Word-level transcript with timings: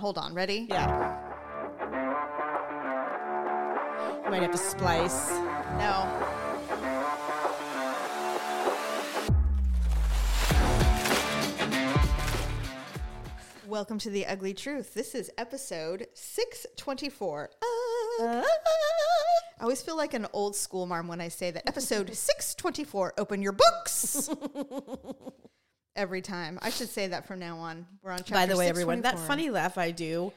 Hold 0.00 0.16
on, 0.16 0.32
ready? 0.32 0.66
Yeah. 0.66 1.14
You 4.24 4.30
might 4.30 4.40
have 4.40 4.50
to 4.50 4.56
splice. 4.56 5.28
No. 5.76 6.06
Welcome 13.68 13.98
to 13.98 14.08
The 14.08 14.24
Ugly 14.24 14.54
Truth. 14.54 14.94
This 14.94 15.14
is 15.14 15.30
episode 15.36 16.06
624. 16.14 17.50
Ah. 17.62 18.42
I 19.60 19.62
always 19.62 19.82
feel 19.82 19.98
like 19.98 20.14
an 20.14 20.26
old 20.32 20.56
school 20.56 20.86
mom 20.86 21.08
when 21.08 21.20
I 21.20 21.28
say 21.28 21.50
that. 21.50 21.68
Episode 21.68 22.14
624, 22.14 23.12
open 23.18 23.42
your 23.42 23.52
books. 23.52 24.30
Every 26.00 26.22
time. 26.22 26.58
I 26.62 26.70
should 26.70 26.88
say 26.88 27.08
that 27.08 27.26
from 27.26 27.40
now 27.40 27.58
on. 27.58 27.86
We're 28.02 28.12
on 28.12 28.20
chapter 28.20 28.32
By 28.32 28.46
the 28.46 28.56
way, 28.56 28.68
everyone, 28.68 29.02
that 29.02 29.18
funny 29.18 29.50
laugh 29.50 29.76
I 29.76 29.90
do 29.90 30.32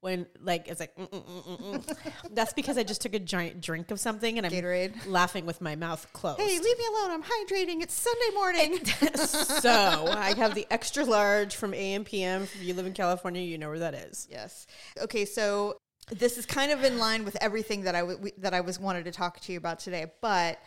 when 0.00 0.26
like 0.40 0.68
it's 0.68 0.80
like 0.80 0.96
mm, 0.96 1.06
mm, 1.06 1.22
mm, 1.22 1.44
mm, 1.44 1.84
mm. 1.84 1.96
that's 2.32 2.54
because 2.54 2.78
I 2.78 2.82
just 2.82 3.02
took 3.02 3.12
a 3.12 3.18
giant 3.18 3.60
drink 3.60 3.90
of 3.90 4.00
something 4.00 4.38
and 4.38 4.46
I'm 4.46 4.50
Gatorade. 4.50 4.94
laughing 5.06 5.44
with 5.44 5.60
my 5.60 5.76
mouth 5.76 6.06
closed. 6.14 6.40
Hey, 6.40 6.58
leave 6.58 6.78
me 6.78 6.84
alone. 6.96 7.10
I'm 7.10 7.22
hydrating. 7.22 7.82
It's 7.82 7.92
Sunday 7.92 8.34
morning. 8.34 8.84
so 9.60 10.06
I 10.08 10.32
have 10.38 10.54
the 10.54 10.66
extra 10.70 11.04
large 11.04 11.56
from 11.56 11.74
AM 11.74 12.04
PM. 12.04 12.44
If 12.44 12.62
you 12.62 12.72
live 12.72 12.86
in 12.86 12.94
California, 12.94 13.42
you 13.42 13.58
know 13.58 13.68
where 13.68 13.80
that 13.80 13.92
is. 13.94 14.26
Yes. 14.30 14.66
Okay, 15.00 15.26
so 15.26 15.76
this 16.10 16.38
is 16.38 16.46
kind 16.46 16.72
of 16.72 16.82
in 16.84 16.98
line 16.98 17.26
with 17.26 17.36
everything 17.42 17.82
that 17.82 17.94
I 17.94 18.00
w- 18.00 18.18
we- 18.18 18.32
that 18.38 18.54
I 18.54 18.62
was 18.62 18.80
wanted 18.80 19.04
to 19.04 19.12
talk 19.12 19.40
to 19.40 19.52
you 19.52 19.58
about 19.58 19.78
today, 19.78 20.10
but 20.22 20.58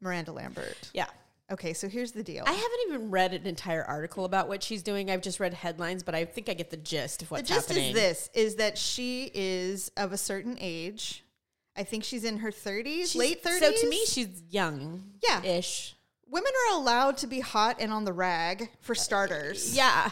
Miranda 0.00 0.30
Lambert. 0.32 0.90
Yeah. 0.94 1.06
Okay, 1.50 1.72
so 1.72 1.88
here's 1.88 2.12
the 2.12 2.22
deal. 2.22 2.44
I 2.46 2.52
haven't 2.52 2.78
even 2.88 3.10
read 3.10 3.32
an 3.34 3.46
entire 3.46 3.82
article 3.84 4.24
about 4.24 4.48
what 4.48 4.62
she's 4.62 4.82
doing. 4.82 5.10
I've 5.10 5.20
just 5.22 5.40
read 5.40 5.52
headlines, 5.52 6.02
but 6.02 6.14
I 6.14 6.24
think 6.24 6.48
I 6.48 6.54
get 6.54 6.70
the 6.70 6.76
gist 6.76 7.22
of 7.22 7.30
what's 7.30 7.50
happening. 7.50 7.92
the 7.92 7.92
gist 7.94 7.96
happening. 7.96 8.12
is 8.12 8.18
this: 8.18 8.30
is 8.34 8.54
that 8.56 8.78
she 8.78 9.30
is 9.34 9.90
of 9.96 10.12
a 10.12 10.16
certain 10.16 10.56
age. 10.60 11.24
I 11.76 11.82
think 11.84 12.04
she's 12.04 12.24
in 12.24 12.38
her 12.38 12.50
30s, 12.50 12.84
She's- 13.12 13.14
late 13.16 13.42
30s. 13.42 13.58
So 13.60 13.72
to 13.72 13.88
me, 13.88 14.04
she's 14.06 14.42
young. 14.50 15.04
Yeah. 15.22 15.42
Ish. 15.42 15.96
women 16.28 16.52
are 16.68 16.76
allowed 16.76 17.16
to 17.18 17.26
be 17.26 17.40
hot 17.40 17.76
and 17.80 17.92
on 17.92 18.04
the 18.04 18.12
rag 18.12 18.70
for 18.80 18.92
uh, 18.92 18.96
starters. 18.96 19.74
Yeah. 19.76 20.10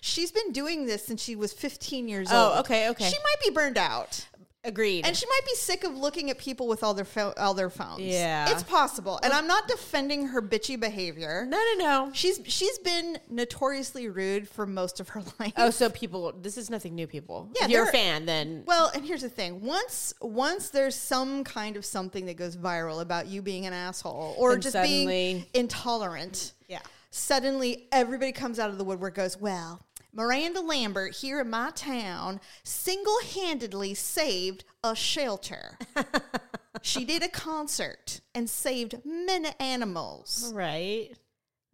She's 0.00 0.30
been 0.30 0.52
doing 0.52 0.86
this 0.86 1.04
since 1.04 1.22
she 1.22 1.34
was 1.36 1.52
15 1.52 2.08
years 2.08 2.28
Oh, 2.30 2.44
old. 2.46 2.52
Oh, 2.56 2.60
okay, 2.60 2.88
okay. 2.90 3.04
She 3.10 3.16
might 3.18 3.40
be 3.42 3.50
burned 3.50 3.76
out. 3.76 4.26
Agreed. 4.64 5.06
And 5.06 5.14
she 5.16 5.26
might 5.26 5.40
be 5.46 5.54
sick 5.56 5.84
of 5.84 5.94
looking 5.96 6.30
at 6.30 6.38
people 6.38 6.66
with 6.66 6.82
all 6.82 6.94
their 6.94 7.04
pho- 7.04 7.34
all 7.36 7.52
their 7.54 7.68
phones. 7.70 8.00
Yeah. 8.00 8.50
it's 8.50 8.62
possible. 8.62 9.20
And 9.22 9.32
I'm 9.32 9.46
not 9.46 9.68
defending 9.68 10.28
her 10.28 10.40
bitchy 10.40 10.80
behavior. 10.80 11.46
no, 11.48 11.62
no, 11.76 11.84
no. 11.84 12.10
She's 12.14 12.40
she's 12.46 12.78
been 12.78 13.18
notoriously 13.28 14.08
rude 14.08 14.48
for 14.48 14.66
most 14.66 15.00
of 15.00 15.10
her 15.10 15.22
life. 15.40 15.52
Oh, 15.56 15.70
so 15.70 15.90
people, 15.90 16.32
this 16.40 16.56
is 16.56 16.70
nothing 16.70 16.94
new, 16.94 17.06
people. 17.06 17.50
Yeah, 17.58 17.66
if 17.66 17.70
you're 17.70 17.88
a 17.88 17.92
fan, 17.92 18.24
then 18.26 18.62
Well, 18.66 18.90
and 18.94 19.04
here's 19.04 19.22
the 19.22 19.28
thing: 19.28 19.60
once 19.60 20.14
once 20.20 20.70
there's 20.70 20.94
some 20.94 21.44
kind 21.44 21.76
of 21.76 21.84
something 21.84 22.26
that 22.26 22.36
goes 22.36 22.56
viral 22.56 23.00
about 23.02 23.26
you 23.26 23.42
being 23.42 23.66
an 23.66 23.72
asshole 23.74 24.34
or 24.38 24.52
Then 24.52 24.60
just 24.62 24.82
being 24.82 25.44
intolerant, 25.52 26.52
yeah. 26.68 26.80
suddenly 27.10 27.86
everybody 27.92 28.32
comes 28.32 28.58
out 28.58 28.70
of 28.70 28.78
the 28.78 28.84
woodwork 28.84 29.14
goes, 29.14 29.38
well, 29.38 29.80
Miranda 30.14 30.60
Lambert 30.60 31.14
here 31.16 31.40
in 31.40 31.50
my 31.50 31.70
town 31.74 32.40
single 32.62 33.18
handedly 33.34 33.94
saved 33.94 34.64
a 34.84 34.94
shelter. 34.94 35.76
she 36.82 37.04
did 37.04 37.22
a 37.22 37.28
concert 37.28 38.20
and 38.34 38.48
saved 38.48 38.94
many 39.04 39.50
animals. 39.58 40.52
Right. 40.54 41.10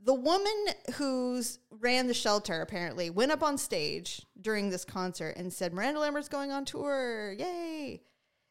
The 0.02 0.14
woman 0.14 0.66
who's 0.94 1.58
ran 1.70 2.06
the 2.06 2.14
shelter 2.14 2.62
apparently 2.62 3.10
went 3.10 3.32
up 3.32 3.42
on 3.42 3.58
stage 3.58 4.22
during 4.40 4.70
this 4.70 4.84
concert 4.86 5.36
and 5.36 5.52
said, 5.52 5.74
Miranda 5.74 6.00
Lambert's 6.00 6.28
going 6.30 6.50
on 6.50 6.64
tour. 6.64 7.34
Yay. 7.38 8.00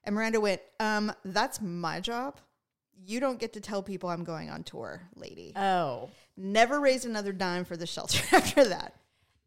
And 0.03 0.13
Miranda 0.15 0.39
went, 0.39 0.61
um, 0.79 1.11
that's 1.25 1.59
my 1.59 1.99
job. 1.99 2.37
You 3.03 3.19
don't 3.19 3.39
get 3.39 3.53
to 3.53 3.61
tell 3.61 3.81
people 3.81 4.09
I'm 4.09 4.23
going 4.23 4.49
on 4.51 4.63
tour, 4.63 5.01
lady 5.15 5.53
Oh. 5.55 6.09
never 6.37 6.79
raised 6.79 7.05
another 7.05 7.31
dime 7.31 7.65
for 7.65 7.75
the 7.77 7.87
shelter 7.87 8.21
after 8.35 8.65
that. 8.65 8.93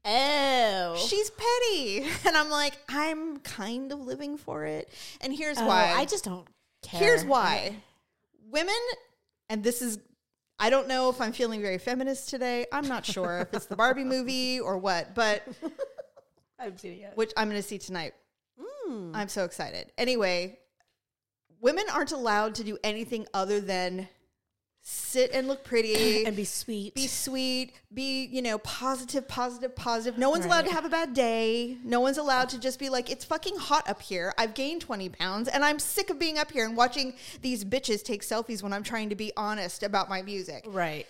Oh. 0.04 0.96
She's 1.08 1.30
petty. 1.30 2.06
And 2.26 2.36
I'm 2.36 2.50
like, 2.50 2.74
I'm 2.88 3.38
kind 3.40 3.92
of 3.92 4.00
living 4.00 4.36
for 4.36 4.64
it. 4.64 4.88
And 5.20 5.32
here's 5.34 5.58
Oh, 5.58 5.66
why. 5.66 5.92
I 5.96 6.04
just 6.04 6.24
don't 6.24 6.46
care. 6.82 7.00
here's 7.00 7.24
why. 7.24 7.76
Women, 8.50 8.74
and 9.48 9.62
this 9.62 9.80
is, 9.82 9.98
I 10.58 10.70
don't 10.70 10.88
know 10.88 11.08
if 11.10 11.20
I'm 11.20 11.32
feeling 11.32 11.60
very 11.62 11.78
feminist 11.78 12.28
today. 12.28 12.66
I'm 12.72 12.86
not 12.88 13.04
sure 13.06 13.40
if 13.40 13.54
it's 13.54 13.66
the 13.66 13.76
Barbie 13.76 14.04
movie 14.16 14.60
or 14.60 14.78
what, 14.78 15.14
but 15.14 15.42
I 16.58 16.64
haven't 16.64 16.78
seen 16.80 16.92
it 16.92 16.98
yet. 17.00 17.16
which 17.16 17.32
I'm 17.36 17.48
going 17.48 17.60
to 17.60 17.66
see 17.66 17.78
tonight. 17.78 18.14
Mm. 18.88 19.12
I'm 19.14 19.28
so 19.28 19.44
excited. 19.44 19.92
Anyway, 19.98 20.58
women 21.60 21.84
aren't 21.92 22.12
allowed 22.12 22.54
to 22.56 22.64
do 22.64 22.78
anything 22.84 23.26
other 23.34 23.60
than 23.60 24.08
sit 24.82 25.30
and 25.32 25.46
look 25.46 25.64
pretty 25.64 26.24
And 26.26 26.34
be 26.36 26.44
sweet. 26.44 26.94
be 26.94 27.06
sweet, 27.06 27.72
be, 27.94 28.24
you 28.26 28.42
know, 28.42 28.58
positive, 28.58 29.26
positive, 29.28 29.74
positive. 29.76 30.18
No 30.18 30.30
one's 30.30 30.44
allowed 30.44 30.66
to 30.66 30.72
have 30.72 30.84
a 30.84 30.88
bad 30.88 31.14
day. 31.14 31.78
No 31.84 32.00
one's 32.00 32.18
allowed 32.18 32.48
to 32.50 32.58
just 32.58 32.78
be 32.78 32.88
like, 32.88 33.10
it's 33.10 33.24
fucking 33.24 33.56
hot 33.56 33.88
up 33.88 34.02
here. 34.02 34.34
I've 34.36 34.54
gained 34.54 34.80
20 34.80 35.08
pounds 35.10 35.48
and 35.48 35.64
I'm 35.64 35.78
sick 35.78 36.10
of 36.10 36.18
being 36.18 36.36
up 36.38 36.50
here 36.50 36.64
and 36.64 36.76
watching 36.76 37.14
these 37.40 37.64
bitches 37.64 38.02
take 38.02 38.22
selfies 38.22 38.62
when 38.62 38.72
I'm 38.72 38.82
trying 38.82 39.08
to 39.10 39.14
be 39.14 39.32
honest 39.36 39.82
about 39.82 40.08
my 40.08 40.22
music. 40.22 40.64
right. 40.66 41.06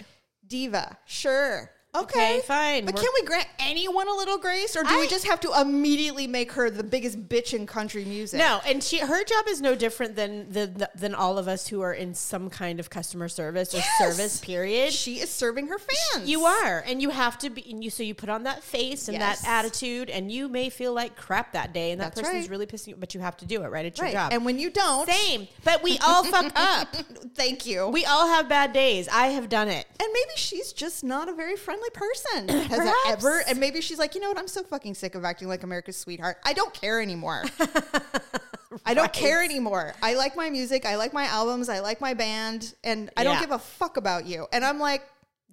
Diva, 0.47 0.99
sure. 1.07 1.71
Okay, 1.95 2.37
Okay, 2.37 2.41
fine. 2.47 2.87
But 2.87 2.95
We're- 2.95 3.05
can 3.07 3.13
we 3.21 3.27
grant 3.27 3.47
anyone 3.59 4.09
a 4.09 4.15
little 4.15 4.39
grace 4.39 4.75
or 4.77 4.83
do 4.83 4.99
we 4.99 5.07
just 5.09 5.27
have 5.27 5.41
to 5.41 5.53
immediately 5.61 6.27
make 6.27 6.53
her 6.53 6.71
the 6.71 6.83
biggest 6.83 7.29
bitch 7.29 7.53
in 7.53 7.67
country 7.67 8.07
music? 8.07 8.39
No, 8.39 8.63
and 8.65 8.83
she 8.83 8.99
her 8.99 9.23
job 9.25 9.47
is 9.47 9.61
no 9.61 9.75
different 9.75 10.17
than 10.17 10.51
the, 10.51 10.89
than 10.95 11.15
all 11.15 11.37
of 11.37 11.49
us 11.49 11.69
who 11.69 11.83
are 11.83 11.93
in 11.93 12.15
some 12.15 12.49
kind 12.49 12.81
of 12.81 12.89
customer 12.89 13.29
service 13.29 13.75
or 13.75 13.79
Yes. 13.79 13.99
service 13.99 14.41
period. 14.41 14.95
She 14.95 15.21
is 15.21 15.31
serving 15.31 15.67
her 15.67 15.79
fans. 15.79 16.27
You 16.31 16.47
are, 16.47 16.83
and 16.87 17.03
you 17.03 17.11
have 17.11 17.37
to 17.39 17.51
be. 17.51 17.63
And 17.71 17.85
you 17.85 17.91
so 17.91 18.03
you 18.03 18.15
put 18.15 18.31
on 18.31 18.45
that 18.45 18.63
face 18.63 19.09
and 19.09 19.19
Yes. 19.19 19.43
that 19.43 19.49
attitude, 19.65 20.09
and 20.09 20.33
you 20.33 20.49
may 20.49 20.71
feel 20.71 20.95
like 20.95 21.15
crap 21.15 21.53
that 21.53 21.75
day, 21.75 21.91
and 21.91 22.01
that 22.01 22.15
That's 22.15 22.27
person's 22.27 22.45
right. 22.45 22.51
really 22.51 22.67
pissing 22.67 22.89
you, 22.89 22.95
off, 22.95 23.01
but 23.01 23.13
you 23.15 23.21
have 23.21 23.37
to 23.37 23.45
do 23.45 23.63
it, 23.65 23.69
right? 23.69 23.85
It's 23.85 24.01
Right. 24.01 24.13
your 24.15 24.23
job. 24.23 24.33
And 24.33 24.47
when 24.47 24.59
you 24.59 24.71
don't, 24.71 25.07
Same, 25.07 25.47
but 25.63 25.83
we 25.83 25.99
all 25.99 26.25
fuck 26.37 26.53
up. 26.57 26.89
thank 27.35 27.67
you. 27.67 27.87
We 27.89 28.07
all 28.07 28.29
have 28.29 28.49
bad 28.49 28.73
days. 28.73 29.09
I 29.13 29.27
have 29.29 29.51
done 29.51 29.69
it. 29.69 29.87
And 30.01 30.09
maybe 30.11 30.31
she's 30.37 30.73
just 30.73 31.05
not 31.05 31.29
a 31.29 31.35
very 31.35 31.55
friendly 31.57 31.82
person. 31.91 32.49
Has 32.69 32.93
ever? 33.09 33.43
And 33.49 33.59
maybe 33.59 33.81
she's 33.81 33.99
like, 33.99 34.15
you 34.15 34.21
know 34.21 34.29
what? 34.29 34.39
I'm 34.39 34.49
so 34.49 34.63
fucking 34.63 34.95
sick 34.95 35.15
of 35.15 35.25
acting 35.25 35.49
like 35.49 35.63
America's 35.63 35.97
sweetheart. 35.97 36.39
I 36.45 36.53
don't 36.53 36.73
care 36.73 37.01
anymore. 37.01 37.45
I 38.87 38.95
don't 38.95 39.13
care 39.13 39.43
anymore. 39.45 39.95
I 40.03 40.15
like 40.15 40.35
my 40.37 40.49
music. 40.51 40.87
I 40.87 40.97
like 40.97 41.13
my 41.13 41.25
albums. 41.25 41.69
I 41.69 41.81
like 41.81 42.01
my 42.01 42.15
band. 42.15 42.75
And 42.85 43.11
I 43.17 43.25
don't 43.25 43.39
give 43.41 43.51
a 43.51 43.59
fuck 43.59 43.97
about 43.97 44.27
you. 44.27 44.47
And 44.53 44.65
I'm 44.65 44.79
like, 44.79 45.03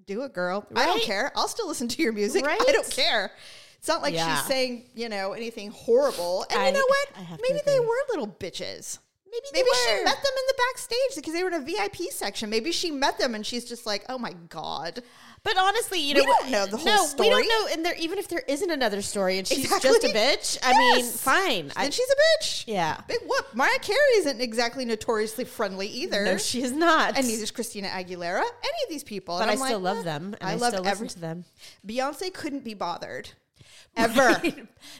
do 0.05 0.23
it, 0.23 0.33
girl. 0.33 0.65
I 0.75 0.85
don't 0.85 1.01
care. 1.03 1.31
I'll 1.35 1.47
still 1.47 1.67
listen 1.67 1.87
to 1.89 2.01
your 2.01 2.13
music. 2.13 2.45
Right? 2.45 2.59
I 2.67 2.71
don't 2.71 2.89
care. 2.89 3.31
It's 3.77 3.87
not 3.87 4.01
like 4.01 4.13
Yeah. 4.13 4.37
she's 4.37 4.45
saying, 4.47 4.85
you 4.95 5.09
know, 5.09 5.33
anything 5.33 5.71
horrible. 5.71 6.45
And 6.49 6.59
I- 6.59 6.67
you 6.67 6.73
know 6.73 6.85
what? 6.87 7.07
I 7.17 7.21
have 7.21 7.37
to 7.37 7.45
Maybe 7.47 7.61
they 7.65 7.79
were 7.79 7.95
little 8.09 8.27
bitches. 8.27 8.99
Maybe 9.31 9.45
Maybe 9.53 9.67
she 9.85 10.03
met 10.03 10.15
them 10.15 10.33
in 10.35 10.43
the 10.47 10.53
backstage 10.69 11.15
because 11.15 11.33
they 11.33 11.43
were 11.43 11.49
in 11.49 11.53
a 11.55 11.59
VIP 11.63 12.11
section. 12.11 12.49
Maybe 12.49 12.71
she 12.71 12.89
met 12.89 13.19
them 13.19 13.35
and 13.35 13.45
she's 13.45 13.63
just 13.63 13.85
like, 13.85 14.03
"Oh 14.09 14.17
my 14.17 14.33
god." 14.49 15.03
But 15.43 15.57
honestly, 15.57 15.99
you 15.99 16.15
We 16.15 16.21
don't 16.25 16.49
know 16.51 16.65
the 16.65 16.77
whole 16.77 17.07
story. 17.07 17.29
no, 17.29 17.37
we 17.37 17.47
don't 17.47 17.47
know. 17.67 17.73
And 17.73 17.85
there, 17.85 17.95
even 17.95 18.19
if 18.19 18.27
there 18.27 18.43
isn't 18.47 18.69
another 18.69 19.01
story, 19.01 19.37
and 19.37 19.47
she's 19.47 19.59
Exactly. 19.63 19.89
just 19.89 20.03
a 20.03 20.07
bitch, 20.09 20.57
I 20.61 20.77
mean, 20.77 20.97
Yes. 20.99 21.21
fine. 21.21 21.71
I, 21.75 21.89
she's 21.89 22.09
a 22.09 22.43
bitch. 22.43 22.63
yeah. 22.67 22.99
Big 23.07 23.19
whoop. 23.25 23.47
Mariah 23.53 23.79
Carey 23.79 23.97
isn't 24.17 24.41
exactly 24.41 24.83
notoriously 24.85 25.45
friendly 25.45 25.87
either. 25.87 26.25
No, 26.25 26.37
she 26.37 26.61
is 26.61 26.71
not. 26.71 27.17
and 27.17 27.25
neither 27.27 27.43
is 27.43 27.51
Christina 27.51 27.87
Aguilera. 27.87 28.41
Any 28.41 28.83
of 28.83 28.89
these 28.89 29.03
people. 29.03 29.37
but 29.37 29.43
And 29.43 29.51
I 29.51 29.55
still 29.55 29.79
like, 29.79 29.95
love 29.95 29.97
"Eh." 29.99 30.03
them, 30.03 30.35
and 30.39 30.49
I, 30.49 30.51
I, 30.51 30.55
love 30.55 30.73
still 30.73 30.87
every. 30.87 31.07
to 31.07 31.19
them. 31.19 31.45
Beyonce 31.87 32.33
couldn't 32.33 32.63
be 32.63 32.73
bothered. 32.73 33.29
Ever. 33.99 34.41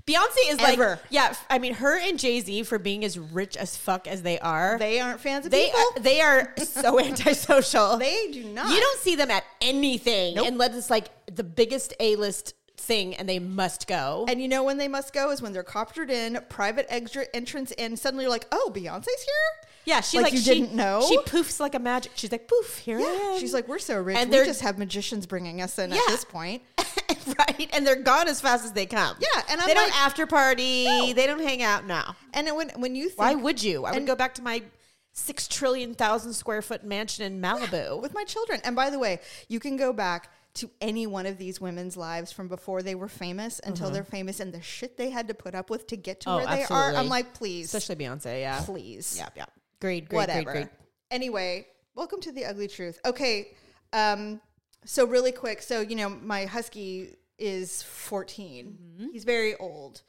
Beyonce 0.05 0.49
is 0.49 0.57
Ever. 0.59 0.89
like, 0.89 0.99
yeah. 1.09 1.27
f- 1.31 1.45
I 1.49 1.57
mean, 1.59 1.75
her 1.75 1.97
and 1.97 2.19
Jay 2.19 2.41
Z 2.41 2.63
for 2.63 2.77
being 2.79 3.05
as 3.05 3.17
rich 3.17 3.55
as 3.55 3.77
fuck 3.77 4.07
as 4.07 4.21
they 4.23 4.39
are, 4.39 4.77
they 4.77 4.99
aren't 4.99 5.21
fans 5.21 5.45
of 5.45 5.51
they 5.51 5.65
people. 5.67 5.79
are, 5.79 5.99
they 6.01 6.21
are 6.21 6.53
so 6.57 6.99
antisocial. 7.03 7.97
they 7.97 8.29
do 8.31 8.43
not. 8.45 8.69
you 8.73 8.79
don't 8.79 8.99
see 8.99 9.15
them 9.15 9.31
at 9.31 9.43
anything 9.61 10.35
Nope. 10.35 10.47
unless 10.47 10.75
it's 10.75 10.89
like 10.89 11.07
the 11.33 11.43
biggest 11.43 11.93
A 11.99 12.15
list 12.17 12.55
thing, 12.77 13.15
and 13.15 13.27
they 13.29 13.39
must 13.39 13.87
go. 13.87 14.25
And 14.27 14.41
you 14.41 14.47
know 14.47 14.63
when 14.63 14.77
they 14.77 14.87
must 14.87 15.13
go 15.13 15.31
is 15.31 15.41
when 15.41 15.53
they're 15.53 15.63
coptered 15.63 16.09
in, 16.09 16.39
private 16.49 16.85
extra 16.89 17.25
entrance, 17.33 17.71
and 17.77 17.97
suddenly 17.97 18.23
you're 18.25 18.31
like, 18.31 18.47
oh, 18.51 18.71
Beyonce's 18.73 19.05
here? 19.23 19.69
yeah, 19.85 20.01
she 20.01 20.17
like 20.17 20.25
like, 20.25 20.33
you 20.33 20.39
she, 20.39 20.53
didn't 20.61 20.73
know? 20.73 21.03
She 21.07 21.17
poofs 21.19 21.59
like 21.59 21.73
a 21.73 21.79
magic. 21.79 22.11
She's 22.15 22.31
like 22.31 22.47
poof 22.47 22.77
here. 22.79 22.99
I 22.99 23.01
Yeah. 23.01 23.33
am. 23.33 23.39
She's 23.39 23.53
like, 23.53 23.67
we're 23.67 23.79
so 23.79 23.99
rich. 23.99 24.17
And 24.17 24.29
we 24.29 24.35
they're- 24.37 24.45
just 24.45 24.61
have 24.61 24.77
magicians 24.77 25.25
bringing 25.25 25.61
us 25.61 25.79
in 25.79 25.91
at 25.91 25.95
Yeah. 25.95 26.01
this 26.09 26.25
point. 26.25 26.61
right, 27.39 27.69
and 27.73 27.85
they're 27.85 28.01
gone 28.01 28.27
as 28.27 28.41
fast 28.41 28.65
as 28.65 28.71
they 28.73 28.85
come. 28.85 29.15
Yeah, 29.19 29.41
and 29.49 29.59
I'm 29.61 29.67
they 29.67 29.75
like- 29.75 29.87
don't 29.87 30.01
after 30.01 30.25
party. 30.27 30.85
No. 30.85 31.13
They 31.13 31.25
don't 31.27 31.41
hang 31.41 31.61
out. 31.63 31.85
now. 31.85 32.15
And 32.33 32.47
when, 32.55 32.69
when 32.77 32.95
you 32.95 33.07
think, 33.09 33.19
Why 33.19 33.35
would 33.35 33.61
you? 33.63 33.85
I 33.85 33.91
would 33.93 34.05
go 34.07 34.15
back 34.15 34.35
to 34.35 34.41
my 34.41 34.63
six 35.11 35.47
trillion 35.47 35.93
thousand 35.95 36.33
square 36.33 36.61
foot 36.61 36.83
mansion 36.83 37.25
in 37.25 37.41
Malibu. 37.41 38.01
with 38.01 38.13
my 38.13 38.23
children. 38.23 38.61
And 38.63 38.75
by 38.75 38.89
the 38.89 38.99
way, 38.99 39.19
you 39.47 39.59
can 39.59 39.75
go 39.77 39.91
back 39.91 40.31
to 40.55 40.69
any 40.81 41.05
one 41.07 41.25
of 41.25 41.37
these 41.37 41.61
women's 41.61 41.95
lives 41.95 42.31
from 42.31 42.47
before 42.47 42.81
they 42.81 42.95
were 42.95 43.07
famous 43.07 43.59
until 43.63 43.89
they're 43.91 44.03
famous 44.03 44.39
and 44.39 44.51
the 44.53 44.61
shit 44.61 44.97
they 44.97 45.09
had 45.09 45.27
to 45.27 45.33
put 45.33 45.53
up 45.55 45.69
with 45.69 45.87
to 45.87 45.95
get 45.95 46.21
to 46.21 46.29
Mm-hmm. 46.29 46.41
Oh, 46.41 46.45
where 46.47 46.55
they 46.57 46.63
are. 46.73 46.95
I'm 46.95 47.07
like, 47.09 47.33
please, 47.33 47.73
Especially 47.73 48.03
Beyonce, 48.03 48.41
yeah. 48.41 48.61
please. 48.65 49.15
Yeah, 49.17 49.29
yeah. 49.35 49.45
Great, 49.79 50.09
great, 50.09 50.17
Whatever. 50.17 50.43
great, 50.43 50.53
great. 50.53 50.67
Anyway, 51.11 51.67
welcome 51.95 52.19
to 52.21 52.31
the 52.31 52.45
ugly 52.45 52.67
truth. 52.67 52.99
Okay. 53.05 53.49
Um, 53.93 54.41
so 54.85 55.05
really 55.05 55.31
quick, 55.31 55.61
so 55.61 55.81
you 55.81 55.95
know, 55.95 56.09
my 56.09 56.45
husky 56.45 57.15
is 57.37 57.81
14. 57.83 58.77
Mm-hmm. 58.99 59.11
He's 59.11 59.23
very 59.23 59.55
old. 59.55 60.01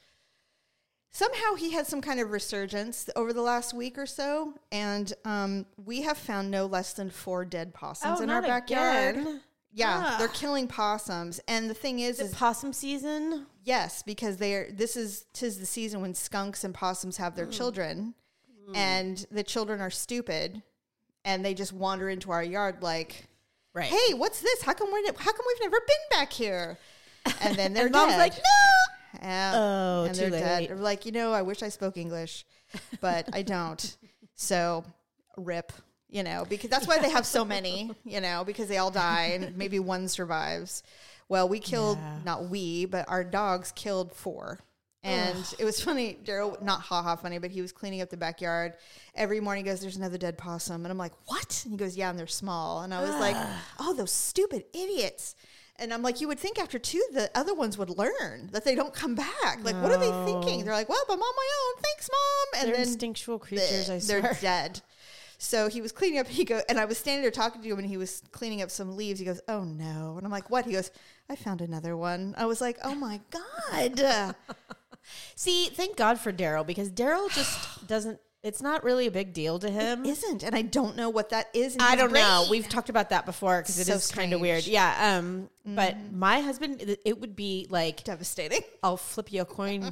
Somehow 1.13 1.55
he 1.55 1.71
had 1.71 1.85
some 1.87 1.99
kind 2.01 2.21
of 2.21 2.31
resurgence 2.31 3.09
over 3.17 3.33
the 3.33 3.41
last 3.41 3.73
week 3.73 3.97
or 3.97 4.05
so, 4.05 4.53
and 4.71 5.11
um, 5.25 5.65
we 5.85 6.01
have 6.03 6.17
found 6.17 6.49
no 6.49 6.65
less 6.67 6.93
than 6.93 7.09
four 7.09 7.43
dead 7.43 7.73
possums 7.73 8.21
in 8.21 8.29
our 8.29 8.39
Oh, 8.41 8.47
backyard. 8.47 9.17
again. 9.17 9.41
Yeah, 9.73 10.01
Ah. 10.05 10.15
they're 10.17 10.27
killing 10.29 10.67
possums, 10.67 11.39
and 11.49 11.69
the 11.69 11.73
thing 11.73 11.99
is, 11.99 12.19
Is 12.19 12.29
is 12.31 12.35
possum 12.35 12.71
season? 12.73 13.45
Yes, 13.63 14.03
because 14.03 14.37
they're 14.37 14.69
this 14.71 14.95
is 14.97 15.25
tis 15.33 15.59
the 15.59 15.65
season 15.65 16.01
when 16.01 16.13
skunks 16.13 16.63
and 16.63 16.73
possums 16.73 17.17
have 17.17 17.33
Mm. 17.33 17.35
their 17.37 17.45
children, 17.47 18.15
and 18.73 19.25
the 19.31 19.43
children 19.43 19.81
are 19.81 19.89
stupid, 19.89 20.61
and 21.25 21.43
they 21.43 21.53
just 21.53 21.73
wander 21.73 22.09
into 22.09 22.31
our 22.31 22.43
yard 22.43 22.81
like, 22.83 23.27
Right. 23.73 23.85
"Hey, 23.85 24.13
what's 24.13 24.41
this? 24.41 24.61
How 24.63 24.73
come 24.73 24.91
we're 24.91 25.01
ne- 25.01 25.17
how 25.17 25.31
come 25.31 25.45
we've 25.47 25.61
never 25.61 25.79
been 25.79 26.19
back 26.19 26.33
here?" 26.33 26.77
And 27.41 27.55
then 27.55 27.73
they're 27.75 27.85
And 27.85 27.93
mom's 27.93 28.13
dead. 28.13 28.17
like, 28.19 28.33
no. 28.33 29.19
Yeah. 29.21 29.51
Oh, 29.55 30.03
and 30.05 30.15
too 30.15 30.21
they're 30.21 30.31
late. 30.31 30.39
dead. 30.39 30.69
They're 30.69 30.75
like, 30.77 31.05
you 31.05 31.11
know, 31.11 31.31
I 31.33 31.41
wish 31.41 31.61
I 31.63 31.69
spoke 31.69 31.97
English, 31.97 32.45
but 32.99 33.29
I 33.33 33.41
don't. 33.43 33.97
So, 34.35 34.83
rip. 35.37 35.71
You 36.09 36.23
know, 36.23 36.45
because 36.49 36.69
that's 36.71 36.87
why 36.87 36.97
they 36.97 37.11
have 37.11 37.25
so 37.27 37.45
many. 37.45 37.91
You 38.03 38.19
know, 38.21 38.43
because 38.43 38.67
they 38.67 38.77
all 38.79 38.89
die 38.91 39.33
and 39.35 39.55
maybe 39.55 39.77
one 39.79 40.07
survives. 40.07 40.81
Well, 41.29 41.47
we 41.47 41.59
killed 41.59 41.99
Yeah. 41.99 42.17
not 42.25 42.45
we, 42.49 42.85
but 42.85 43.05
our 43.07 43.23
dogs 43.23 43.71
killed 43.71 44.13
four. 44.13 44.59
And 45.03 45.55
it 45.57 45.65
was 45.65 45.81
funny, 45.81 46.17
Daryl, 46.23 46.61
not 46.61 46.81
ha 46.81 47.01
ha 47.01 47.15
funny, 47.15 47.39
but 47.39 47.49
he 47.49 47.61
was 47.61 47.71
cleaning 47.71 48.01
up 48.01 48.09
the 48.09 48.17
backyard. 48.17 48.73
Every 49.15 49.39
morning 49.39 49.65
he 49.65 49.71
goes, 49.71 49.81
There's 49.81 49.97
another 49.97 50.17
dead 50.17 50.37
possum. 50.37 50.85
And 50.85 50.91
I'm 50.91 50.97
like, 50.97 51.13
What? 51.25 51.61
And 51.63 51.73
he 51.73 51.77
goes, 51.77 51.97
Yeah, 51.97 52.09
and 52.11 52.19
they're 52.19 52.27
small. 52.27 52.81
And 52.81 52.93
I 52.93 53.01
was 53.01 53.15
like, 53.19 53.35
Oh, 53.79 53.93
those 53.93 54.11
stupid 54.11 54.65
idiots. 54.73 55.35
And 55.77 55.91
I'm 55.91 56.03
like, 56.03 56.21
You 56.21 56.27
would 56.27 56.39
think 56.39 56.59
after 56.59 56.77
two, 56.77 57.03
the 57.13 57.31
other 57.33 57.55
ones 57.55 57.79
would 57.79 57.89
learn 57.97 58.49
that 58.51 58.63
they 58.63 58.75
don't 58.75 58.93
come 58.93 59.15
back. 59.15 59.63
Like, 59.63 59.75
what 59.81 59.91
are 59.91 59.97
they 59.97 60.11
thinking? 60.31 60.63
They're 60.63 60.73
like, 60.73 60.89
Well, 60.89 61.03
I'm 61.09 61.13
on 61.13 61.19
my 61.19 61.49
own. 61.65 61.81
Thanks, 61.83 62.09
mom. 62.11 62.61
And 62.61 62.67
They're 62.69 62.77
then 62.77 62.87
instinctual 62.87 63.39
creatures, 63.39 63.89
I 63.89 63.97
they're 63.99 64.37
dead. 64.39 64.81
So 65.39 65.69
he 65.69 65.81
was 65.81 65.91
cleaning 65.91 66.19
up. 66.19 66.27
He 66.27 66.45
go, 66.45 66.61
and 66.69 66.77
I 66.79 66.85
was 66.85 66.99
standing 66.99 67.23
there 67.23 67.31
talking 67.31 67.63
to 67.63 67.67
him, 67.67 67.79
and 67.79 67.87
he 67.87 67.97
was 67.97 68.21
cleaning 68.31 68.61
up 68.61 68.69
some 68.69 68.95
leaves. 68.95 69.17
He 69.19 69.25
goes, 69.25 69.41
"Oh 69.47 69.63
no!" 69.63 70.13
And 70.17 70.23
I'm 70.23 70.31
like, 70.31 70.51
"What?" 70.51 70.65
He 70.65 70.73
goes, 70.73 70.91
"I 71.31 71.35
found 71.35 71.61
another 71.61 71.97
one." 71.97 72.35
I 72.37 72.45
was 72.45 72.61
like, 72.61 72.77
"Oh 72.83 72.93
my 72.93 73.19
god!" 73.31 74.35
See, 75.35 75.67
thank 75.67 75.95
God 75.97 76.19
for 76.19 76.31
Daryl 76.31 76.65
because 76.65 76.89
Daryl 76.91 77.29
just 77.33 77.87
doesn't. 77.87 78.19
It's 78.43 78.59
not 78.59 78.83
really 78.83 79.05
a 79.05 79.11
big 79.11 79.33
deal 79.33 79.59
to 79.59 79.69
him. 79.69 80.03
Isn't, 80.03 80.41
and 80.41 80.55
I 80.55 80.63
don't 80.63 80.95
know 80.97 81.09
what 81.09 81.29
that 81.29 81.49
is. 81.53 81.77
I 81.79 81.95
don't 81.95 82.11
know. 82.11 82.47
We've 82.49 82.67
talked 82.67 82.89
about 82.89 83.11
that 83.11 83.23
before 83.27 83.61
because 83.61 83.77
it 83.77 83.85
So 83.85 83.93
is 83.93 84.11
kind 84.11 84.33
of 84.33 84.41
weird. 84.41 84.65
Yeah. 84.65 85.17
Um. 85.19 85.47
But 85.63 86.11
my 86.11 86.39
husband, 86.39 86.81
it- 86.81 87.01
it 87.05 87.21
would 87.21 87.35
be 87.35 87.67
like 87.69 88.03
devastating. 88.03 88.61
I'll 88.83 88.97
flip 88.97 89.31
you 89.31 89.41
a 89.41 89.45
coin 89.45 89.91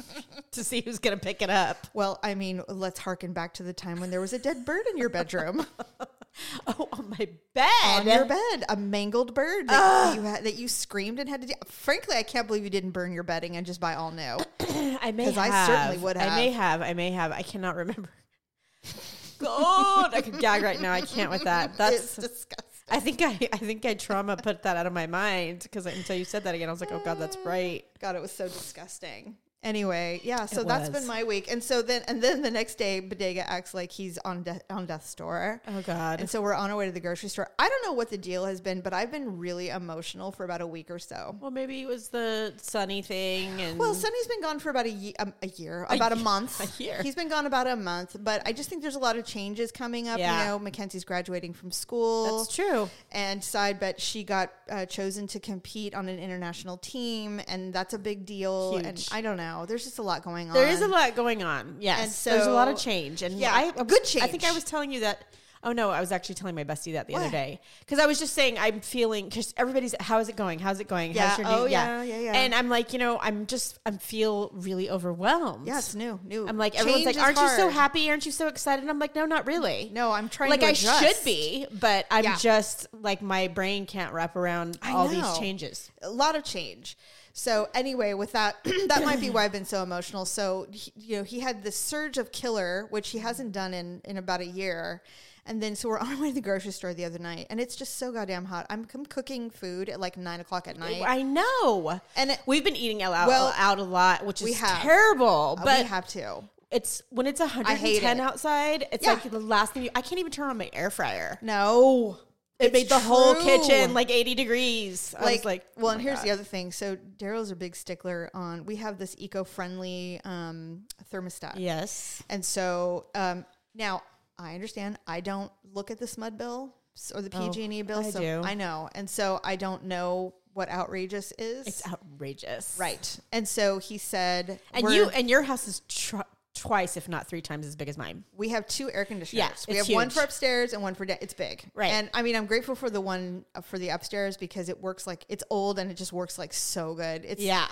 to 0.52 0.62
see 0.62 0.82
who's 0.82 0.98
gonna 0.98 1.16
pick 1.16 1.40
it 1.40 1.48
up. 1.48 1.86
Well, 1.94 2.18
I 2.22 2.34
mean, 2.34 2.60
let's 2.68 3.00
harken 3.00 3.32
back 3.32 3.54
to 3.54 3.62
the 3.62 3.72
time 3.72 3.98
when 3.98 4.10
there 4.10 4.20
was 4.20 4.34
a 4.34 4.38
dead 4.38 4.66
bird 4.66 4.86
in 4.90 4.98
your 4.98 5.08
bedroom, 5.08 5.64
Oh, 6.66 6.88
on 6.92 7.08
my 7.10 7.28
bed. 7.54 7.70
on 7.84 8.06
your 8.06 8.24
bed, 8.26 8.64
a 8.68 8.76
mangled 8.76 9.34
bird 9.34 9.68
that 9.68 10.14
you 10.16 10.22
had, 10.22 10.44
that 10.44 10.56
you 10.56 10.68
screamed 10.68 11.18
and 11.18 11.28
had 11.28 11.40
to. 11.42 11.48
Do. 11.48 11.54
Frankly, 11.66 12.16
I 12.16 12.22
can't 12.22 12.46
believe 12.46 12.62
you 12.64 12.70
didn't 12.70 12.90
burn 12.90 13.12
your 13.12 13.22
bedding 13.22 13.56
and 13.56 13.64
just 13.66 13.80
buy 13.80 13.94
all 13.94 14.10
new. 14.10 14.36
I 15.00 15.12
may 15.12 15.24
'Cause 15.26 15.34
have. 15.36 15.50
I 15.52 15.66
certainly 15.66 15.98
would 15.98 16.16
I 16.16 16.36
may 16.36 16.50
have. 16.50 16.80
have. 16.80 16.90
I 16.90 16.92
may 16.94 17.10
have. 17.12 17.32
I 17.32 17.42
cannot 17.42 17.76
remember. 17.76 18.10
God, 19.38 20.14
I 20.14 20.20
could 20.22 20.38
gag 20.38 20.62
right 20.62 20.80
now. 20.80 20.92
I 20.92 21.00
can't 21.02 21.30
with 21.30 21.44
that. 21.44 21.70
it's 21.78 21.78
That's. 21.78 22.16
disgusting. 22.16 22.64
I 22.88 23.00
think 23.00 23.20
I. 23.22 23.48
I 23.52 23.56
think 23.58 23.84
I 23.84 23.94
trauma 23.94 24.36
put 24.36 24.62
that 24.62 24.76
out 24.76 24.86
of 24.86 24.92
my 24.92 25.06
mind 25.06 25.60
because 25.62 25.86
until 25.86 26.16
you 26.16 26.24
said 26.24 26.44
that 26.44 26.54
again, 26.54 26.68
I 26.68 26.72
was 26.72 26.80
like, 26.80 26.92
oh 26.92 27.00
God, 27.04 27.18
that's 27.18 27.36
right. 27.44 27.84
God, 28.00 28.14
it 28.16 28.22
was 28.22 28.32
so 28.32 28.46
disgusting. 28.46 29.36
Anyway, 29.66 30.20
yeah, 30.22 30.46
so 30.46 30.62
that's 30.62 30.88
been 30.88 31.06
my 31.08 31.24
week. 31.24 31.50
And 31.50 31.62
so 31.62 31.82
then 31.82 32.02
and 32.06 32.22
then 32.22 32.40
the 32.42 32.50
next 32.52 32.76
day 32.76 33.00
Bodega 33.00 33.48
acts 33.50 33.74
like 33.74 33.90
he's 33.90 34.16
on 34.18 34.44
de- 34.44 34.60
on 34.70 34.86
death's 34.86 35.12
door. 35.16 35.60
Oh 35.66 35.82
God. 35.82 36.20
And 36.20 36.30
so 36.30 36.40
we're 36.40 36.54
on 36.54 36.70
our 36.70 36.76
way 36.76 36.86
to 36.86 36.92
the 36.92 37.00
grocery 37.00 37.28
store. 37.28 37.48
I 37.58 37.68
don't 37.68 37.84
know 37.84 37.92
what 37.92 38.08
the 38.08 38.16
deal 38.16 38.44
has 38.46 38.60
been, 38.60 38.80
but 38.80 38.92
I've 38.94 39.10
been 39.10 39.38
really 39.38 39.68
emotional 39.70 40.30
for 40.30 40.44
about 40.44 40.60
a 40.60 40.66
week 40.68 40.88
or 40.90 41.00
so. 41.00 41.34
well, 41.40 41.50
maybe 41.50 41.82
it 41.82 41.88
was 41.88 42.10
the 42.10 42.54
sunny 42.58 43.02
thing, 43.02 43.60
and 43.60 43.76
Well, 43.76 43.92
Sunny's 43.92 44.26
been 44.28 44.40
gone 44.40 44.60
for 44.60 44.70
about 44.70 44.86
a, 44.86 44.90
ye- 44.90 45.16
um, 45.18 45.34
a 45.42 45.48
year, 45.48 45.84
about 45.90 46.12
a, 46.12 46.16
ye- 46.16 46.22
month. 46.22 46.60
a 46.80 46.82
year. 46.82 47.00
He's 47.02 47.16
been 47.16 47.28
gone 47.28 47.46
about 47.46 47.66
a 47.66 47.74
month, 47.74 48.16
but 48.20 48.42
I 48.46 48.52
just 48.52 48.68
think 48.70 48.82
there's 48.82 48.94
a 48.94 49.00
lot 49.00 49.16
of 49.16 49.24
changes 49.24 49.72
coming 49.72 50.06
up. 50.06 50.20
Yeah. 50.20 50.38
You 50.42 50.48
know, 50.48 50.58
Mackenzie's 50.60 51.04
graduating 51.04 51.54
from 51.54 51.72
school. 51.72 52.38
that's 52.38 52.54
true. 52.54 52.88
And 53.10 53.42
side 53.42 53.80
bet 53.80 54.00
she 54.00 54.22
got 54.22 54.52
uh, 54.70 54.86
chosen 54.86 55.26
to 55.28 55.40
compete 55.40 55.92
on 55.94 56.08
an 56.08 56.20
international 56.20 56.76
team, 56.76 57.40
and 57.48 57.72
that's 57.72 57.94
a 57.94 57.98
big 57.98 58.24
deal. 58.26 58.74
Huge. 58.74 58.86
And. 58.86 59.08
I 59.10 59.20
don't 59.22 59.36
know. 59.36 59.55
There's 59.64 59.84
just 59.84 59.98
a 59.98 60.02
lot 60.02 60.22
going 60.22 60.48
on. 60.48 60.54
There 60.54 60.68
is 60.68 60.82
a 60.82 60.88
lot 60.88 61.14
going 61.16 61.42
on. 61.42 61.76
Yes, 61.80 62.26
And 62.26 62.34
there's 62.36 62.46
a 62.46 62.52
lot 62.52 62.68
of 62.68 62.76
change, 62.76 63.22
and 63.22 63.38
yeah, 63.38 63.52
I, 63.54 63.72
a 63.80 63.84
good 63.84 64.04
change. 64.04 64.24
I 64.24 64.28
think 64.28 64.44
I 64.44 64.52
was 64.52 64.64
telling 64.64 64.90
you 64.92 65.00
that. 65.00 65.22
Oh 65.64 65.72
no, 65.72 65.90
I 65.90 65.98
was 66.00 66.12
actually 66.12 66.36
telling 66.36 66.54
my 66.54 66.62
bestie 66.62 66.92
that 66.92 67.08
the 67.08 67.16
other 67.16 67.30
day 67.30 67.60
because 67.80 67.98
I 67.98 68.06
was 68.06 68.20
just 68.20 68.34
saying 68.34 68.56
I'm 68.56 68.80
feeling 68.80 69.24
because 69.28 69.52
everybody's 69.56 69.96
how 69.98 70.18
is 70.20 70.28
it 70.28 70.36
going? 70.36 70.60
How's 70.60 70.78
it 70.78 70.86
going? 70.86 71.12
Yeah. 71.12 71.28
How's 71.30 71.38
your 71.38 71.48
Oh, 71.48 71.64
new- 71.64 71.70
yeah, 71.72 72.02
yeah, 72.04 72.18
yeah. 72.20 72.32
And 72.36 72.54
I'm 72.54 72.68
like, 72.68 72.92
you 72.92 73.00
know, 73.00 73.18
I'm 73.20 73.46
just 73.46 73.80
I'm 73.84 73.98
feel 73.98 74.50
really 74.52 74.88
overwhelmed. 74.90 75.66
Yeah, 75.66 75.78
it's 75.78 75.92
new. 75.96 76.20
New. 76.24 76.46
I'm 76.46 76.56
like 76.56 76.78
everyone's 76.78 77.04
like, 77.06 77.18
aren't 77.18 77.40
you 77.40 77.48
so 77.48 77.68
happy? 77.68 78.08
Aren't 78.10 78.26
you 78.26 78.32
so 78.32 78.46
excited? 78.46 78.82
And 78.82 78.90
I'm 78.90 79.00
like, 79.00 79.16
no, 79.16 79.24
not 79.26 79.46
really. 79.48 79.90
No, 79.92 80.12
I'm 80.12 80.28
trying. 80.28 80.50
To 80.52 80.56
like 80.56 80.62
I 80.62 80.70
adjust. 80.70 81.02
should 81.02 81.24
be, 81.24 81.66
but 81.72 82.06
I'm 82.12 82.22
Yeah. 82.22 82.36
just 82.36 82.86
like 82.92 83.20
my 83.20 83.48
brain 83.48 83.86
can't 83.86 84.12
wrap 84.12 84.36
around 84.36 84.78
I 84.82 84.92
all 84.92 85.08
these 85.08 85.36
changes. 85.38 85.90
a 86.00 86.10
lot 86.10 86.36
of 86.36 86.44
change. 86.44 86.96
So 87.38 87.68
anyway, 87.74 88.14
with 88.14 88.32
that, 88.32 88.56
that 88.88 89.04
might 89.04 89.20
be 89.20 89.28
why 89.28 89.44
I've 89.44 89.52
been 89.52 89.66
so 89.66 89.82
emotional. 89.82 90.24
So 90.24 90.66
he, 90.72 90.90
you 90.96 91.16
know, 91.18 91.22
he 91.22 91.40
had 91.40 91.62
this 91.62 91.76
surge 91.76 92.16
of 92.16 92.32
killer, 92.32 92.86
which 92.88 93.10
he 93.10 93.18
hasn't 93.18 93.52
done 93.52 93.74
in 93.74 94.00
in 94.04 94.16
about 94.16 94.40
a 94.40 94.46
year. 94.46 95.02
And 95.44 95.62
then, 95.62 95.76
so 95.76 95.90
we're 95.90 95.98
on 96.00 96.14
our 96.14 96.20
way 96.22 96.28
to 96.30 96.34
the 96.34 96.40
grocery 96.40 96.72
store 96.72 96.94
the 96.94 97.04
other 97.04 97.18
night, 97.18 97.46
and 97.50 97.60
it's 97.60 97.76
just 97.76 97.98
so 97.98 98.10
goddamn 98.10 98.46
hot. 98.46 98.66
I'm, 98.70 98.86
I'm 98.94 99.04
cooking 99.04 99.50
food 99.50 99.90
at 99.90 100.00
like 100.00 100.16
nine 100.16 100.40
o'clock 100.40 100.66
at 100.66 100.78
night. 100.78 101.02
I 101.06 101.22
know. 101.22 102.00
And 102.16 102.30
it- 102.30 102.40
we've 102.46 102.64
been 102.64 102.74
eating 102.74 103.02
out, 103.02 103.28
Well, 103.28 103.52
out 103.58 103.78
a 103.78 103.82
lot, 103.84 104.24
which 104.24 104.40
we 104.40 104.52
is 104.52 104.60
have. 104.60 104.80
terrible. 104.80 105.56
Uh, 105.60 105.64
But 105.64 105.82
we 105.82 105.88
have 105.88 106.08
to. 106.08 106.42
it's 106.70 107.02
when 107.10 107.26
it's 107.26 107.38
hate 107.40 107.54
110 107.54 108.18
it. 108.18 108.20
outside. 108.22 108.86
It's 108.90 109.04
Yeah. 109.06 109.12
like 109.12 109.30
the 109.30 109.38
last 109.38 109.74
thing 109.74 109.84
you, 109.84 109.90
I 109.94 110.00
can't 110.00 110.18
even 110.18 110.32
turn 110.32 110.48
on 110.48 110.56
my 110.58 110.70
air 110.72 110.90
fryer. 110.90 111.38
No, 111.42 112.16
It 112.58 112.72
made 112.72 112.88
the 112.88 112.98
whole 112.98 113.34
kitchen 113.34 113.92
like 113.92 114.10
80 114.10 114.34
degrees. 114.34 115.14
I 115.18 115.24
like, 115.24 115.36
was 115.36 115.44
like, 115.44 115.66
well, 115.76 115.88
oh 115.88 115.90
and 115.90 116.00
here's 116.02 116.18
God. 116.18 116.24
the 116.24 116.30
other 116.30 116.42
thing. 116.44 116.72
So 116.72 116.96
Daryl's 116.96 117.50
a 117.50 117.56
big 117.56 117.76
stickler 117.76 118.30
on. 118.32 118.64
We 118.64 118.76
have 118.76 118.98
this 118.98 119.14
eco-friendly 119.18 120.20
um, 120.24 120.84
thermostat. 121.12 121.54
Yes. 121.56 122.22
And 122.30 122.44
so 122.44 123.06
um, 123.14 123.44
now 123.74 124.02
I 124.38 124.54
understand 124.54 124.98
I 125.06 125.20
don't 125.20 125.52
look 125.74 125.90
at 125.90 125.98
the 125.98 126.06
SMUD 126.06 126.38
bill 126.38 126.74
or 127.14 127.20
the 127.20 127.30
Oh, 127.36 127.46
PG&E 127.48 127.82
bill. 127.82 127.98
I 128.00 128.10
so 128.10 128.20
do. 128.20 128.40
I 128.42 128.54
know. 128.54 128.88
And 128.94 129.08
so 129.08 129.38
I 129.44 129.56
don't 129.56 129.84
know 129.84 130.34
what 130.54 130.70
outrageous 130.70 131.32
is. 131.38 131.66
It's 131.66 131.86
outrageous. 131.86 132.76
right. 132.80 133.20
And 133.32 133.46
so 133.46 133.78
he 133.78 133.98
said, 133.98 134.60
And 134.72 134.88
you 134.90 135.10
and 135.10 135.28
your 135.28 135.42
house 135.42 135.68
is 135.68 135.82
tr- 135.88 136.22
twice, 136.56 136.96
if 136.96 137.08
not 137.08 137.26
three 137.28 137.40
times 137.42 137.66
as 137.66 137.76
big 137.76 137.88
as 137.88 137.96
mine. 137.98 138.24
we 138.36 138.48
have 138.50 138.66
two 138.66 138.90
air 138.90 139.04
conditioners. 139.04 139.38
Yeah, 139.38 139.50
we 139.68 139.76
have 139.76 139.86
it's 139.86 139.94
one 139.94 140.10
for 140.10 140.22
upstairs 140.22 140.72
and 140.72 140.82
one 140.82 140.94
for 140.94 141.04
down. 141.04 141.18
It's 141.20 141.34
big. 141.34 141.64
Right. 141.74 141.92
And 141.92 142.10
I 142.14 142.22
mean, 142.22 142.34
I'm 142.36 142.46
grateful 142.46 142.74
for 142.74 142.90
the 142.90 143.00
one 143.00 143.44
uh, 143.54 143.60
for 143.60 143.78
the 143.78 143.90
upstairs 143.90 144.36
because 144.36 144.68
it 144.68 144.80
works 144.80 145.06
like 145.06 145.24
it's 145.28 145.44
old 145.50 145.78
and 145.78 145.90
it 145.90 145.94
just 145.96 146.12
works 146.12 146.38
like 146.38 146.52
so 146.52 146.94
good. 146.94 147.24
It's 147.24 147.42
Yeah. 147.42 147.66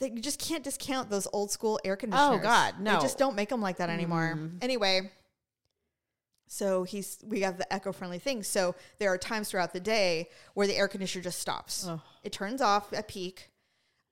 you 0.00 0.20
just 0.20 0.40
can't 0.40 0.62
discount 0.64 1.10
those 1.10 1.26
old 1.32 1.50
school 1.50 1.78
air 1.84 1.96
conditioners. 1.96 2.38
Oh, 2.40 2.42
God, 2.42 2.80
no. 2.80 2.94
They 2.96 3.00
just 3.02 3.18
don't 3.18 3.36
make 3.36 3.48
them 3.48 3.60
like 3.60 3.76
that 3.78 3.90
anymore. 3.90 4.34
Mm. 4.36 4.58
Anyway, 4.62 5.10
so 6.46 6.84
he's 6.84 7.18
we 7.24 7.40
have 7.40 7.58
the 7.58 7.66
eco 7.74 7.92
friendly 7.92 8.18
thing. 8.18 8.42
So 8.42 8.74
there 8.98 9.10
are 9.12 9.18
times 9.18 9.50
throughout 9.50 9.72
the 9.72 9.80
day 9.80 10.28
where 10.54 10.66
the 10.66 10.76
air 10.76 10.88
conditioner 10.88 11.22
just 11.22 11.40
stops. 11.40 11.86
Oh. 11.88 12.00
It 12.22 12.32
turns 12.32 12.60
off 12.60 12.92
at 12.92 13.08
peak, 13.08 13.50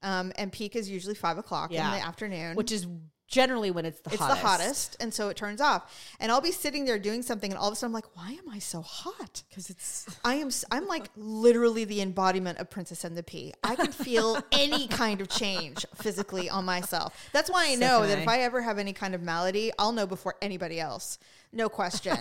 um, 0.03 0.33
and 0.37 0.51
peak 0.51 0.75
is 0.75 0.89
usually 0.91 1.15
five 1.15 1.39
o'clock 1.39 1.71
Yeah. 1.73 1.93
in 1.93 2.01
the 2.01 2.07
afternoon. 2.07 2.57
Which 2.57 2.73
is 2.73 2.87
generally 3.33 3.71
when 3.73 3.85
it's 3.87 3.99
the 4.01 4.11
hottest. 4.11 4.21
it's 4.21 4.23
hottest. 4.23 4.43
the 4.43 4.49
hottest, 4.49 4.97
and 5.01 5.15
so 5.15 5.29
it 5.31 5.37
turns 5.37 5.61
off. 5.61 5.91
And 6.21 6.31
I'll 6.31 6.41
be 6.41 6.53
sitting 6.53 6.85
there 6.85 6.99
doing 6.99 7.23
something, 7.23 7.51
and 7.51 7.59
all 7.59 7.67
of 7.69 7.73
a 7.73 7.77
sudden 7.77 7.91
I'm 7.91 7.95
like, 7.95 8.15
why 8.17 8.33
am 8.33 8.49
I 8.49 8.61
so 8.61 8.83
hot? 8.83 9.43
because 9.49 9.71
it's 9.71 10.07
I 10.25 10.35
am 10.37 10.51
I'm 10.71 10.87
like 10.87 11.09
literally 11.17 11.85
the 11.85 12.01
embodiment 12.03 12.59
of 12.59 12.71
Princess 12.71 13.03
and 13.05 13.17
the 13.17 13.23
Pea. 13.23 13.55
I 13.65 13.75
can 13.75 13.91
feel 13.91 14.39
any 14.53 14.87
kind 14.87 15.21
of 15.21 15.29
change 15.29 15.85
physically 15.97 16.49
on 16.51 16.65
myself. 16.65 17.29
That's 17.33 17.51
why 17.51 17.67
I 17.69 17.75
So 17.75 17.81
know 17.81 18.07
that 18.07 18.19
I. 18.19 18.23
if 18.23 18.29
I 18.29 18.41
ever 18.43 18.61
have 18.63 18.79
any 18.79 18.93
kind 18.93 19.15
of 19.15 19.23
malady, 19.23 19.73
I'll 19.79 19.93
know 19.93 20.07
before 20.07 20.37
anybody 20.43 20.79
else. 20.79 21.19
No 21.55 21.69
question. 21.69 22.17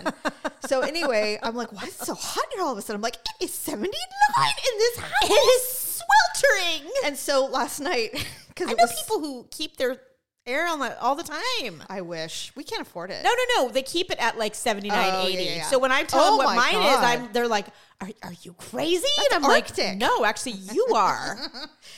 so 0.65 0.82
anyway, 0.82 1.38
I'm 1.44 1.56
like, 1.56 1.72
why 1.74 1.84
is 1.84 1.89
it 2.01 2.06
so 2.06 2.15
hot 2.15 2.46
here 2.53 2.63
all 2.63 2.72
of 2.72 2.77
a 2.77 2.82
sudden? 2.82 2.96
I'm 2.98 3.01
like, 3.01 3.15
it 3.15 3.46
is 3.46 3.53
79 3.53 3.91
in 3.94 4.77
this 4.80 4.98
house. 4.98 5.12
it 5.24 5.34
is 5.34 6.01
sweltering. 6.01 6.91
And 7.06 7.18
so 7.18 7.46
last 7.46 7.80
night, 7.80 8.12
because 8.50 8.68
I 8.70 8.72
it 8.72 8.77
know 8.77 8.84
was, 8.84 9.01
people 9.03 9.20
who 9.20 9.48
keep 9.51 9.77
their 9.77 10.01
air 10.45 10.67
on 10.67 10.79
the, 10.79 11.00
all 11.00 11.15
the 11.15 11.24
time. 11.24 11.83
I 11.89 12.01
wish 12.01 12.51
we 12.55 12.63
can't 12.63 12.81
afford 12.81 13.12
it. 13.12 13.24
No, 13.24 13.29
no, 13.29 13.63
no. 13.65 13.71
They 13.71 13.83
keep 13.83 14.12
it 14.12 14.17
at 14.19 14.38
like 14.38 14.55
79, 14.55 14.98
Oh, 15.13 15.27
80. 15.27 15.33
yeah, 15.43 15.55
yeah. 15.57 15.63
So 15.65 15.77
when 15.79 15.91
I 15.91 16.03
tell 16.03 16.21
Oh 16.21 16.38
them 16.38 16.45
what 16.45 16.55
mine 16.55 16.74
God. 16.74 16.91
is, 16.93 16.98
I'm 17.25 17.31
they're 17.33 17.48
like, 17.48 17.67
"Are, 18.01 18.10
are 18.24 18.33
you 18.41 18.53
crazy?" 18.53 19.05
That's 19.17 19.33
and 19.36 19.45
I'm 19.45 19.51
Arctic. 19.51 19.77
like, 19.86 19.98
"No, 19.98 20.25
actually, 20.25 20.53
you 20.53 20.88
are." 20.95 21.38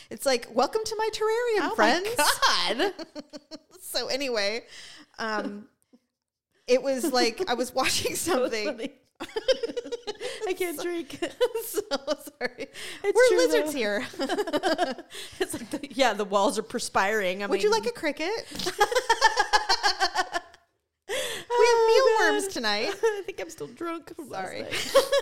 It's 0.09 0.25
like, 0.25 0.47
welcome 0.53 0.81
to 0.83 0.95
my 0.97 1.09
terrarium, 1.13 1.71
oh 1.71 1.75
friends. 1.75 2.07
my 2.17 2.25
god! 2.83 2.93
so 3.81 4.07
anyway, 4.07 4.63
um, 5.19 5.67
it 6.67 6.81
was 6.83 7.11
like 7.11 7.41
I 7.47 7.53
was 7.53 7.73
watching 7.73 8.15
something. 8.15 8.89
I 10.47 10.53
can't 10.57 10.79
drink. 10.81 11.19
so 11.65 11.81
sorry. 11.89 12.67
It's 13.03 13.31
We're 13.31 13.37
lizards 13.37 13.71
though. 13.73 13.77
here. 13.77 14.05
it's 15.39 15.53
like, 15.53 15.69
the, 15.69 15.79
yeah, 15.91 16.13
the 16.13 16.25
walls 16.25 16.57
are 16.59 16.63
perspiring. 16.63 17.43
I 17.43 17.47
Would 17.47 17.63
you 17.63 17.71
like 17.71 17.85
a 17.85 17.91
cricket? 17.91 18.31
we 21.09 21.65
have 21.67 21.87
mealworms 21.87 22.47
tonight. 22.47 22.87
I 22.89 23.21
think 23.25 23.39
I'm 23.39 23.49
still 23.49 23.67
drunk. 23.67 24.13
Sorry. 24.31 24.61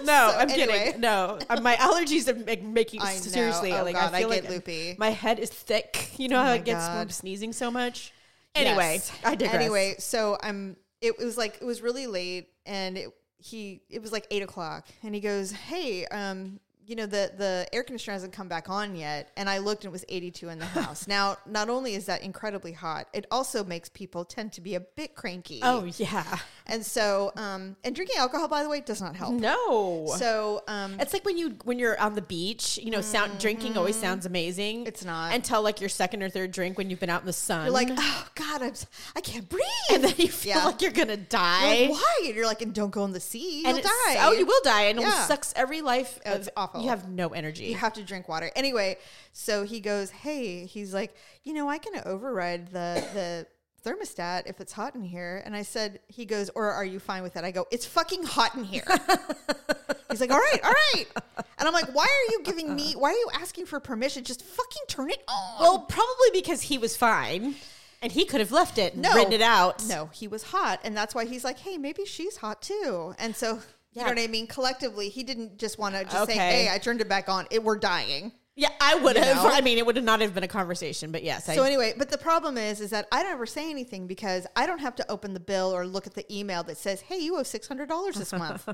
No, 0.04 0.30
So 0.32 0.38
I'm 0.38 0.50
anyway. 0.50 0.86
kidding. 0.86 1.02
No, 1.02 1.40
uh, 1.50 1.60
my 1.62 1.76
allergies 1.76 2.28
are 2.28 2.36
make, 2.36 2.64
making 2.64 3.02
I 3.02 3.14
seriously. 3.16 3.74
Oh, 3.74 3.84
like 3.84 3.96
God, 3.96 4.14
I 4.14 4.18
I 4.18 4.20
feel 4.22 4.30
get 4.30 4.44
like 4.44 4.52
loopy. 4.52 4.96
My 4.98 5.10
head 5.10 5.40
is 5.40 5.50
thick. 5.50 6.12
You 6.18 6.30
know 6.30 6.42
how 6.42 6.54
it 6.54 6.64
gets 6.66 6.88
from 6.88 7.10
sneezing 7.10 7.52
so 7.54 7.70
much. 7.72 8.14
Anyway, 8.56 8.96
Yes. 8.96 9.12
I 9.24 9.36
digress. 9.36 9.56
Anyway, 9.62 9.96
so 10.00 10.38
I'm. 10.42 10.78
It 11.02 11.18
was 11.18 11.38
like 11.38 11.58
it 11.62 11.66
was 11.66 11.82
really 11.82 12.06
late, 12.08 12.50
and 12.66 12.98
it 12.98 13.10
he 13.42 13.82
it 13.90 14.02
was 14.02 14.12
like 14.12 14.28
eight 14.32 14.44
o'clock, 14.44 14.88
and 15.04 15.14
he 15.16 15.22
goes, 15.22 15.52
"Hey, 15.52 16.06
um, 16.08 16.60
you 16.86 16.96
know 16.96 17.06
the 17.06 17.32
the 17.38 17.68
air 17.74 17.84
conditioner 17.84 18.14
hasn't 18.14 18.34
come 18.34 18.48
back 18.48 18.70
on 18.70 18.96
yet." 18.96 19.32
And 19.36 19.50
I 19.50 19.58
looked, 19.58 19.84
and 19.84 19.90
it 19.90 19.94
was 19.94 20.06
eighty 20.10 20.32
two 20.32 20.50
in 20.50 20.60
the 20.60 20.66
house. 20.82 21.08
now, 21.08 21.38
not 21.46 21.70
only 21.70 21.96
is 21.96 22.06
that 22.06 22.22
incredibly 22.24 22.72
hot, 22.74 23.08
it 23.14 23.26
also 23.32 23.64
makes 23.64 23.90
people 23.90 24.26
tend 24.26 24.54
to 24.54 24.62
be 24.62 24.76
a 24.76 24.80
bit 24.80 25.16
cranky. 25.16 25.60
Oh 25.64 25.86
yeah. 25.98 26.40
And 26.72 26.84
so 26.86 27.32
um, 27.36 27.76
and 27.84 27.94
drinking 27.94 28.18
alcohol, 28.18 28.48
by 28.48 28.64
the 28.64 28.70
way, 28.70 28.80
does 28.82 29.02
not 29.02 29.16
help. 29.16 29.34
No. 29.34 30.08
So 30.18 30.64
um, 30.68 30.96
It's 31.00 31.14
like 31.14 31.24
when 31.26 31.38
you 31.38 31.58
when 31.66 31.78
you're 31.78 32.00
on 32.00 32.16
the 32.16 32.22
beach, 32.22 32.80
you 32.82 32.90
know, 32.90 33.02
sound 33.02 33.40
drinking 33.40 33.78
always 33.78 33.96
sounds 33.96 34.26
amazing. 34.26 34.80
Mm-hmm. 34.80 34.88
It's 34.88 35.06
not. 35.06 35.36
until 35.36 35.62
like 35.62 35.80
your 35.80 35.90
second 35.90 36.24
or 36.24 36.30
third 36.30 36.52
drink 36.52 36.78
when 36.78 36.90
you've 36.90 37.00
been 37.00 37.10
out 37.10 37.22
in 37.22 37.28
the 37.28 37.34
sun. 37.34 37.66
you're 37.66 37.74
like, 37.74 37.90
oh 37.96 38.28
God, 38.36 38.62
I'm 38.64 38.74
I 39.16 39.22
can't 39.22 39.48
breathe. 39.48 39.62
and 39.92 40.04
then 40.04 40.14
you 40.18 40.30
feel 40.30 40.56
Yeah. 40.58 40.66
like 40.66 40.82
you're 40.82 40.92
gonna 40.92 41.14
You're 41.14 41.26
die. 41.30 41.82
like, 41.82 41.90
why? 41.92 42.22
And 42.26 42.36
you're 42.36 42.46
like, 42.46 42.62
and 42.62 42.74
don't 42.74 42.92
go 42.92 43.06
in 43.06 43.12
the 43.12 43.20
sea. 43.20 43.64
and 43.66 43.76
You'll 43.78 43.84
die. 43.84 44.16
Oh, 44.20 44.32
you 44.32 44.46
will 44.46 44.62
die, 44.64 44.84
and 44.84 45.00
it 45.00 45.08
sucks 45.28 45.54
every 45.56 45.82
life. 45.82 46.20
Oh, 46.26 46.34
it's 46.34 46.48
of- 46.48 46.54
awful. 46.58 46.82
You 46.82 46.90
have 46.90 47.10
no 47.10 47.30
energy. 47.30 47.66
You 47.66 47.76
have 47.76 47.94
to 47.94 48.04
drink 48.04 48.30
water. 48.30 48.50
Anyway, 48.56 48.98
so 49.34 49.64
he 49.64 49.80
goes, 49.82 50.10
Hey, 50.10 50.66
he's 50.66 50.94
like, 50.94 51.14
you 51.44 51.54
know, 51.54 51.70
I 51.70 51.78
can 51.78 52.02
override 52.06 52.68
the 52.72 53.04
the 53.14 53.48
thermostat 53.84 54.44
if 54.46 54.60
it's 54.62 54.72
hot 54.74 54.96
in 54.96 55.04
here. 55.04 55.42
And 55.46 55.56
I 55.56 55.62
said, 55.64 56.00
he 56.08 56.26
goes, 56.26 56.50
or 56.56 56.72
are 56.72 56.86
you 56.86 57.00
fine 57.00 57.24
with 57.24 57.34
that? 57.34 57.44
I 57.44 57.52
go, 57.52 57.66
it's 57.72 57.86
fucking 57.86 58.24
hot 58.24 58.56
in 58.56 58.64
here. 58.64 58.84
he's 60.10 60.22
like, 60.22 60.32
all 60.32 60.40
right, 60.40 60.60
all 60.64 60.72
right. 60.72 61.06
And 61.58 61.68
I'm 61.68 61.74
like, 61.74 61.94
why 61.94 62.04
are 62.06 62.32
you 62.34 62.44
giving 62.44 62.76
me, 62.76 62.94
why 62.94 63.10
are 63.10 63.14
you 63.18 63.30
asking 63.34 63.66
for 63.66 63.80
permission? 63.80 64.24
Just 64.24 64.44
fucking 64.44 64.84
turn 64.88 65.10
it 65.10 65.24
on. 65.28 65.62
well, 65.62 65.80
probably 65.80 66.30
because 66.34 66.62
he 66.64 66.78
was 66.78 66.96
fine, 66.98 67.56
and 68.02 68.12
he 68.12 68.26
could 68.26 68.40
have 68.40 68.52
left 68.52 68.78
it 68.78 68.94
and 68.94 69.04
No. 69.04 69.14
written 69.14 69.34
it 69.34 69.42
out. 69.42 69.84
no, 69.88 70.10
he 70.14 70.28
was 70.28 70.44
hot. 70.44 70.80
And 70.84 70.96
that's 70.98 71.14
why 71.14 71.26
he's 71.26 71.44
like, 71.44 71.60
hey, 71.60 71.78
maybe 71.78 72.06
she's 72.06 72.38
hot 72.38 72.62
too. 72.62 73.14
And 73.20 73.36
so, 73.36 73.60
you 73.94 74.02
know 74.02 74.08
what 74.10 74.20
I 74.20 74.28
mean? 74.28 74.48
Collectively, 74.48 75.10
he 75.10 75.24
didn't 75.24 75.58
just 75.58 75.78
want 75.78 75.96
to 75.96 76.04
just 76.06 76.26
say, 76.28 76.38
hey, 76.38 76.70
I 76.72 76.78
turned 76.78 77.02
it 77.02 77.10
back 77.10 77.30
on. 77.30 77.46
It, 77.52 77.64
we're 77.64 77.78
dying. 77.78 78.32
Yeah, 78.58 78.68
I 78.82 78.96
would 78.96 79.16
You 79.16 79.24
have. 79.24 79.36
know? 79.44 79.50
I 79.50 79.62
mean, 79.62 79.78
it 79.78 79.86
would 79.86 79.96
have 79.96 80.04
not 80.04 80.20
have 80.20 80.34
been 80.34 80.44
a 80.44 80.48
conversation, 80.48 81.12
but 81.12 81.24
yes. 81.24 81.46
So 81.46 81.64
I, 81.64 81.68
anyway, 81.68 81.94
but 81.98 82.10
the 82.10 82.18
problem 82.18 82.58
is, 82.58 82.82
is 82.82 82.90
that 82.90 83.08
I 83.12 83.24
don't 83.24 83.32
ever 83.32 83.46
say 83.46 83.70
anything 83.70 84.08
because 84.08 84.46
I 84.58 84.68
don't 84.68 84.80
have 84.80 84.96
to 84.98 85.10
open 85.10 85.34
the 85.34 85.40
bill 85.40 85.74
or 85.74 85.86
look 85.88 86.06
at 86.06 86.14
the 86.14 86.26
email 86.34 86.62
that 86.64 86.78
says, 86.78 87.00
"Hey, 87.02 87.20
you 87.20 87.38
owe 87.38 87.44
six 87.44 87.68
hundred 87.68 87.88
dollars 87.88 88.16
this 88.16 88.34
month," 88.34 88.68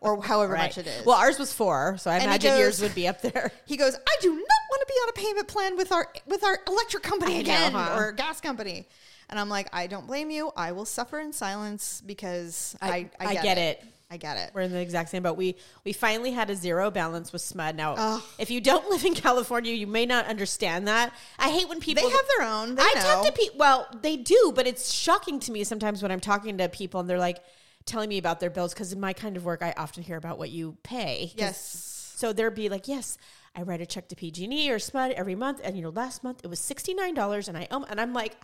or 0.00 0.22
however 0.22 0.52
right. 0.52 0.62
much 0.62 0.78
it 0.78 0.86
is. 0.86 1.04
Well, 1.04 1.16
ours 1.18 1.38
was 1.38 1.52
four, 1.52 1.96
so 1.98 2.10
I 2.12 2.20
he 2.20 2.24
imagine 2.26 2.50
goes- 2.52 2.60
yours 2.60 2.80
would 2.82 2.94
be 2.94 3.08
up 3.08 3.22
there. 3.22 3.50
he 3.66 3.76
goes, 3.76 3.94
"I 3.96 4.16
do 4.20 4.30
not 4.30 4.38
want 4.70 4.80
to 4.80 4.86
be 4.86 4.94
on 4.94 5.08
a 5.08 5.12
payment 5.12 5.48
plan 5.48 5.76
with 5.76 5.90
our 5.90 6.08
with 6.26 6.44
our 6.44 6.58
electric 6.68 7.02
company 7.02 7.32
I 7.32 7.36
know, 7.36 7.40
again 7.40 7.72
huh? 7.72 7.96
or 7.98 8.12
gas 8.12 8.40
company," 8.40 8.86
and 9.28 9.40
I'm 9.40 9.48
like, 9.48 9.68
"I 9.72 9.88
don't 9.88 10.06
blame 10.06 10.30
you. 10.30 10.52
I 10.56 10.70
will 10.72 10.84
suffer 10.86 11.18
in 11.18 11.32
silence 11.32 12.00
because 12.06 12.76
I 12.80 13.10
I, 13.18 13.26
I 13.26 13.34
get, 13.34 13.42
get 13.42 13.58
it. 13.58 13.78
it. 13.82 13.84
I 14.14 14.16
get 14.16 14.36
it." 14.38 14.50
We're 14.54 14.62
in 14.62 14.72
the 14.72 14.80
exact 14.80 15.10
same 15.10 15.22
boat. 15.24 15.36
We 15.36 15.56
we 15.84 15.92
finally 15.92 16.30
had 16.30 16.48
a 16.48 16.56
zero 16.56 16.90
balance 16.90 17.32
with 17.32 17.42
Smud. 17.42 17.74
Now, 17.74 18.22
if 18.38 18.50
you 18.50 18.60
don't 18.60 18.88
live 18.94 19.04
in 19.04 19.14
California, 19.14 19.74
you 19.74 19.86
may 19.86 20.06
not 20.06 20.26
understand 20.26 20.88
that. 20.88 21.12
I 21.38 21.50
hate 21.50 21.68
when 21.68 21.80
people 21.80 22.02
They 22.04 22.10
have 22.10 22.26
their 22.38 22.46
own. 22.48 22.74
They 22.76 22.82
I 22.82 22.92
know. 22.94 23.00
talk 23.00 23.26
to 23.26 23.32
people. 23.32 23.58
Well, 23.58 23.88
they 24.00 24.16
do, 24.16 24.52
but 24.54 24.66
it's 24.66 24.92
shocking 24.92 25.40
to 25.40 25.52
me 25.52 25.64
sometimes 25.64 26.02
when 26.02 26.10
I'm 26.10 26.20
talking 26.20 26.56
to 26.58 26.68
people 26.68 27.00
and 27.00 27.10
they're 27.10 27.18
like 27.18 27.40
telling 27.86 28.08
me 28.08 28.16
about 28.18 28.40
their 28.40 28.48
bills 28.50 28.72
because 28.72 28.92
in 28.92 29.00
my 29.00 29.12
kind 29.12 29.36
of 29.36 29.44
work, 29.44 29.62
I 29.62 29.74
often 29.76 30.02
hear 30.02 30.16
about 30.16 30.38
what 30.38 30.50
you 30.50 30.76
pay. 30.82 31.32
Yes. 31.36 32.12
So 32.16 32.32
they'll 32.32 32.50
be 32.50 32.68
like, 32.68 32.86
"Yes, 32.88 33.18
I 33.56 33.62
write 33.62 33.80
a 33.80 33.86
check 33.86 34.08
to 34.08 34.16
PG&E 34.16 34.70
or 34.70 34.78
Smud 34.78 35.12
every 35.12 35.34
month, 35.34 35.60
and 35.62 35.76
you 35.76 35.82
know, 35.82 35.90
last 35.90 36.24
month 36.24 36.40
it 36.44 36.48
was 36.48 36.60
sixty 36.60 36.94
nine 36.94 37.14
dollars, 37.14 37.48
and 37.48 37.58
I 37.58 37.66
um, 37.70 37.84
and 37.90 38.00
I'm 38.00 38.12
like, 38.12 38.36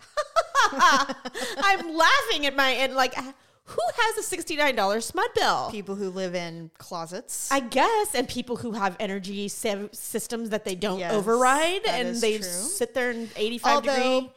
I'm 0.71 1.95
laughing 1.95 2.45
at 2.45 2.55
my 2.55 2.69
and 2.71 2.93
like, 2.93 3.15
who 3.63 3.81
has 3.95 4.17
a 4.17 4.23
sixty 4.23 4.55
nine 4.55 4.75
dollars 4.75 5.11
Smud 5.11 5.33
bill? 5.35 5.69
people 5.71 5.95
who 5.95 6.09
live 6.09 6.35
in 6.35 6.71
closets. 6.77 7.51
I 7.51 7.59
guess, 7.61 8.15
and 8.15 8.27
people 8.27 8.57
who 8.57 8.71
have 8.73 8.95
energy 8.99 9.47
systems 9.47 10.49
that 10.49 10.65
they 10.65 10.75
don't 10.75 10.99
Yes, 10.99 11.13
override, 11.13 11.85
and 11.87 12.15
they 12.15 12.37
true. 12.39 12.47
sit 12.47 12.93
there 12.93 13.11
in 13.11 13.29
eighty-five 13.35 13.75
Although, 13.75 14.19
degree. 14.21 14.31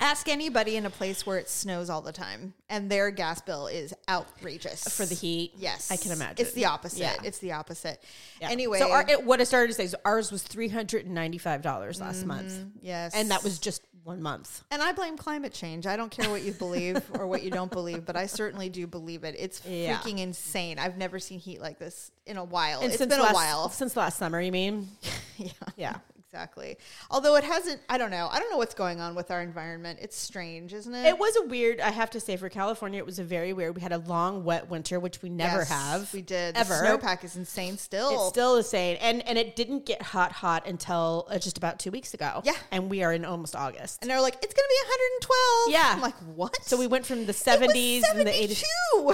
Ask 0.00 0.28
anybody 0.28 0.76
in 0.76 0.86
a 0.86 0.90
place 0.90 1.24
where 1.26 1.38
it 1.38 1.48
snows 1.48 1.90
all 1.90 2.02
the 2.02 2.12
time 2.12 2.54
and 2.68 2.90
their 2.90 3.10
gas 3.10 3.40
bill 3.40 3.66
is 3.66 3.94
outrageous 4.08 4.84
For 4.94 5.06
the 5.06 5.14
heat? 5.14 5.52
Yes, 5.56 5.90
I 5.90 5.96
can 5.96 6.12
imagine. 6.12 6.44
It's 6.44 6.54
the 6.54 6.66
opposite. 6.66 7.00
Yeah. 7.00 7.16
It's 7.22 7.38
the 7.38 7.52
opposite. 7.52 8.02
Yeah. 8.40 8.50
Anyway, 8.50 8.78
so 8.78 8.90
our, 8.90 9.04
what 9.22 9.40
I 9.40 9.44
started 9.44 9.68
to 9.68 9.74
say 9.74 9.84
is 9.84 9.96
ours 10.04 10.30
was 10.32 10.42
three 10.42 10.68
hundred 10.68 11.06
and 11.06 11.14
ninety-five 11.14 11.62
dollars 11.62 12.00
last 12.00 12.18
mm-hmm. 12.18 12.28
month, 12.28 12.58
yes, 12.80 13.14
and 13.14 13.30
that 13.30 13.42
was 13.44 13.58
just 13.58 13.82
one 14.04 14.20
month. 14.20 14.62
And 14.70 14.82
I 14.82 14.92
blame 14.92 15.16
climate 15.16 15.52
change. 15.52 15.86
I 15.86 15.96
don't 15.96 16.10
care 16.10 16.28
what 16.30 16.42
you 16.42 16.52
believe 16.52 17.02
or 17.18 17.26
what 17.26 17.42
you 17.42 17.50
don't 17.50 17.70
believe, 17.70 18.04
but 18.04 18.16
I 18.16 18.26
certainly 18.26 18.68
do 18.68 18.86
believe 18.86 19.24
it. 19.24 19.34
It's 19.38 19.64
Yeah. 19.64 19.96
freaking 19.98 20.18
insane. 20.18 20.78
I've 20.78 20.98
never 20.98 21.18
seen 21.18 21.38
heat 21.38 21.60
like 21.60 21.78
this 21.78 22.12
in 22.26 22.36
a 22.36 22.44
while. 22.44 22.80
And 22.80 22.90
it's 22.90 22.98
since 22.98 23.10
been 23.10 23.20
last, 23.20 23.32
a 23.32 23.34
while. 23.34 23.68
since 23.70 23.96
last 23.96 24.18
summer. 24.18 24.40
You 24.40 24.52
mean? 24.52 24.88
yeah. 25.38 25.50
Yeah. 25.76 25.96
Exactly. 26.34 26.76
Although 27.12 27.36
it 27.36 27.44
hasn't, 27.44 27.80
I 27.88 27.96
don't 27.96 28.10
know. 28.10 28.28
I 28.28 28.40
don't 28.40 28.50
know 28.50 28.56
what's 28.58 28.74
going 28.74 29.00
on 29.00 29.14
with 29.14 29.30
our 29.30 29.40
environment. 29.40 30.00
It's 30.02 30.16
strange, 30.16 30.72
isn't 30.74 30.92
it? 30.92 31.06
It 31.06 31.16
was 31.16 31.36
a 31.36 31.42
weird. 31.46 31.80
I 31.80 31.90
have 31.90 32.10
to 32.10 32.18
say, 32.20 32.36
for 32.36 32.48
California, 32.48 32.98
it 32.98 33.06
was 33.06 33.20
a 33.20 33.24
very 33.24 33.52
weird. 33.52 33.76
We 33.76 33.82
had 33.82 33.92
a 33.92 33.98
long, 33.98 34.42
wet 34.42 34.68
winter, 34.68 34.98
which 34.98 35.22
we 35.22 35.28
never 35.28 35.58
Yes, 35.58 35.68
have. 35.68 36.12
We 36.12 36.22
did. 36.22 36.56
ever. 36.56 36.74
The 36.74 36.86
snowpack 36.98 37.22
is 37.22 37.36
insane 37.36 37.78
still. 37.78 38.10
It's 38.10 38.28
still 38.30 38.60
same, 38.64 38.98
and 39.00 39.26
and 39.28 39.38
it 39.38 39.54
didn't 39.54 39.86
get 39.86 40.02
hot, 40.02 40.32
hot 40.32 40.66
until 40.66 41.28
uh, 41.30 41.38
just 41.38 41.56
about 41.56 41.78
two 41.78 41.92
weeks 41.92 42.14
ago. 42.14 42.42
Yeah. 42.44 42.54
and 42.72 42.90
we 42.90 43.04
are 43.04 43.12
in 43.12 43.24
almost 43.24 43.54
August. 43.54 44.00
and 44.02 44.10
they're 44.10 44.20
like, 44.20 44.34
it's 44.42 44.54
going 44.54 44.54
to 44.54 44.74
be 44.74 44.88
112. 45.68 45.72
Yeah. 45.72 45.92
I'm 45.94 46.00
like, 46.02 46.16
what? 46.36 46.56
So 46.64 46.76
we 46.76 46.88
went 46.88 47.06
from 47.06 47.18
the 47.18 47.22
It 47.22 47.26
was 47.28 47.36
70s 47.42 48.02
and 48.10 48.20
the 48.26 48.30
80s. 48.32 48.64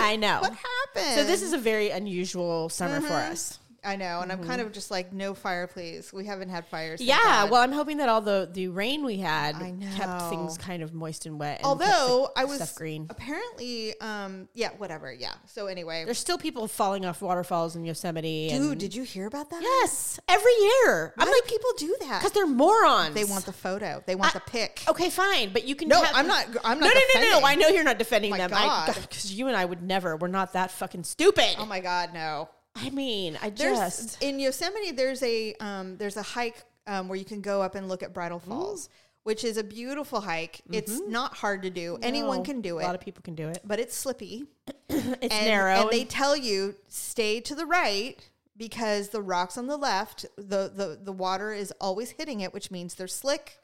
I 0.01 0.17
know. 0.17 0.41
What 0.41 0.53
happened? 0.55 1.15
So 1.17 1.25
this 1.25 1.43
is 1.43 1.53
a 1.53 1.59
very 1.59 1.91
unusual 1.91 2.69
summer 2.71 3.01
for 3.03 3.09
Mm-hmm. 3.09 3.33
us. 3.33 3.59
I 3.83 3.97
know. 3.97 4.21
And 4.21 4.31
I'm 4.31 4.45
kind 4.45 4.61
of 4.61 4.73
just 4.73 4.91
like, 4.91 5.13
no 5.13 5.33
fire, 5.35 5.67
please. 5.67 6.13
We 6.13 6.27
haven't 6.27 6.51
had 6.51 6.67
fires. 6.67 7.01
Yeah, 7.01 7.45
well, 7.45 7.63
I'm 7.63 7.73
hoping 7.73 7.97
that 7.99 8.09
all 8.09 8.21
the 8.21 8.49
the 8.53 8.69
rain 8.69 9.05
we 9.05 9.19
had 9.19 9.57
I 9.57 9.75
kept 9.97 10.23
things 10.31 10.59
kind 10.59 10.83
of 10.83 10.93
moist 10.93 11.27
and 11.27 11.39
wet. 11.39 11.59
And 11.59 11.67
Although 11.67 12.29
I 12.37 12.45
was 12.45 12.57
stuff 12.57 12.75
green. 12.75 13.07
apparently, 13.09 13.99
um, 14.01 14.49
yeah, 14.55 14.71
whatever. 14.79 15.13
Yeah. 15.13 15.33
So 15.47 15.67
anyway, 15.67 16.05
There's 16.05 16.19
still 16.19 16.39
people 16.39 16.69
falling 16.69 17.05
off 17.07 17.23
waterfalls 17.23 17.77
in 17.77 17.85
Yosemite. 17.85 18.49
dude, 18.51 18.79
did 18.79 18.95
you 18.95 19.03
hear 19.03 19.27
about 19.27 19.51
that? 19.51 19.63
yes, 19.63 20.21
every 20.29 20.53
year. 20.61 21.13
Why 21.17 21.25
I'm 21.25 21.27
do 21.29 21.33
like, 21.33 21.49
people 21.51 21.71
do 21.79 21.97
that? 22.03 22.21
because 22.21 22.33
they're 22.33 22.47
morons. 22.47 23.15
they 23.15 23.25
want 23.25 23.47
the 23.47 23.53
photo. 23.53 24.03
They 24.07 24.15
want 24.15 24.35
the 24.35 24.41
pic. 24.41 24.83
Okay, 24.89 25.11
fine, 25.11 25.53
but 25.53 25.65
you 25.67 25.75
can. 25.75 25.89
No, 25.89 26.03
have- 26.03 26.15
I'm 26.15 26.27
not- 26.27 26.47
I'm 26.65 26.81
not 26.81 26.93
No, 26.95 27.21
no, 27.21 27.21
no, 27.31 27.41
no. 27.41 27.47
I 27.47 27.55
know 27.55 27.69
you're 27.69 27.85
not 27.85 27.99
defending 27.99 28.31
My 28.31 28.39
them. 28.39 28.51
God. 28.51 28.95
because 29.01 29.33
you 29.33 29.49
and 29.49 29.57
I 29.57 29.65
would 29.65 29.83
never. 29.83 30.17
We're 30.17 30.29
not 30.29 30.53
that 30.53 30.71
fucking 30.71 31.05
stupid. 31.05 31.57
Oh 31.59 31.67
my 31.67 31.81
God, 31.81 32.13
no. 32.13 32.49
I 32.75 32.91
mean, 32.91 33.39
I 33.43 33.51
There's 33.51 33.79
just 33.79 34.23
in 34.23 34.39
Yosemite. 34.39 34.93
There's 34.93 35.23
a 35.23 35.55
um, 35.55 35.97
there's 35.97 36.17
a 36.17 36.23
hike 36.23 36.63
um, 36.87 37.09
where 37.09 37.19
you 37.19 37.25
can 37.25 37.41
go 37.41 37.63
up 37.63 37.75
and 37.75 37.89
look 37.89 38.03
at 38.03 38.15
Bridal 38.15 38.39
Falls. 38.39 38.89
which 39.23 39.45
is 39.45 39.57
a 39.59 39.65
beautiful 39.65 40.21
hike. 40.21 40.63
It's 40.71 41.01
not 41.07 41.37
hard 41.37 41.63
to 41.63 41.71
do. 41.71 41.99
Anyone 42.03 42.43
can 42.43 42.61
do 42.63 42.79
it. 42.79 42.85
A 42.85 42.87
lot 42.87 42.95
of 42.95 43.01
people 43.01 43.23
can 43.23 43.35
do 43.35 43.49
it. 43.49 43.61
but 43.65 43.79
it's 43.79 43.97
slippy. 43.97 44.45
It's 44.93 45.35
and, 45.35 45.47
narrow. 45.47 45.83
and 45.83 45.91
they 45.91 46.05
tell 46.05 46.37
you 46.37 46.75
stay 46.89 47.41
to 47.43 47.55
the 47.55 47.65
right 47.65 48.17
because 48.57 49.11
the 49.11 49.23
rocks 49.23 49.57
on 49.57 49.67
the 49.67 49.77
left, 49.77 50.27
the 50.37 50.71
the 50.75 50.99
the 51.01 51.13
water 51.13 51.53
is 51.53 51.73
always 51.81 52.11
hitting 52.11 52.41
it, 52.41 52.53
which 52.53 52.71
means 52.71 52.95
they're 52.95 53.07
slick, 53.07 53.59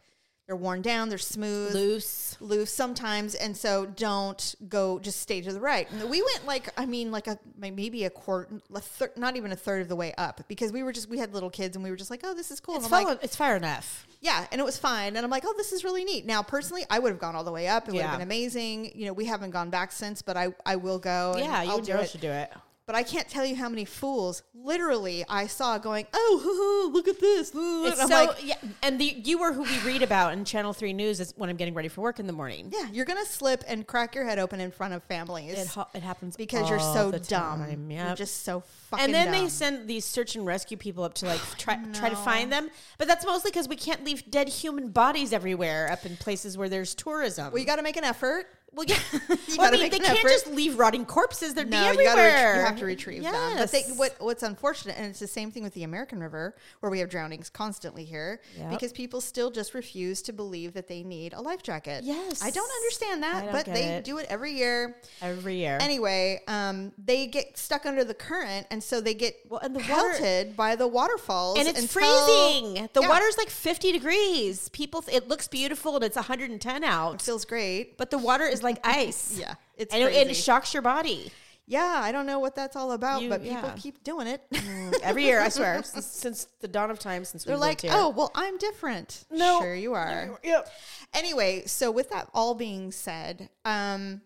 they're 0.47 0.55
worn 0.57 0.81
down, 0.81 1.09
they're 1.09 1.19
smooth, 1.19 1.75
loose. 1.75 2.37
loose 2.41 2.73
sometimes, 2.73 3.35
and 3.35 3.57
so 3.57 3.85
don't 3.87 4.55
go. 4.69 4.99
Just 5.01 5.21
stay 5.21 5.41
to 5.41 5.53
the 5.53 5.61
right. 5.61 5.91
And 5.91 6.09
we 6.09 6.23
went 6.23 6.47
like 6.47 6.69
I 6.79 6.87
mean 6.87 7.11
like 7.11 7.27
a 7.27 7.39
maybe 7.59 8.05
a 8.05 8.11
quarter, 8.11 8.61
a 8.73 8.81
thir- 8.81 9.13
not 9.17 9.37
even 9.37 9.51
a 9.51 9.57
third 9.57 9.83
of 9.83 9.89
the 9.89 9.97
way 9.97 10.15
up 10.17 10.43
because 10.47 10.71
we 10.71 10.83
were 10.85 10.93
just 10.93 11.09
we 11.09 11.19
had 11.19 11.35
little 11.35 11.51
kids 11.51 11.75
and 11.77 11.83
we 11.83 11.91
were 11.91 11.97
just 11.97 12.11
like 12.11 12.21
oh 12.23 12.35
this 12.35 12.51
is 12.51 12.61
cool. 12.61 12.77
It's 12.77 12.85
and 12.85 12.93
like 12.93 13.19
it's 13.23 13.35
far 13.35 13.57
enough. 13.57 14.07
yeah, 14.21 14.47
and 14.53 14.61
it 14.61 14.65
was 14.65 14.79
fine. 14.79 15.17
And 15.17 15.25
I'm 15.25 15.31
like, 15.31 15.43
oh, 15.47 15.55
this 15.57 15.73
is 15.73 15.83
really 15.83 16.05
neat. 16.05 16.27
Now, 16.27 16.43
personally, 16.43 16.85
I 16.91 16.99
would 17.01 17.11
have 17.11 17.21
gone 17.21 17.35
all 17.35 17.45
the 17.45 17.53
way 17.53 17.67
up. 17.67 17.89
It 17.89 17.95
would 17.95 18.03
have 18.03 18.13
been 18.13 18.23
amazing. 18.27 18.93
You 18.95 19.07
know, 19.07 19.13
we 19.13 19.25
haven't 19.25 19.51
gone 19.51 19.71
back 19.71 19.91
since, 19.93 20.23
but 20.23 20.37
I, 20.37 20.55
I 20.65 20.77
will 20.77 20.99
go. 20.99 21.35
Yeah, 21.37 21.63
you 21.63 21.71
I'll 21.71 21.81
do 21.81 21.97
it. 21.97 22.11
should 22.11 22.21
do 22.21 22.31
it. 22.31 22.53
But 22.87 22.95
I 22.95 23.03
can't 23.03 23.29
tell 23.29 23.45
you 23.45 23.57
how 23.57 23.69
many 23.69 23.85
fools, 23.85 24.45
literally, 24.55 25.25
I 25.29 25.49
saw 25.49 25.77
going, 25.77 26.07
oh, 26.13 26.91
look 26.95 27.09
at 27.09 27.19
this. 27.19 27.53
And 27.53 27.85
It's 27.89 28.01
I'm 28.01 28.07
so 28.07 28.25
like, 28.27 28.47
yeah, 28.47 28.55
and 28.81 29.01
the 29.01 29.07
you 29.25 29.39
were 29.39 29.53
who 29.53 29.63
we 29.65 29.77
read 29.81 30.03
about 30.05 30.35
in 30.35 30.45
Channel 30.45 30.73
Three 30.73 30.93
News 30.93 31.19
is 31.19 31.35
when 31.37 31.51
I'm 31.51 31.57
getting 31.57 31.75
ready 31.75 31.89
for 31.89 32.03
work 32.03 32.21
in 32.21 32.29
the 32.29 32.33
morning. 32.33 32.73
yeah, 32.73 32.87
you're 32.93 33.05
gonna 33.05 33.25
slip 33.27 33.65
and 33.67 33.85
crack 33.89 34.15
your 34.15 34.25
head 34.25 34.39
open 34.39 34.61
in 34.61 34.71
front 34.71 34.95
of 34.95 35.03
families 35.03 35.59
It, 35.59 35.67
ha- 35.67 35.89
it 35.95 36.05
happens 36.05 36.37
because 36.37 36.71
you're 36.71 36.79
so 36.79 37.11
dumb. 37.11 37.59
time, 37.59 37.91
You're 37.91 38.15
just 38.15 38.45
so 38.45 38.61
fucking. 38.91 39.07
and 39.07 39.13
then 39.13 39.33
they 39.33 39.41
dumb. 39.41 39.49
send 39.49 39.89
these 39.89 40.05
search 40.05 40.37
and 40.37 40.47
rescue 40.47 40.77
people 40.77 41.03
up 41.03 41.15
to 41.15 41.27
like 41.27 41.41
try 41.59 41.81
try 41.93 42.09
to 42.09 42.15
find 42.17 42.53
them, 42.53 42.71
but 42.99 43.09
that's 43.09 43.27
mostly 43.27 43.51
because 43.51 43.67
we 43.67 43.75
can't 43.75 44.05
leave 44.05 44.31
dead 44.31 44.49
human 44.49 44.91
bodies 44.91 45.33
everywhere 45.33 45.91
up 45.91 46.07
in 46.07 46.17
places 46.19 46.57
where 46.57 46.69
there's 46.69 46.95
tourism. 46.95 47.53
well, 47.53 47.59
you 47.59 47.67
got 47.67 47.77
to 47.77 47.83
make 47.83 47.97
an 47.97 48.05
effort. 48.05 48.47
Well, 48.77 48.85
yeah, 48.87 48.97
You 49.49 49.57
Well, 49.59 49.69
I 49.69 49.71
mean, 49.71 49.81
they 49.91 49.99
can't 49.99 50.11
effort. 50.19 50.29
just 50.29 50.47
leave 50.49 50.79
rotting 50.79 51.07
corpses. 51.07 51.55
They'd 51.55 51.69
No, 51.71 51.93
be 51.93 51.99
you 51.99 52.05
gotta 52.05 52.21
everywhere. 52.21 52.57
you 52.57 52.67
have 52.67 52.79
to 52.79 52.85
retrieve 52.85 53.23
them. 53.23 53.57
But 53.57 53.73
they, 53.73 53.83
what 53.97 54.15
what's 54.21 54.43
unfortunate, 54.43 54.97
and 54.99 55.07
it's 55.07 55.19
the 55.19 55.27
same 55.27 55.51
thing 55.51 55.63
with 55.63 55.73
the 55.75 55.83
American 55.85 56.21
River, 56.21 56.55
where 56.81 56.91
we 56.91 56.99
have 57.01 57.09
drownings 57.09 57.49
constantly 57.49 58.05
here, 58.05 58.41
Yep. 58.59 58.71
because 58.71 58.93
people 58.93 59.21
still 59.21 59.51
just 59.51 59.73
refuse 59.75 60.21
to 60.23 60.33
believe 60.33 60.75
that 60.75 60.89
they 60.89 61.03
need 61.03 61.33
a 61.33 61.41
life 61.41 61.63
jacket. 61.63 62.05
Yes. 62.05 62.43
I 62.45 62.51
don't 62.51 62.71
understand 62.71 63.23
that, 63.23 63.45
don't 63.45 63.53
but 63.53 63.65
they 63.67 63.85
it. 63.97 64.05
do 64.05 64.19
it 64.19 64.27
every 64.29 64.53
year. 64.53 64.97
every 65.23 65.57
year. 65.57 65.79
Anyway, 65.81 66.43
um, 66.47 66.93
they 66.99 67.27
get 67.27 67.57
stuck 67.57 67.87
under 67.87 68.05
the 68.05 68.15
current, 68.15 68.67
and 68.71 68.83
so 68.83 69.01
they 69.01 69.15
get 69.15 69.37
Well, 69.49 69.61
and 69.61 69.75
the 69.75 69.81
water- 69.91 70.53
by 70.57 70.77
the 70.77 70.87
waterfalls, 70.87 71.59
and 71.59 71.67
it's 71.67 71.81
until- 71.81 72.03
freezing. 72.27 72.89
The 72.93 73.01
Yeah, 73.01 73.09
water's 73.09 73.39
like 73.39 73.49
50 73.51 73.93
degrees. 73.93 74.69
People, 74.71 75.03
it 75.11 75.29
looks 75.29 75.49
beautiful 75.49 75.95
and 75.97 76.05
it's 76.05 76.17
110 76.17 76.85
out, 76.85 77.23
feels 77.23 77.45
great. 77.45 77.97
but 77.97 78.11
the 78.11 78.19
water 78.19 78.45
is 78.45 78.63
like 78.67 78.87
ice. 78.87 79.39
Yeah, 79.39 79.55
it's 79.77 79.95
and 79.95 80.03
it, 80.03 80.29
it 80.29 80.35
shocks 80.35 80.75
your 80.75 80.83
body 80.83 81.33
yeah, 81.69 82.01
I 82.01 82.13
don't 82.13 82.27
know 82.27 82.39
what 82.39 82.55
that's 82.55 82.77
all 82.77 82.93
about, 82.93 83.23
You- 83.23 83.29
but 83.29 83.43
people 83.43 83.73
keep 83.77 84.05
doing 84.05 84.29
it. 84.29 84.41
every 85.03 85.25
year. 85.25 85.41
I 85.41 85.49
swear, 85.49 85.83
since, 85.83 86.07
since 86.07 86.45
the 86.61 86.69
dawn 86.69 86.91
of 86.91 86.99
time, 86.99 87.25
since 87.25 87.45
They're 87.45 87.57
like, 87.57 87.81
here. 87.81 87.91
oh, 87.93 88.11
well, 88.11 88.31
I'm 88.35 88.57
different. 88.57 89.25
No. 89.31 89.61
sure 89.61 89.75
you 89.75 89.95
are. 89.95 90.39
Yep. 90.45 90.69
Anyway, 91.13 91.65
so 91.67 91.91
with 91.91 92.11
that 92.11 92.29
all 92.33 92.55
being 92.55 92.93
said, 92.93 93.49
um, 93.65 94.21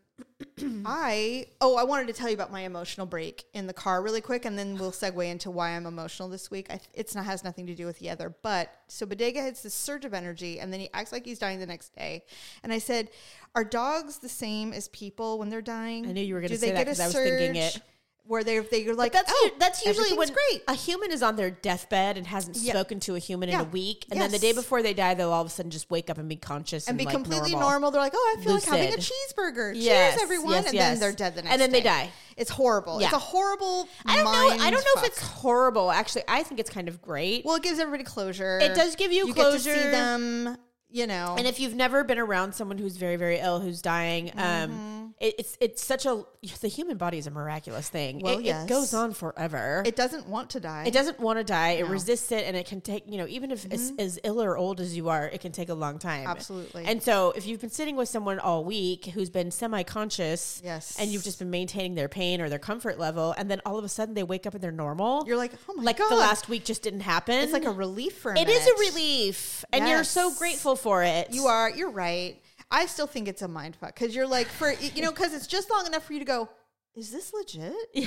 I 0.84 1.46
oh 1.62 1.76
I 1.76 1.84
wanted 1.84 2.06
to 2.08 2.12
tell 2.12 2.28
you 2.28 2.34
about 2.34 2.52
my 2.52 2.60
emotional 2.60 3.06
break 3.06 3.44
in 3.54 3.66
the 3.66 3.72
car 3.72 4.02
really 4.02 4.20
quick, 4.20 4.44
and 4.44 4.58
then 4.58 4.76
we'll 4.76 4.92
segue 4.92 5.24
into 5.26 5.50
why 5.50 5.70
I'm 5.70 5.86
emotional 5.86 6.28
this 6.28 6.50
week. 6.50 6.66
I, 6.70 6.80
it's 6.92 7.14
not 7.14 7.24
has 7.24 7.42
nothing 7.42 7.66
to 7.66 7.74
do 7.74 7.86
with 7.86 7.98
the 7.98 8.10
other, 8.10 8.34
but 8.42 8.70
so 8.88 9.06
Bodega 9.06 9.40
hits 9.40 9.62
this 9.62 9.74
surge 9.74 10.04
of 10.04 10.12
energy, 10.12 10.60
and 10.60 10.72
then 10.72 10.80
he 10.80 10.90
acts 10.92 11.12
like 11.12 11.24
he's 11.24 11.38
dying 11.38 11.58
the 11.58 11.66
next 11.66 11.94
day. 11.94 12.24
And 12.62 12.72
I 12.72 12.78
said, 12.78 13.10
"Are 13.54 13.64
dogs 13.64 14.18
the 14.18 14.28
same 14.28 14.72
as 14.72 14.88
people 14.88 15.38
when 15.38 15.48
they're 15.50 15.60
dying? 15.62 16.06
I 16.08 16.12
knew 16.12 16.22
you 16.22 16.34
were 16.34 16.40
gonna 16.40 16.56
say 16.56 16.70
that 16.72 16.86
get 16.86 16.86
a 16.86 16.90
'cause 16.90 17.00
I 17.00 17.06
was 17.06 17.14
thinking 17.14 17.56
it. 17.56 17.80
Where 18.26 18.44
they're 18.44 18.62
they're 18.62 18.94
like 18.94 19.12
That's 19.12 19.32
oh, 19.34 19.50
u- 19.50 19.56
that's 19.58 19.84
usually 19.84 20.12
when 20.16 20.28
great. 20.28 20.62
a 20.68 20.74
human 20.74 21.10
is 21.10 21.20
on 21.20 21.34
their 21.34 21.50
deathbed 21.50 22.16
and 22.16 22.24
hasn't 22.28 22.58
Yeah. 22.58 22.74
spoken 22.74 23.00
to 23.00 23.16
a 23.16 23.18
human 23.18 23.48
in 23.48 23.58
a 23.58 23.64
week, 23.64 24.06
and 24.08 24.20
then 24.20 24.30
the 24.30 24.38
day 24.38 24.52
before 24.52 24.82
they 24.82 24.94
die, 24.94 25.14
they'll 25.14 25.32
all 25.32 25.40
of 25.40 25.48
a 25.48 25.50
sudden 25.50 25.70
just 25.72 25.90
wake 25.90 26.08
up 26.08 26.16
and 26.16 26.28
be 26.28 26.36
conscious 26.36 26.84
and, 26.86 26.90
and 26.90 26.98
be 26.98 27.06
like, 27.06 27.12
completely 27.14 27.52
normal. 27.52 27.70
normal. 27.70 27.90
They're 27.90 28.00
like, 28.02 28.12
oh, 28.14 28.36
I 28.38 28.44
feel 28.44 28.54
like 28.54 28.62
having 28.64 28.94
a 28.94 28.98
cheeseburger. 28.98 29.72
Yes, 29.74 30.12
Cheers, 30.12 30.22
everyone. 30.22 30.52
yes, 30.52 30.64
and 30.66 30.74
yes. 30.74 30.90
then 30.92 31.00
they're 31.00 31.12
dead 31.12 31.34
the 31.34 31.42
next 31.42 31.48
day. 31.48 31.52
And 31.54 31.60
then 31.60 31.72
they 31.72 31.80
die. 31.80 32.10
It's 32.36 32.50
horrible. 32.50 33.00
It's 33.00 33.12
a 33.12 33.18
horrible. 33.18 33.88
I 34.06 34.14
don't 34.16 34.24
know. 34.26 34.64
I 34.64 34.70
don't 34.70 34.84
know 34.84 35.02
if 35.02 35.04
it's 35.06 35.20
horrible. 35.20 35.90
Actually, 35.90 36.22
I 36.28 36.44
think 36.44 36.60
it's 36.60 36.70
kind 36.70 36.86
of 36.88 37.02
great. 37.02 37.44
Well, 37.44 37.56
it 37.56 37.64
gives 37.64 37.80
everybody 37.80 38.04
closure. 38.04 38.60
It 38.60 38.76
does 38.76 38.94
give 38.94 39.10
you 39.10 39.26
You 39.26 39.34
to 39.34 39.40
see 39.58 39.70
closure. 39.72 39.90
them. 39.90 40.56
You 40.92 41.06
know, 41.06 41.36
And 41.38 41.46
if 41.46 41.60
you've 41.60 41.74
never 41.74 42.02
been 42.04 42.18
around 42.18 42.52
someone 42.54 42.76
who's 42.78 42.96
very, 42.96 43.16
very 43.16 43.38
ill, 43.38 43.60
who's 43.60 43.80
dying, 43.82 44.26
Mm-hmm. 44.30 44.40
um, 44.72 44.96
it, 45.20 45.34
it's 45.38 45.56
it's 45.60 45.84
such 45.84 46.06
a 46.06 46.24
the 46.62 46.68
human 46.68 46.96
body 46.96 47.18
is 47.18 47.26
a 47.26 47.30
miraculous 47.30 47.88
thing. 47.90 48.20
Well, 48.20 48.38
it, 48.38 48.44
yes. 48.44 48.64
it 48.64 48.68
goes 48.68 48.94
on 48.94 49.12
forever. 49.12 49.82
It, 49.84 49.88
it 49.90 49.96
doesn't 49.96 50.26
want 50.26 50.50
to 50.50 50.60
die. 50.60 50.84
It 50.86 50.94
doesn't 50.94 51.20
want 51.20 51.38
to 51.38 51.44
die. 51.44 51.72
It 51.72 51.80
No. 51.80 51.84
Mm-hmm. 51.84 51.92
resists 51.92 52.32
it, 52.32 52.44
and 52.46 52.56
it 52.56 52.64
can 52.66 52.80
take 52.80 53.04
you 53.06 53.18
know 53.18 53.26
even 53.28 53.50
if 53.50 53.70
as, 53.70 53.92
as 53.98 54.18
ill 54.24 54.40
or 54.42 54.56
old 54.56 54.80
as 54.80 54.96
you 54.96 55.10
are, 55.10 55.26
it 55.26 55.40
can 55.42 55.52
take 55.52 55.68
a 55.68 55.74
long 55.74 55.98
time. 55.98 56.26
Absolutely. 56.26 56.84
And 56.86 57.02
so 57.02 57.32
if 57.36 57.46
you've 57.46 57.60
been 57.60 57.70
sitting 57.70 57.96
with 57.96 58.08
someone 58.08 58.38
all 58.38 58.64
week 58.64 59.06
who's 59.06 59.28
been 59.30 59.50
semi-conscious, 59.50 60.62
Yes. 60.64 60.96
and 60.98 61.10
you've 61.10 61.24
just 61.24 61.38
been 61.38 61.50
maintaining 61.50 61.94
their 61.96 62.08
pain 62.08 62.40
or 62.40 62.48
their 62.48 62.58
comfort 62.58 62.98
level, 62.98 63.34
and 63.36 63.50
then 63.50 63.60
all 63.66 63.78
of 63.78 63.84
a 63.84 63.88
sudden 63.88 64.14
they 64.14 64.22
wake 64.22 64.46
up 64.46 64.54
and 64.54 64.62
they're 64.62 64.70
normal. 64.72 65.24
You're 65.26 65.36
like, 65.36 65.52
oh 65.68 65.74
my 65.74 65.82
like 65.82 65.98
god, 65.98 66.08
the 66.10 66.16
last 66.16 66.48
week 66.48 66.64
just 66.64 66.82
didn't 66.82 67.00
happen. 67.00 67.34
It's 67.34 67.52
like 67.52 67.64
a 67.66 67.70
relief 67.70 68.16
for 68.18 68.32
a 68.32 68.38
It 68.38 68.48
is 68.48 68.60
minute. 68.64 68.74
a 68.76 68.80
relief, 68.90 69.64
and 69.72 69.86
you're 69.88 70.04
so 70.04 70.32
grateful 70.34 70.76
for 70.80 71.02
it. 71.02 71.28
You 71.32 71.46
are. 71.46 71.70
You're 71.70 71.90
right. 71.90 72.40
I 72.70 72.86
still 72.86 73.06
think 73.06 73.28
it's 73.28 73.42
a 73.42 73.48
mind 73.48 73.76
fuck 73.76 73.94
because 73.94 74.14
you're 74.14 74.26
like 74.26 74.46
for 74.46 74.72
you 74.72 75.02
know 75.02 75.10
because 75.10 75.34
it's 75.34 75.46
just 75.46 75.70
long 75.70 75.86
enough 75.86 76.04
for 76.04 76.12
you 76.12 76.18
to 76.20 76.24
go. 76.24 76.48
Is 76.94 77.10
this 77.10 77.32
legit? 77.32 77.72
Yeah. 77.94 78.06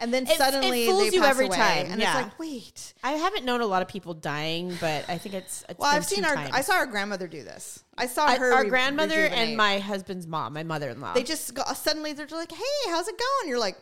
And 0.00 0.12
then 0.12 0.24
It- 0.26 0.30
it 0.30 0.38
suddenly 0.38 0.86
fools 0.86 1.10
they 1.10 1.16
you 1.16 1.22
every 1.22 1.46
away, 1.46 1.56
time, 1.56 1.86
and 1.92 2.00
yeah. 2.00 2.16
it's 2.18 2.22
like, 2.26 2.38
wait. 2.38 2.92
I 3.04 3.12
haven't 3.12 3.44
known 3.44 3.60
a 3.60 3.66
lot 3.66 3.82
of 3.82 3.88
people 3.88 4.14
dying, 4.14 4.76
but 4.80 5.04
I 5.08 5.16
think 5.16 5.36
it's. 5.36 5.64
it's 5.68 5.78
Well, 5.78 5.88
I've 5.94 6.04
seen 6.04 6.24
our. 6.24 6.34
times. 6.34 6.50
I 6.52 6.60
saw 6.62 6.74
our 6.74 6.86
grandmother 6.86 7.28
do 7.28 7.44
this. 7.44 7.84
I 7.96 8.08
saw 8.08 8.26
I- 8.26 8.36
her. 8.38 8.52
our 8.52 8.62
re- 8.64 8.68
grandmother 8.68 9.26
and 9.26 9.56
my 9.56 9.78
husband's 9.78 10.26
mom, 10.26 10.54
my 10.54 10.64
mother-in-law. 10.64 11.14
They 11.14 11.22
just 11.22 11.54
go, 11.54 11.62
suddenly 11.74 12.14
they're 12.14 12.26
just 12.26 12.36
like, 12.40 12.50
"Hey, 12.50 12.90
how's 12.90 13.06
it 13.06 13.14
going?" 13.16 13.48
You're 13.48 13.60
like, 13.60 13.76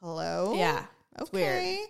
"Hello." 0.00 0.54
yeah, 0.56 0.86
Okay. 1.20 1.84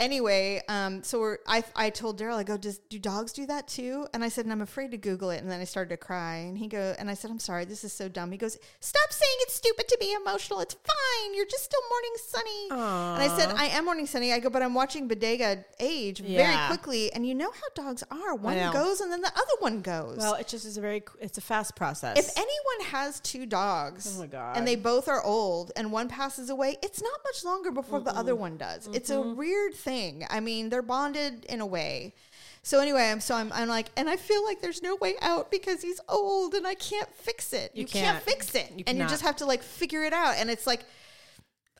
Anyway, 0.00 0.62
um, 0.68 1.02
so 1.04 1.20
we're, 1.20 1.38
I 1.46 1.62
I 1.76 1.90
told 1.90 2.18
Daryl, 2.18 2.34
I 2.36 2.42
go, 2.42 2.56
does 2.56 2.78
do 2.78 2.98
dogs 2.98 3.32
do 3.32 3.44
that 3.46 3.68
too? 3.68 4.06
And 4.14 4.24
I 4.24 4.28
said, 4.30 4.46
and 4.46 4.52
I'm 4.52 4.62
afraid 4.62 4.90
to 4.92 4.96
Google 4.96 5.30
it. 5.30 5.42
And 5.42 5.50
then 5.50 5.60
I 5.60 5.64
started 5.64 5.90
to 5.90 5.98
cry. 5.98 6.36
And 6.36 6.56
he 6.56 6.68
go, 6.68 6.94
and 6.98 7.10
I 7.10 7.14
said, 7.14 7.30
I'm 7.30 7.38
sorry, 7.38 7.66
this 7.66 7.84
is 7.84 7.92
so 7.92 8.08
dumb. 8.08 8.32
He 8.32 8.38
goes, 8.38 8.58
stop 8.80 9.12
saying 9.12 9.36
it's 9.42 9.52
stupid 9.54 9.86
to 9.88 9.98
be 10.00 10.12
emotional. 10.14 10.60
It's 10.60 10.74
fine. 10.74 11.34
You're 11.34 11.44
just 11.46 11.64
still 11.64 11.80
mourning 11.90 12.12
Sunny. 12.16 12.68
And 12.70 13.22
I 13.30 13.36
said, 13.38 13.54
I 13.56 13.66
am 13.66 13.84
mourning 13.84 14.06
Sunny. 14.06 14.32
I 14.32 14.38
go, 14.38 14.48
but 14.48 14.62
I'm 14.62 14.72
watching 14.74 15.06
Bodega 15.06 15.64
age 15.78 16.20
very 16.20 16.56
quickly. 16.68 17.12
And 17.12 17.26
you 17.26 17.34
know 17.34 17.50
how 17.50 17.84
dogs 17.84 18.02
are. 18.10 18.34
One 18.34 18.56
goes 18.72 19.02
and 19.02 19.12
then 19.12 19.20
the 19.20 19.32
other 19.34 19.56
one 19.58 19.82
goes. 19.82 20.16
Well, 20.16 20.34
it 20.34 20.48
just 20.48 20.64
is 20.64 20.78
a 20.78 20.80
very. 20.80 21.02
It's 21.20 21.36
a 21.36 21.42
fast 21.42 21.76
process. 21.76 22.18
if 22.18 22.30
anyone 22.38 22.90
has 22.90 23.20
two 23.20 23.44
dogs 23.44 24.14
Oh 24.16 24.20
my 24.20 24.26
God. 24.26 24.56
and 24.56 24.66
they 24.66 24.76
both 24.76 25.08
are 25.08 25.22
old 25.22 25.72
and 25.76 25.92
one 25.92 26.08
passes 26.08 26.48
away, 26.48 26.78
it's 26.82 27.02
not 27.02 27.18
much 27.24 27.44
longer 27.44 27.70
before 27.70 28.00
the 28.00 28.16
other 28.16 28.34
one 28.34 28.56
does. 28.56 28.88
It's 28.94 29.10
a 29.10 29.14
Mm-hmm. 29.20 29.36
weird 29.36 29.74
thing. 29.74 29.89
I 30.30 30.40
mean, 30.40 30.68
they're 30.70 30.82
bonded 30.82 31.44
in 31.46 31.60
a 31.60 31.66
way. 31.66 32.14
So 32.62 32.78
anyway, 32.80 33.10
I'm 33.10 33.20
so 33.20 33.34
I'm, 33.34 33.50
I'm 33.52 33.68
like, 33.68 33.88
and 33.96 34.08
I 34.08 34.16
feel 34.16 34.44
like 34.44 34.60
there's 34.60 34.82
no 34.82 34.94
way 34.96 35.14
out 35.22 35.50
because 35.50 35.82
he's 35.82 35.98
old 36.08 36.54
and 36.54 36.66
I 36.66 36.74
can't 36.74 37.08
fix 37.14 37.52
it. 37.52 37.72
You, 37.74 37.82
You 37.82 37.86
can't. 37.86 38.04
can't. 38.04 38.22
fix 38.24 38.54
it, 38.54 38.70
You 38.76 38.84
and 38.86 38.98
you 38.98 39.06
just 39.06 39.22
have 39.22 39.36
to 39.36 39.46
like 39.46 39.62
figure 39.62 40.02
it 40.04 40.12
out. 40.12 40.34
And 40.36 40.50
it's 40.50 40.66
like 40.66 40.84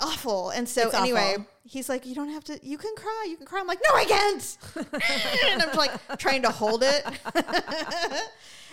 awful. 0.00 0.50
And 0.50 0.66
so 0.68 0.86
It's 0.86 0.94
anyway, 0.94 1.32
awful. 1.32 1.46
he's 1.64 1.88
like, 1.90 2.06
you 2.06 2.14
don't 2.14 2.30
have 2.30 2.44
to. 2.44 2.58
You 2.66 2.78
can 2.78 2.94
cry. 2.96 3.26
You 3.28 3.36
can 3.36 3.46
cry. 3.46 3.60
I'm 3.60 3.66
like, 3.66 3.80
no, 3.88 3.94
I 3.94 4.04
can't. 4.06 4.58
and 5.52 5.62
I'm 5.62 5.76
like 5.76 5.92
trying 6.18 6.42
to 6.42 6.50
hold 6.50 6.82
it. 6.82 7.04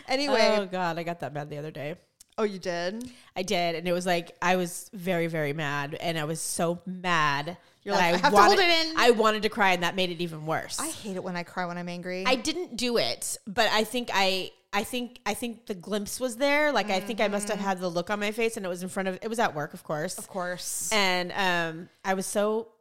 anyway, 0.08 0.56
oh 0.60 0.66
god, 0.66 0.98
I 0.98 1.04
got 1.04 1.20
that 1.20 1.34
bad 1.34 1.50
the 1.50 1.58
other 1.58 1.72
day. 1.72 1.96
Oh, 2.38 2.44
you 2.44 2.60
did. 2.60 3.10
I 3.36 3.44
did, 3.44 3.76
and 3.76 3.88
it 3.88 3.94
was 3.94 4.06
like 4.06 4.36
I 4.42 4.56
was 4.56 4.90
very, 4.94 5.28
very 5.28 5.54
mad, 5.54 5.96
and 5.96 6.18
I 6.18 6.26
was 6.26 6.42
so 6.42 6.82
mad. 6.86 7.58
You're 7.84 7.96
like, 7.96 8.16
I 8.16 8.18
have 8.18 8.32
to 8.32 8.36
wanted, 8.36 8.60
hold 8.60 8.70
it 8.70 8.88
in. 8.88 8.94
I 8.98 9.12
wanted 9.12 9.44
to 9.44 9.50
cry, 9.50 9.72
and 9.72 9.84
that 9.84 9.96
made 9.96 10.10
it 10.10 10.22
even 10.22 10.46
worse. 10.46 10.80
I 10.80 10.90
hate 10.90 11.16
it 11.16 11.24
when 11.24 11.36
I 11.36 11.44
cry 11.44 11.66
when 11.66 11.78
I'm 11.78 11.90
angry. 11.90 12.26
I 12.26 12.36
didn't 12.36 12.76
do 12.76 12.98
it, 12.98 13.38
but 13.48 13.70
I 13.72 13.84
think 13.84 14.10
I 14.14 14.52
I 14.74 14.84
think 14.84 15.20
I 15.26 15.34
think 15.34 15.66
the 15.66 15.74
glimpse 15.74 16.20
was 16.20 16.38
there. 16.38 16.72
Like 16.72 16.90
I 16.90 17.00
think 17.00 17.22
I 17.22 17.28
must 17.28 17.48
have 17.48 17.60
had 17.60 17.80
the 17.80 17.88
look 17.88 18.10
on 18.10 18.20
my 18.20 18.32
face 18.32 18.58
and 18.58 18.66
it 18.66 18.70
was 18.70 18.84
in 18.84 18.90
front 18.90 19.10
of 19.10 19.18
it 19.22 19.30
was 19.30 19.40
at 19.40 19.56
work, 19.56 19.74
of 19.74 19.84
course. 19.84 20.18
Of 20.18 20.28
course. 20.28 20.92
And 20.92 21.32
um 21.32 21.90
I 22.04 22.14
was 22.14 22.26
so 22.26 22.68
I 22.68 22.77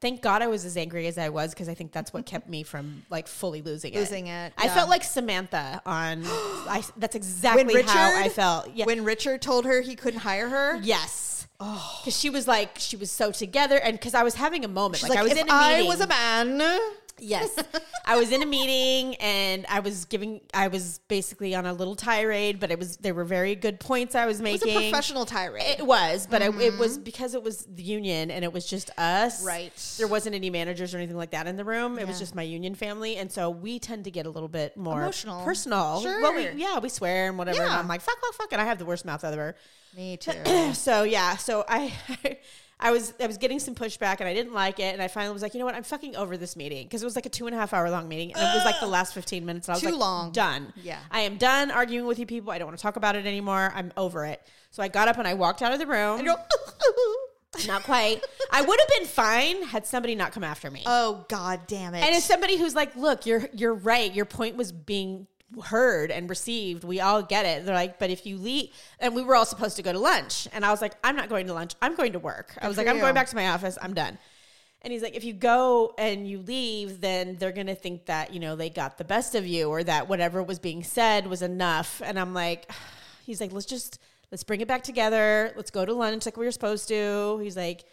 thank 0.00 0.22
God 0.22 0.42
I 0.42 0.46
was 0.46 0.64
as 0.64 0.76
angry 0.76 1.06
as 1.06 1.18
I 1.18 1.28
was 1.28 1.50
because 1.50 1.68
I 1.68 1.74
think 1.74 1.92
that's 1.92 2.12
what 2.12 2.26
kept 2.26 2.48
me 2.48 2.62
from 2.62 3.04
like 3.10 3.28
fully 3.28 3.62
losing 3.62 3.94
it. 3.94 3.98
Losing 3.98 4.26
it, 4.26 4.52
I 4.56 4.64
yeah. 4.64 4.74
felt 4.74 4.88
like 4.88 5.04
Samantha 5.04 5.82
on 5.86 6.22
I 6.26 6.82
that's 6.96 7.16
exactly 7.16 7.82
how 7.82 8.18
I 8.18 8.28
felt. 8.28 8.70
Yeah. 8.74 8.86
When 8.86 9.04
Richard 9.04 9.42
told 9.42 9.64
her 9.64 9.80
he 9.80 9.94
couldn't 9.96 10.20
hire 10.20 10.48
her, 10.48 10.80
yes. 10.82 11.30
Oh. 11.62 12.00
Because 12.00 12.18
she 12.18 12.30
was 12.30 12.48
like, 12.48 12.78
she 12.78 12.96
was 12.96 13.10
so 13.10 13.32
together, 13.32 13.76
and 13.76 13.92
because 13.92 14.14
I 14.14 14.22
was 14.22 14.34
having 14.34 14.64
a 14.64 14.68
moment, 14.68 15.02
like, 15.02 15.10
like, 15.10 15.18
I 15.18 15.22
was 15.22 15.32
in 15.32 15.38
a 15.40 15.42
meeting. 15.42 15.52
I 15.52 15.82
was 15.82 16.00
a 16.00 16.06
man, 16.06 16.56
Yes. 17.20 17.56
I 18.06 18.16
was 18.16 18.32
in 18.32 18.42
a 18.42 18.46
meeting 18.46 19.14
and 19.16 19.66
I 19.68 19.80
was 19.80 20.04
giving 20.04 20.40
I 20.52 20.68
was 20.68 21.00
basically 21.08 21.54
on 21.54 21.66
a 21.66 21.72
little 21.72 21.94
tirade, 21.94 22.58
but 22.58 22.70
it 22.70 22.78
was 22.78 22.96
there 22.98 23.14
were 23.14 23.24
very 23.24 23.54
good 23.54 23.78
points 23.78 24.14
I 24.14 24.26
was 24.26 24.40
It's 24.40 24.62
a 24.62 24.66
making. 24.66 24.90
professional 24.90 25.26
tirade. 25.26 25.78
It 25.78 25.86
was, 25.86 26.26
but 26.26 26.42
it, 26.42 26.54
it 26.60 26.78
was 26.78 26.94
mm-hmm. 26.94 27.04
because 27.04 27.34
it 27.34 27.42
was 27.42 27.64
the 27.66 27.82
union 27.82 28.30
and 28.30 28.44
it 28.44 28.52
was 28.52 28.66
just 28.66 28.90
us. 28.98 29.44
Right. 29.44 29.72
There 29.98 30.08
wasn't 30.08 30.34
any 30.34 30.50
managers 30.50 30.94
or 30.94 30.98
anything 30.98 31.16
like 31.16 31.30
that 31.30 31.46
in 31.46 31.56
the 31.56 31.64
room. 31.64 31.98
It 31.98 32.06
was 32.06 32.18
just 32.18 32.34
my 32.34 32.42
union 32.42 32.74
family, 32.74 33.16
and 33.16 33.30
so 33.30 33.50
we 33.50 33.78
tend 33.78 34.04
to 34.04 34.10
get 34.10 34.26
a 34.26 34.30
little 34.30 34.48
bit 34.48 34.76
more 34.76 35.02
Emotional. 35.02 35.44
personal. 35.44 36.02
Well, 36.02 36.34
we, 36.34 36.50
yeah, 36.60 36.78
we 36.78 36.88
swear 36.88 37.28
and 37.28 37.38
whatever. 37.38 37.62
And 37.62 37.72
I'm 37.72 37.88
like, 37.88 38.00
fuck, 38.00 38.18
fuck, 38.20 38.34
fuck, 38.34 38.52
and 38.52 38.60
I 38.60 38.64
have 38.64 38.78
the 38.78 38.84
worst 38.84 39.04
mouth 39.04 39.24
ever. 39.24 39.56
Me 39.96 40.16
too. 40.20 40.74
so 40.74 41.02
yeah, 41.02 41.36
so 41.36 41.64
I. 41.68 41.92
I 42.82 42.90
was 42.90 43.12
I 43.20 43.26
was 43.26 43.36
getting 43.36 43.58
some 43.60 43.74
pushback 43.74 44.20
and 44.20 44.28
I 44.28 44.34
didn't 44.34 44.54
like 44.54 44.80
it 44.80 44.92
and 44.94 45.02
I 45.02 45.08
finally 45.08 45.32
was 45.32 45.42
like, 45.42 45.52
you 45.54 45.60
know 45.60 45.66
what, 45.66 45.74
I'm 45.74 45.82
fucking 45.82 46.16
over 46.16 46.36
this 46.36 46.56
meeting 46.56 46.86
because 46.86 47.02
it 47.02 47.04
was 47.04 47.14
like 47.14 47.26
a 47.26 47.28
two 47.28 47.46
and 47.46 47.54
a 47.54 47.58
half 47.58 47.72
hour 47.74 47.90
long 47.90 48.08
meeting 48.08 48.32
and 48.32 48.42
it 48.42 48.54
was 48.54 48.64
like 48.64 48.80
the 48.80 48.86
last 48.86 49.12
fifteen 49.14 49.44
minutes. 49.44 49.68
And 49.68 49.74
I 49.74 49.76
was 49.76 49.82
Too 49.82 49.90
like, 49.90 50.00
long. 50.00 50.32
done. 50.32 50.72
Yeah. 50.82 50.98
I 51.10 51.20
am 51.20 51.36
done 51.36 51.70
arguing 51.70 52.06
with 52.06 52.18
you 52.18 52.26
people. 52.26 52.50
I 52.52 52.58
don't 52.58 52.66
want 52.68 52.78
to 52.78 52.82
talk 52.82 52.96
about 52.96 53.16
it 53.16 53.26
anymore. 53.26 53.70
I'm 53.74 53.92
over 53.96 54.24
it. 54.24 54.40
So 54.70 54.82
I 54.82 54.88
got 54.88 55.08
up 55.08 55.18
and 55.18 55.28
I 55.28 55.34
walked 55.34 55.62
out 55.62 55.72
of 55.72 55.78
the 55.78 55.86
room. 55.86 56.20
And 56.20 56.28
Not 57.66 57.82
quite. 57.82 58.24
I 58.52 58.62
would 58.62 58.80
have 58.80 58.88
been 58.98 59.06
fine 59.08 59.62
had 59.64 59.84
somebody 59.84 60.14
not 60.14 60.32
come 60.32 60.44
after 60.44 60.70
me. 60.70 60.82
oh 60.86 61.26
god 61.28 61.60
damn 61.66 61.94
it! 61.94 62.02
and 62.04 62.14
as 62.14 62.24
somebody 62.24 62.56
who's 62.56 62.74
like, 62.74 62.94
look, 62.96 63.26
you're 63.26 63.48
you're 63.52 63.74
right. 63.74 64.14
Your 64.14 64.24
point 64.24 64.56
was 64.56 64.70
being 64.72 65.26
heard 65.64 66.10
and 66.10 66.28
received. 66.30 66.84
We 66.84 67.00
all 67.00 67.22
get 67.22 67.44
it. 67.44 67.64
They're 67.64 67.74
like, 67.74 67.98
but 67.98 68.10
if 68.10 68.26
you 68.26 68.36
leave, 68.36 68.70
and 68.98 69.14
we 69.14 69.22
were 69.22 69.34
all 69.34 69.44
supposed 69.44 69.76
to 69.76 69.82
go 69.82 69.92
to 69.92 69.98
lunch, 69.98 70.48
and 70.52 70.64
I 70.64 70.70
was 70.70 70.80
like, 70.80 70.94
I'm 71.02 71.16
not 71.16 71.28
going 71.28 71.46
to 71.48 71.54
lunch. 71.54 71.74
I'm 71.82 71.96
going 71.96 72.12
to 72.12 72.18
work. 72.18 72.56
I 72.60 72.68
was 72.68 72.76
like, 72.76 72.86
I'm 72.86 73.00
going 73.00 73.14
back 73.14 73.28
to 73.28 73.36
my 73.36 73.48
office. 73.48 73.76
I'm 73.80 73.94
done. 73.94 74.18
And 74.82 74.92
he's 74.92 75.02
like, 75.02 75.14
if 75.14 75.24
you 75.24 75.34
go 75.34 75.94
and 75.98 76.26
you 76.26 76.38
leave, 76.38 77.00
then 77.00 77.36
they're 77.36 77.52
gonna 77.52 77.74
think 77.74 78.06
that 78.06 78.32
you 78.32 78.40
know 78.40 78.56
they 78.56 78.70
got 78.70 78.96
the 78.96 79.04
best 79.04 79.34
of 79.34 79.46
you, 79.46 79.68
or 79.68 79.84
that 79.84 80.08
whatever 80.08 80.42
was 80.42 80.58
being 80.58 80.82
said 80.82 81.26
was 81.26 81.42
enough. 81.42 82.00
And 82.02 82.18
I'm 82.18 82.32
like, 82.32 82.70
he's 83.26 83.40
like, 83.40 83.52
let's 83.52 83.66
just 83.66 83.98
let's 84.30 84.44
bring 84.44 84.60
it 84.60 84.68
back 84.68 84.82
together. 84.82 85.52
Let's 85.54 85.70
go 85.70 85.84
to 85.84 85.92
lunch 85.92 86.24
like 86.24 86.36
we 86.36 86.46
were 86.46 86.52
supposed 86.52 86.88
to. 86.88 87.38
He's 87.42 87.56
like. 87.56 87.84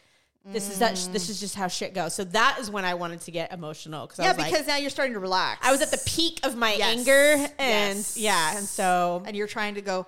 This 0.52 0.70
is 0.70 0.80
that. 0.80 0.96
This 1.12 1.28
mm. 1.28 1.30
is 1.30 1.40
just 1.40 1.56
how 1.56 1.68
shit 1.68 1.94
goes. 1.94 2.14
So 2.14 2.24
that 2.26 2.58
is 2.60 2.72
when 2.72 2.86
I 2.86 2.94
wanted 2.94 3.22
to 3.22 3.32
get 3.32 3.52
emotional 3.52 4.08
because 4.08 4.20
I 4.20 4.24
yeah, 4.26 4.34
because 4.34 4.68
now 4.68 4.78
you're 4.78 4.90
starting 4.90 5.14
to 5.14 5.20
relax. 5.20 5.66
I 5.66 5.72
was 5.72 5.82
at 5.82 5.92
the 5.92 6.02
peak 6.06 6.40
of 6.44 6.56
my 6.56 6.74
Yes. 6.74 6.98
anger 6.98 7.48
and 7.60 7.98
Yes. 7.98 8.18
yeah, 8.18 8.58
and 8.58 8.66
so 8.66 9.24
and 9.26 9.36
you're 9.36 9.48
trying 9.48 9.76
to 9.76 9.82
go. 9.82 10.08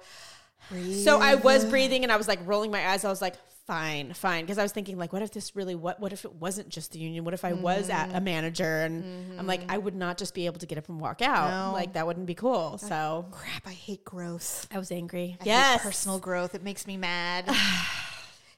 so 1.03 1.19
I 1.19 1.35
was 1.35 1.65
breathing 1.65 2.03
and 2.03 2.11
I 2.11 2.17
was 2.17 2.27
like 2.27 2.39
rolling 2.45 2.71
my 2.71 2.87
eyes. 2.87 3.03
I 3.03 3.09
was 3.09 3.21
like, 3.21 3.35
fine, 3.65 4.13
fine, 4.13 4.45
because 4.45 4.57
I 4.57 4.63
was 4.63 4.71
thinking 4.71 4.97
like, 4.97 5.13
what 5.13 5.21
if 5.21 5.31
this 5.31 5.55
really 5.55 5.75
what 5.75 5.99
what 5.99 6.13
if 6.13 6.23
it 6.23 6.33
wasn't 6.35 6.69
just 6.69 6.93
the 6.93 6.99
union? 6.99 7.25
What 7.25 7.33
if 7.33 7.43
I 7.43 7.53
was 7.53 7.89
at 7.89 8.09
a 8.09 8.13
mm-hmm. 8.13 8.23
manager 8.23 8.81
and 8.81 9.39
I'm 9.39 9.45
like, 9.45 9.61
mm-hmm. 9.61 9.71
I 9.71 9.77
would 9.77 9.95
not 9.95 10.17
just 10.17 10.33
be 10.33 10.45
able 10.45 10.59
to 10.59 10.65
get 10.65 10.77
up 10.77 10.87
and 10.87 11.01
walk 11.01 11.21
out. 11.21 11.67
No. 11.67 11.73
Like 11.73 11.93
that 11.93 12.07
wouldn't 12.07 12.27
be 12.27 12.35
cool. 12.35 12.77
So 12.77 13.25
Crap! 13.31 13.67
I 13.67 13.73
hate 13.73 14.05
growth. 14.05 14.67
I 14.71 14.79
was 14.79 14.91
angry. 14.91 15.37
I 15.41 15.43
hate 15.43 15.49
yes, 15.49 15.83
personal 15.83 16.17
growth. 16.17 16.55
It 16.55 16.63
makes 16.63 16.87
me 16.87 16.95
mad. 16.95 17.45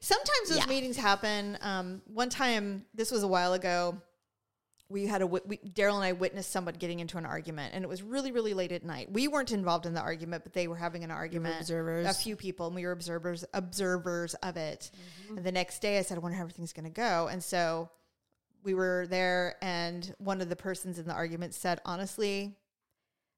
Sometimes 0.01 0.49
those 0.49 0.57
Yeah. 0.57 0.65
meetings 0.65 0.97
happen. 0.97 1.57
Um, 1.61 2.01
one 2.05 2.29
time, 2.29 2.85
this 2.93 3.11
was 3.11 3.21
a 3.23 3.27
while 3.27 3.53
ago. 3.53 4.01
We 4.89 5.07
had 5.07 5.21
a 5.21 5.27
we, 5.27 5.39
Daryl 5.57 5.95
and 5.95 6.03
I 6.03 6.11
witnessed 6.11 6.49
someone 6.49 6.73
getting 6.73 6.99
into 6.99 7.17
an 7.17 7.25
argument, 7.25 7.73
and 7.73 7.83
it 7.85 7.87
was 7.87 8.01
really, 8.03 8.33
really 8.33 8.53
late 8.53 8.73
at 8.73 8.83
night. 8.83 9.09
We 9.09 9.29
weren't 9.29 9.51
involved 9.51 9.85
in 9.85 9.93
the 9.93 10.01
argument, 10.01 10.43
but 10.43 10.51
they 10.51 10.67
were 10.67 10.75
having 10.75 11.05
an 11.05 11.11
argument. 11.11 11.61
observers. 11.61 12.07
a 12.07 12.13
few 12.13 12.35
people, 12.35 12.65
and 12.67 12.75
we 12.75 12.85
were 12.85 12.91
observers, 12.91 13.45
observers 13.53 14.33
of 14.35 14.57
it. 14.57 14.91
Mm-hmm. 15.23 15.37
And 15.37 15.45
the 15.45 15.51
next 15.53 15.79
day, 15.81 15.97
I 15.97 16.01
said, 16.01 16.17
"I 16.17 16.19
wonder 16.19 16.35
how 16.35 16.41
everything's 16.43 16.73
going 16.73 16.83
to 16.85 16.89
go." 16.89 17.27
And 17.29 17.41
so 17.41 17.89
we 18.63 18.73
were 18.73 19.05
there, 19.07 19.55
and 19.61 20.13
one 20.17 20.41
of 20.41 20.49
the 20.49 20.57
persons 20.57 20.99
in 20.99 21.05
the 21.05 21.13
argument 21.13 21.53
said, 21.53 21.79
"Honestly, 21.85 22.57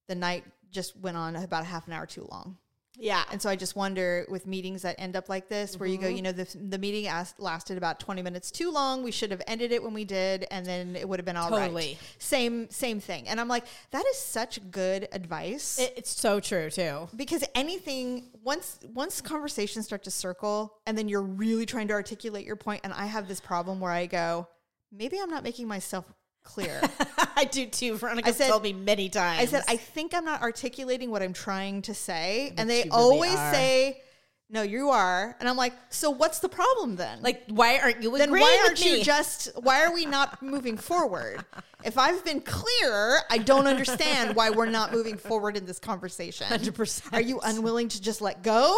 the 0.08 0.16
night 0.16 0.46
just 0.72 0.96
went 0.98 1.18
on 1.18 1.36
about 1.36 1.62
a 1.62 1.66
half 1.66 1.86
an 1.86 1.94
hour 1.94 2.08
too 2.08 2.26
long." 2.32 2.58
Yeah, 2.98 3.24
And 3.32 3.42
so 3.42 3.50
I 3.50 3.56
just 3.56 3.76
wonder 3.76 4.26
with 4.30 4.46
meetings 4.46 4.84
that 4.84 4.96
end 5.00 5.16
up 5.16 5.28
like 5.28 5.50
this, 5.50 5.80
where 5.80 5.90
you 5.90 5.98
Mm-hmm. 5.98 6.04
go, 6.10 6.16
you 6.16 6.22
know, 6.22 6.32
the, 6.32 6.46
the 6.70 6.78
meeting 6.78 7.08
asked, 7.08 7.40
lasted 7.40 7.78
about 7.78 8.00
20 8.00 8.22
minutes 8.22 8.52
too 8.52 8.72
long. 8.72 9.02
We 9.04 9.12
should 9.12 9.32
have 9.32 9.42
ended 9.48 9.72
it 9.72 9.82
when 9.82 9.94
we 9.94 10.06
did, 10.06 10.46
and 10.52 10.66
then 10.66 10.96
it 10.96 11.10
would 11.10 11.18
have 11.20 11.26
been 11.26 11.36
all 11.38 11.50
right. 11.50 11.62
Totally. 11.66 11.98
Same, 12.20 12.70
same 12.70 13.00
thing. 13.00 13.28
And 13.28 13.40
I'm 13.40 13.48
like, 13.48 13.66
that 13.92 14.06
is 14.12 14.18
such 14.18 14.60
good 14.72 15.08
advice. 15.12 15.80
It- 15.80 15.94
it's 15.98 16.12
so 16.12 16.40
true 16.40 16.70
too. 16.70 17.08
because 17.16 17.44
anything 17.56 18.30
once 18.44 18.80
once 18.94 19.22
conversations 19.22 19.86
start 19.86 20.04
to 20.04 20.12
circle 20.12 20.74
and 20.86 20.98
then 20.98 21.08
you're 21.10 21.22
really 21.22 21.66
trying 21.66 21.88
to 21.88 21.94
articulate 21.94 22.46
your 22.46 22.56
point 22.58 22.82
and 22.84 22.92
I 22.94 23.06
have 23.06 23.28
this 23.28 23.40
problem 23.40 23.80
where 23.80 23.92
I 23.92 24.06
go 24.06 24.48
maybe 24.92 25.18
I'm 25.20 25.30
not 25.30 25.44
making 25.44 25.68
myself 25.68 26.06
clear. 26.44 26.82
I 27.36 27.46
do 27.46 27.66
too. 27.66 27.96
Veronica 27.98 28.34
said- 28.34 28.50
told 28.50 28.64
me 28.64 28.74
many 28.74 29.10
times. 29.10 29.42
I 29.42 29.46
said, 29.46 29.64
I 29.68 29.78
think 29.78 30.14
I'm 30.14 30.26
not 30.26 30.42
articulating 30.42 31.10
what 31.12 31.22
I'm 31.22 31.34
trying 31.34 31.82
to 31.84 31.94
say. 31.94 32.54
and 32.58 32.70
they 32.70 32.86
you 32.86 32.92
really 32.92 32.92
always 32.92 33.34
say, 33.34 34.02
No, 34.50 34.62
you 34.62 34.90
are. 34.90 35.36
And 35.40 35.50
I'm 35.50 35.58
like, 35.58 35.74
So 35.90 36.12
what's 36.12 36.40
the 36.40 36.50
problem 36.50 36.96
then? 36.96 37.22
like, 37.22 37.44
why 37.48 37.80
aren't 37.80 38.04
you 38.04 38.16
then 38.18 38.30
why 38.30 38.62
aren't 38.66 38.80
me? 38.80 39.00
you 39.00 39.04
just 39.16 39.50
why 39.56 39.84
are 39.84 39.94
we 39.94 40.06
not 40.06 40.42
moving 40.44 40.78
forward? 40.78 41.44
If 41.84 41.98
I've 41.98 42.24
been 42.24 42.40
clear, 42.40 43.20
I 43.30 43.40
don't 43.40 43.68
understand 43.68 44.36
why 44.36 44.52
we're 44.52 44.70
not 44.70 44.94
moving 44.94 45.18
forward 45.18 45.58
in 45.58 45.66
this 45.66 45.80
conversation. 45.80 46.48
100%. 46.48 47.12
Are 47.14 47.20
you 47.22 47.40
unwilling 47.44 47.90
to 47.90 48.02
just 48.02 48.22
let 48.22 48.42
go? 48.44 48.78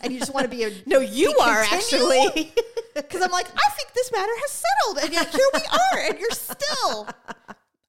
And 0.00 0.12
you 0.12 0.18
just 0.18 0.32
want 0.32 0.44
to 0.44 0.56
be 0.56 0.64
a 0.64 0.70
No, 0.86 1.00
you 1.00 1.36
are 1.38 1.64
continue? 1.64 2.06
actually. 2.10 2.52
Because 2.94 3.22
I'm 3.22 3.30
like, 3.30 3.46
I 3.46 3.70
think 3.76 3.92
this 3.94 4.10
matter 4.10 4.32
has 4.40 4.50
settled, 4.50 5.04
and 5.04 5.12
yet 5.12 5.28
here 5.28 5.46
we 5.54 5.60
are, 5.60 6.10
and 6.10 6.18
you're 6.18 6.30
still. 6.32 7.06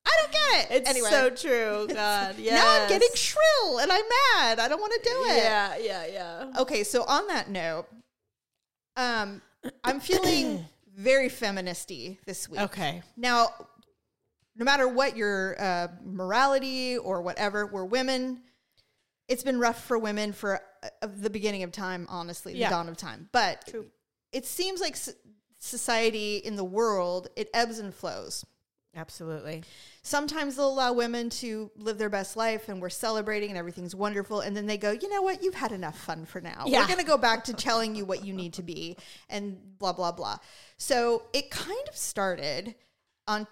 I 0.10 0.22
don't 0.22 0.32
get 0.32 0.72
it. 0.72 0.76
It's 0.82 0.90
anyway, 0.90 1.10
so 1.10 1.30
true. 1.30 1.88
God, 1.94 2.38
yeah. 2.40 2.56
now 2.56 2.82
I'm 2.82 2.90
getting 2.90 3.10
shrill, 3.14 3.80
and 3.80 3.92
I'm 3.92 4.04
mad. 4.36 4.60
I 4.60 4.68
don't 4.68 4.80
want 4.82 4.94
to 4.94 5.10
do 5.10 5.16
it. 5.32 5.38
Yeah, 5.38 5.78
yeah, 5.78 6.06
yeah. 6.08 6.62
Okay, 6.62 6.84
so 6.84 7.04
on 7.04 7.28
that 7.28 7.50
note, 7.50 7.86
um, 8.98 9.42
I'm 9.84 10.00
feeling 10.00 10.66
very 10.96 11.30
feministy 11.30 12.18
this 12.26 12.50
week. 12.50 12.60
Okay. 12.62 13.02
Now, 13.16 13.50
no 14.56 14.66
matter 14.66 14.88
what 14.88 15.16
your 15.16 15.56
uh, 15.62 15.88
morality 16.04 16.98
or 16.98 17.22
whatever, 17.22 17.66
we're 17.66 17.86
women. 17.86 18.42
It's 19.28 19.44
been 19.44 19.60
rough 19.60 19.86
for 19.86 19.98
women 20.00 20.34
for 20.34 20.60
uh, 20.84 21.08
the 21.18 21.30
beginning 21.30 21.62
of 21.64 21.72
time, 21.72 22.08
honestly, 22.10 22.54
the 22.54 22.60
Yeah. 22.60 22.70
dawn 22.72 22.90
of 22.90 22.98
time. 22.98 23.30
But 23.32 23.68
True. 23.68 23.86
it 24.32 24.46
seems 24.46 24.82
like 24.82 24.94
s- 24.94 25.14
society 25.60 26.38
in 26.38 26.56
the 26.56 26.64
world, 26.64 27.28
it 27.36 27.48
ebbs 27.54 27.78
and 27.80 27.94
flows. 27.94 28.44
Absolutely. 29.00 29.64
Sometimes 30.02 30.58
they'll 30.58 30.68
allow 30.68 30.92
women 30.92 31.30
to 31.30 31.72
live 31.78 31.98
their 31.98 32.10
best 32.10 32.36
life 32.36 32.68
and 32.68 32.82
we're 32.82 32.90
celebrating 32.90 33.50
and 33.50 33.58
everything's 33.58 33.96
wonderful. 33.96 34.42
And 34.42 34.58
then 34.58 34.66
they 34.66 34.78
go, 34.78 34.92
you 34.92 35.10
know 35.10 35.22
what? 35.22 35.42
You've 35.42 35.56
had 35.56 35.72
enough 35.72 35.98
fun 35.98 36.26
for 36.26 36.42
now. 36.42 36.66
Yeah. 36.68 36.82
We're 36.82 36.88
going 36.88 37.00
to 37.00 37.06
go 37.06 37.18
back 37.18 37.46
to 37.46 37.54
telling 37.54 37.96
you 37.96 38.04
what 38.04 38.26
you 38.26 38.34
need 38.34 38.54
to 38.54 38.64
be 38.64 38.98
and 39.30 39.58
blah, 39.80 39.94
blah, 39.94 40.12
blah. 40.12 40.38
So 40.76 41.24
it 41.32 41.50
kind 41.50 41.88
of 41.88 41.96
started 41.96 42.76
on 43.26 43.48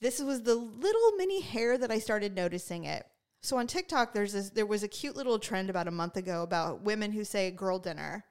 this 0.00 0.20
was 0.20 0.42
the 0.42 0.54
little 0.54 1.12
mini 1.16 1.40
hair 1.40 1.78
that 1.78 1.92
I 1.92 2.00
started 2.00 2.34
noticing 2.34 2.84
it. 2.84 3.06
So 3.42 3.56
on 3.58 3.66
TikTok, 3.66 4.12
there's 4.12 4.32
this, 4.32 4.50
there 4.50 4.66
was 4.66 4.82
a 4.82 4.88
cute 4.88 5.14
little 5.14 5.38
trend 5.38 5.70
about 5.70 5.86
a 5.86 5.92
month 5.92 6.16
ago 6.16 6.42
about 6.42 6.82
women 6.82 7.12
who 7.12 7.24
say 7.24 7.50
girl 7.50 7.78
dinner. 7.78 8.24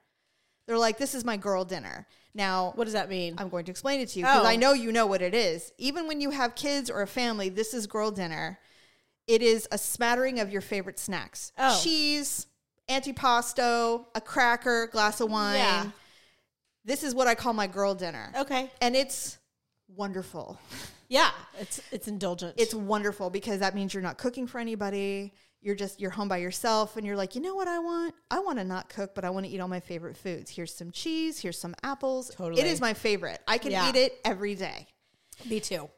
They're 0.70 0.78
like, 0.78 0.98
this 0.98 1.16
is 1.16 1.24
my 1.24 1.36
girl 1.36 1.64
dinner. 1.64 2.06
Now, 2.32 2.70
What 2.76 2.84
does 2.84 2.92
that 2.92 3.08
mean? 3.10 3.34
I'm 3.38 3.48
going 3.48 3.64
to 3.64 3.72
explain 3.72 3.98
it 3.98 4.08
to 4.10 4.20
you 4.20 4.24
because 4.24 4.44
Oh. 4.44 4.48
I 4.48 4.54
know 4.54 4.72
you 4.72 4.92
know 4.92 5.04
what 5.04 5.20
it 5.20 5.34
is. 5.34 5.72
Even 5.78 6.06
when 6.06 6.20
you 6.20 6.30
have 6.30 6.54
kids 6.54 6.88
or 6.88 7.02
a 7.02 7.06
family, 7.08 7.48
this 7.48 7.74
is 7.74 7.88
girl 7.88 8.12
dinner. 8.12 8.56
It 9.26 9.42
is 9.42 9.66
a 9.72 9.78
smattering 9.78 10.38
of 10.38 10.52
your 10.52 10.60
favorite 10.60 11.00
snacks 11.00 11.50
Oh. 11.58 11.80
cheese, 11.82 12.46
antipasto, 12.88 14.06
a 14.14 14.20
cracker, 14.20 14.86
glass 14.88 15.20
of 15.20 15.28
wine. 15.28 15.56
Yeah. 15.58 15.86
This 16.84 17.02
is 17.02 17.16
what 17.16 17.26
I 17.26 17.34
call 17.34 17.52
my 17.52 17.66
girl 17.66 17.96
dinner. 17.96 18.32
okay. 18.38 18.70
And 18.80 18.94
it's 18.94 19.38
wonderful. 19.88 20.58
Yeah. 21.12 21.32
It's 21.58 21.80
it's 21.90 22.06
indulgent. 22.06 22.54
It's 22.56 22.72
wonderful 22.72 23.30
because 23.30 23.58
that 23.58 23.74
means 23.74 23.92
you're 23.92 24.00
not 24.04 24.16
cooking 24.16 24.46
for 24.46 24.60
anybody. 24.60 25.34
You're 25.62 25.74
just 25.74 26.00
you're 26.00 26.10
home 26.10 26.28
by 26.28 26.38
yourself 26.38 26.96
and 26.96 27.06
you're 27.06 27.16
like, 27.16 27.34
"You 27.34 27.42
know 27.42 27.54
what 27.54 27.68
I 27.68 27.78
want? 27.78 28.14
I 28.30 28.38
want 28.40 28.58
to 28.58 28.64
not 28.64 28.88
cook, 28.88 29.14
but 29.14 29.24
I 29.24 29.30
want 29.30 29.44
to 29.46 29.52
eat 29.52 29.60
all 29.60 29.68
my 29.68 29.80
favorite 29.80 30.16
foods. 30.16 30.50
Here's 30.50 30.74
some 30.74 30.90
cheese, 30.90 31.38
here's 31.40 31.58
some 31.58 31.74
apples. 31.82 32.30
Totally. 32.34 32.60
It 32.62 32.66
is 32.66 32.80
my 32.80 32.94
favorite. 32.94 33.40
I 33.46 33.58
can 33.58 33.70
Yeah. 33.72 33.88
eat 33.88 33.96
it 33.96 34.20
every 34.24 34.54
day. 34.54 34.86
me 35.46 35.58
too. 35.60 35.88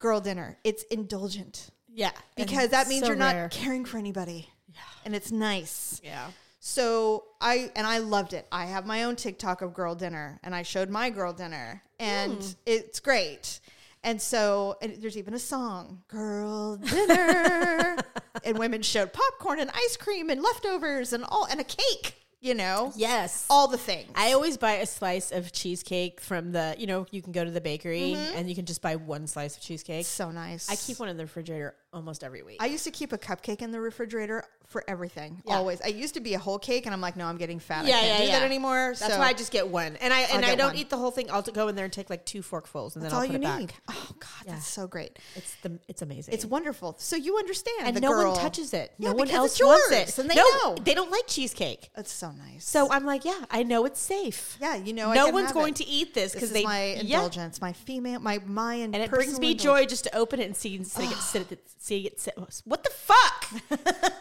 girl 0.00 0.20
dinner. 0.20 0.58
It's 0.64 0.82
indulgent 0.84 1.70
Yeah. 1.88 2.10
because 2.34 2.70
that 2.70 2.88
means 2.88 3.02
so 3.02 3.08
you're 3.08 3.16
rare. 3.18 3.42
not 3.42 3.50
caring 3.50 3.84
for 3.84 3.98
anybody. 3.98 4.48
Yeah. 4.72 4.80
and 5.04 5.14
it's 5.14 5.30
nice. 5.30 6.00
Yeah. 6.02 6.30
So 6.60 7.24
I 7.40 7.70
and 7.76 7.86
I 7.86 7.98
loved 7.98 8.32
it. 8.32 8.46
I 8.52 8.66
have 8.66 8.86
my 8.86 9.04
own 9.04 9.16
TikTok 9.16 9.62
of 9.62 9.74
girl 9.74 9.94
dinner 9.94 10.38
and 10.42 10.54
I 10.54 10.62
showed 10.62 10.88
my 10.90 11.10
girl 11.10 11.32
dinner 11.32 11.82
and 11.98 12.42
Hmm. 12.42 12.50
it's 12.66 12.98
great. 13.00 13.60
And 14.02 14.20
so 14.20 14.76
and 14.80 14.96
there's 15.00 15.16
even 15.18 15.34
a 15.34 15.38
song, 15.38 16.02
Girl 16.08 16.76
Dinner. 16.76 17.96
and 18.44 18.58
women 18.58 18.82
showed 18.82 19.12
popcorn 19.12 19.60
and 19.60 19.70
ice 19.74 19.96
cream 19.96 20.30
and 20.30 20.42
leftovers 20.42 21.12
and 21.12 21.24
all 21.24 21.46
and 21.50 21.60
a 21.60 21.64
cake. 21.64 22.14
you 22.42 22.54
know, 22.54 22.90
Yes. 22.96 23.44
all 23.50 23.68
the 23.68 23.76
things. 23.76 24.10
I 24.14 24.32
always 24.32 24.56
buy 24.56 24.76
a 24.76 24.86
slice 24.86 25.30
of 25.30 25.52
cheesecake 25.52 26.22
from 26.22 26.52
the, 26.52 26.74
you 26.78 26.86
know, 26.86 27.04
you 27.10 27.20
can 27.20 27.32
go 27.32 27.44
to 27.44 27.50
the 27.50 27.60
bakery 27.60 28.14
mm-hmm. 28.16 28.38
and 28.38 28.48
you 28.48 28.54
can 28.54 28.64
just 28.64 28.80
buy 28.80 28.96
one 28.96 29.26
slice 29.26 29.58
of 29.58 29.62
cheesecake. 29.62 30.06
so 30.06 30.30
nice. 30.30 30.70
I 30.70 30.76
keep 30.76 30.98
one 30.98 31.10
in 31.10 31.18
the 31.18 31.24
refrigerator 31.24 31.74
almost 31.92 32.24
every 32.24 32.42
week. 32.42 32.56
I 32.60 32.66
used 32.66 32.84
to 32.84 32.90
keep 32.90 33.12
a 33.12 33.18
cupcake 33.18 33.62
in 33.62 33.70
the 33.70 33.80
refrigerator 33.80 34.44
for 34.70 34.84
everything. 34.86 35.42
Yeah. 35.46 35.56
Always. 35.56 35.80
I 35.82 35.88
used 35.88 36.14
to 36.14 36.20
be 36.20 36.34
a 36.34 36.38
whole 36.38 36.58
cake, 36.58 36.86
and 36.86 36.94
I'm 36.94 37.00
like, 37.00 37.16
no, 37.16 37.26
I'm 37.26 37.36
getting 37.36 37.58
fat. 37.58 37.86
Yeah, 37.86 37.96
I 37.96 38.00
can't 38.00 38.08
yeah, 38.08 38.18
do 38.18 38.24
yeah. 38.24 38.38
that 38.38 38.44
anymore. 38.44 38.94
That's 38.98 39.12
so 39.12 39.18
why 39.18 39.26
I 39.26 39.32
just 39.32 39.50
get 39.50 39.68
one, 39.68 39.96
and 39.96 40.12
I 40.12 40.20
and 40.20 40.44
I 40.44 40.54
don't 40.54 40.68
one. 40.68 40.76
eat 40.76 40.90
the 40.90 40.96
whole 40.96 41.10
thing. 41.10 41.30
I'll 41.30 41.42
go 41.42 41.68
in 41.68 41.74
there 41.74 41.84
and 41.84 41.92
take 41.92 42.08
like 42.08 42.24
two 42.24 42.42
forkfuls, 42.42 42.94
and 42.94 43.04
that's 43.04 43.12
then 43.12 43.12
I'll 43.12 43.20
all 43.20 43.26
put 43.26 43.42
you 43.42 43.48
it 43.48 43.58
need. 43.58 43.68
back. 43.68 43.82
Oh 43.88 44.06
God, 44.18 44.46
that's 44.46 44.66
so 44.66 44.86
great. 44.86 45.18
It's 45.34 45.56
the 45.56 45.78
it's 45.88 46.02
amazing. 46.02 46.32
It's 46.32 46.44
wonderful. 46.44 46.94
So 46.98 47.16
you 47.16 47.36
understand, 47.38 47.88
and 47.88 47.96
the 47.96 48.00
no 48.00 48.10
girl. 48.10 48.32
one 48.32 48.40
touches 48.40 48.72
it. 48.72 48.92
Yeah, 48.98 49.10
no 49.10 49.16
one 49.16 49.26
because 49.26 49.38
else 49.38 49.60
it's 49.60 49.66
wants 49.66 50.18
it, 50.18 50.18
and 50.22 50.30
they 50.30 50.36
no, 50.36 50.42
know. 50.42 50.76
they 50.80 50.94
don't 50.94 51.10
like 51.10 51.26
cheesecake. 51.26 51.90
That's 51.96 52.12
so 52.12 52.30
nice. 52.30 52.64
So 52.64 52.90
I'm 52.90 53.04
like, 53.04 53.24
yeah, 53.24 53.44
I 53.50 53.64
know 53.64 53.84
it's 53.86 54.00
safe. 54.00 54.56
yeah, 54.60 54.76
you 54.76 54.92
know, 54.92 55.10
I 55.10 55.14
no 55.16 55.30
one's 55.30 55.52
going 55.52 55.74
it. 55.74 55.76
to 55.76 55.86
eat 55.86 56.14
this 56.14 56.32
because 56.32 56.52
they 56.52 56.62
my 56.62 56.78
indulgence, 56.78 57.60
my 57.60 57.72
female, 57.72 58.20
my 58.20 58.40
my 58.46 58.74
and 58.74 58.94
it 58.94 59.10
brings 59.10 59.40
me 59.40 59.54
joy 59.54 59.86
just 59.86 60.04
to 60.04 60.16
open 60.16 60.38
it 60.40 60.44
and 60.44 60.56
see 60.56 60.82
sit, 60.84 61.08
sit, 61.18 61.48
sit, 61.48 61.72
see 61.80 62.06
it. 62.06 62.20
Sit, 62.20 62.38
what 62.64 62.84
the 62.84 62.90
fuck? 62.90 63.46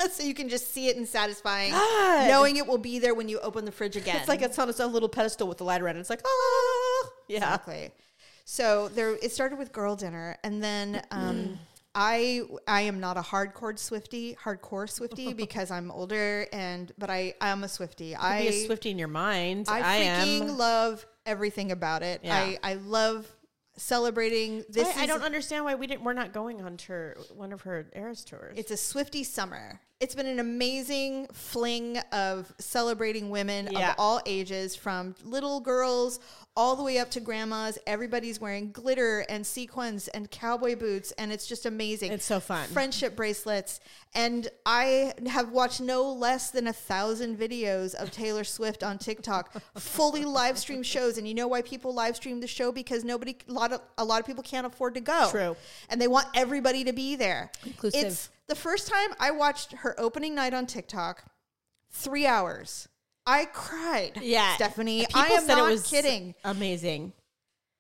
so 0.11 0.23
you 0.23 0.33
can 0.33 0.49
just 0.49 0.73
see 0.73 0.87
it 0.87 0.97
and 0.97 1.07
satisfying, 1.07 1.71
God. 1.71 2.27
knowing 2.27 2.57
it 2.57 2.65
will 2.65 2.77
be 2.77 2.99
there 2.99 3.13
when 3.13 3.29
you 3.29 3.39
open 3.39 3.65
the 3.65 3.71
fridge 3.71 3.95
again. 3.95 4.15
It's 4.17 4.27
like 4.27 4.41
it's 4.41 4.57
on 4.57 4.69
its 4.69 4.79
own 4.79 4.91
little 4.91 5.09
pedestal 5.09 5.47
with 5.47 5.59
the 5.59 5.65
light 5.65 5.81
around 5.81 5.97
it. 5.97 5.99
It's 5.99 6.09
like, 6.09 6.21
oh, 6.25 7.09
yeah. 7.27 7.37
Exactly. 7.37 7.91
So 8.45 8.87
there, 8.87 9.15
it 9.21 9.31
started 9.31 9.59
with 9.59 9.71
girl 9.71 9.95
dinner, 9.95 10.37
and 10.43 10.63
then 10.63 11.03
um, 11.11 11.59
I 11.93 12.41
I 12.67 12.81
am 12.81 12.99
not 12.99 13.17
a 13.17 13.21
hardcore 13.21 13.77
Swifty, 13.77 14.35
hardcore 14.43 14.89
Swifty 14.89 15.33
because 15.45 15.69
I'm 15.69 15.91
older, 15.91 16.47
and 16.51 16.91
but 16.97 17.09
I 17.11 17.35
I'm 17.41 17.63
a 17.63 17.67
Swifty. 17.67 18.15
I 18.15 18.41
be 18.41 18.47
a 18.47 18.65
Swifty 18.65 18.89
in 18.89 18.97
your 18.97 19.07
mind. 19.07 19.67
I 19.69 19.79
I, 19.79 19.99
freaking 19.99 20.41
am. 20.41 20.57
love 20.57 21.05
everything 21.25 21.71
about 21.71 22.01
it. 22.01 22.21
Yeah. 22.23 22.35
I 22.35 22.57
I 22.63 22.73
love 22.75 23.27
celebrating 23.79 24.63
this. 24.69 24.95
I, 24.97 25.03
I 25.03 25.05
don't 25.05 25.23
understand 25.23 25.65
why 25.65 25.75
we 25.75 25.87
didn't. 25.87 26.03
We're 26.03 26.13
not 26.13 26.33
going 26.33 26.61
on 26.61 26.77
her 26.87 27.15
one 27.35 27.51
of 27.53 27.61
her 27.61 27.85
Eras 27.95 28.23
tours. 28.23 28.53
It's 28.57 28.71
a 28.71 28.77
Swifty 28.77 29.23
summer. 29.23 29.79
It's 29.99 30.15
been 30.15 30.27
an 30.27 30.39
amazing 30.39 31.27
fling 31.33 31.97
of 32.13 32.53
celebrating 32.57 33.29
women 33.29 33.67
Yeah. 33.71 33.89
of 33.91 33.95
all 33.97 34.21
ages, 34.25 34.75
from 34.75 35.15
little 35.25 35.59
girls 35.59 36.19
all 36.59 36.75
the 36.75 36.83
way 36.83 36.99
up 36.99 37.09
to 37.09 37.21
grandmas. 37.21 37.79
Everybody's 37.87 38.41
wearing 38.41 38.69
glitter 38.73 39.21
and 39.29 39.47
sequins 39.47 40.09
and 40.09 40.29
cowboy 40.29 40.75
boots, 40.75 41.13
and 41.13 41.31
it's 41.31 41.47
just 41.47 41.65
amazing. 41.65 42.11
It's 42.11 42.25
so 42.25 42.41
fun. 42.41 42.67
Friendship 42.67 43.15
bracelets. 43.15 43.79
And 44.13 44.49
I 44.65 45.13
have 45.27 45.53
watched 45.53 45.79
no 45.79 46.11
less 46.11 46.51
than 46.51 46.67
a 46.67 46.73
thousand 46.73 47.37
videos 47.37 47.95
of 47.95 48.11
Taylor 48.11 48.43
Swift 48.43 48.83
on 48.83 48.97
TikTok, 48.97 49.53
fully 49.77 50.25
live 50.25 50.57
stream 50.57 50.83
shows. 50.83 51.17
And 51.17 51.25
you 51.25 51.33
know 51.33 51.47
why 51.47 51.61
people 51.61 51.93
live 51.93 52.17
stream 52.17 52.41
the 52.41 52.47
show? 52.47 52.73
Because 52.73 53.05
nobody, 53.05 53.37
a 53.47 53.53
lot 53.53 53.71
of, 53.71 53.79
a 53.97 54.03
lot 54.03 54.19
of 54.19 54.27
people 54.27 54.43
can't 54.43 54.67
afford 54.67 54.95
to 54.95 55.01
go. 55.01 55.29
True. 55.31 55.55
And 55.89 56.01
they 56.01 56.09
want 56.09 56.27
everybody 56.35 56.83
to 56.83 56.91
be 56.91 57.15
there. 57.15 57.51
Inclusive. 57.65 58.03
It's 58.03 58.29
the 58.47 58.55
first 58.55 58.89
time 58.89 59.11
I 59.17 59.31
watched 59.31 59.71
her 59.71 59.97
opening 59.97 60.35
night 60.35 60.53
on 60.53 60.65
TikTok, 60.65 61.23
three 61.89 62.25
hours. 62.25 62.89
I 63.29 63.45
cried. 63.45 64.19
yeah, 64.21 64.55
Stephanie. 64.55 65.01
People 65.05 65.21
I 65.21 65.27
am 65.27 65.45
said 65.45 65.55
not 65.55 65.69
it 65.69 65.71
was 65.71 65.87
kidding. 65.87 66.35
Amazing. 66.43 67.13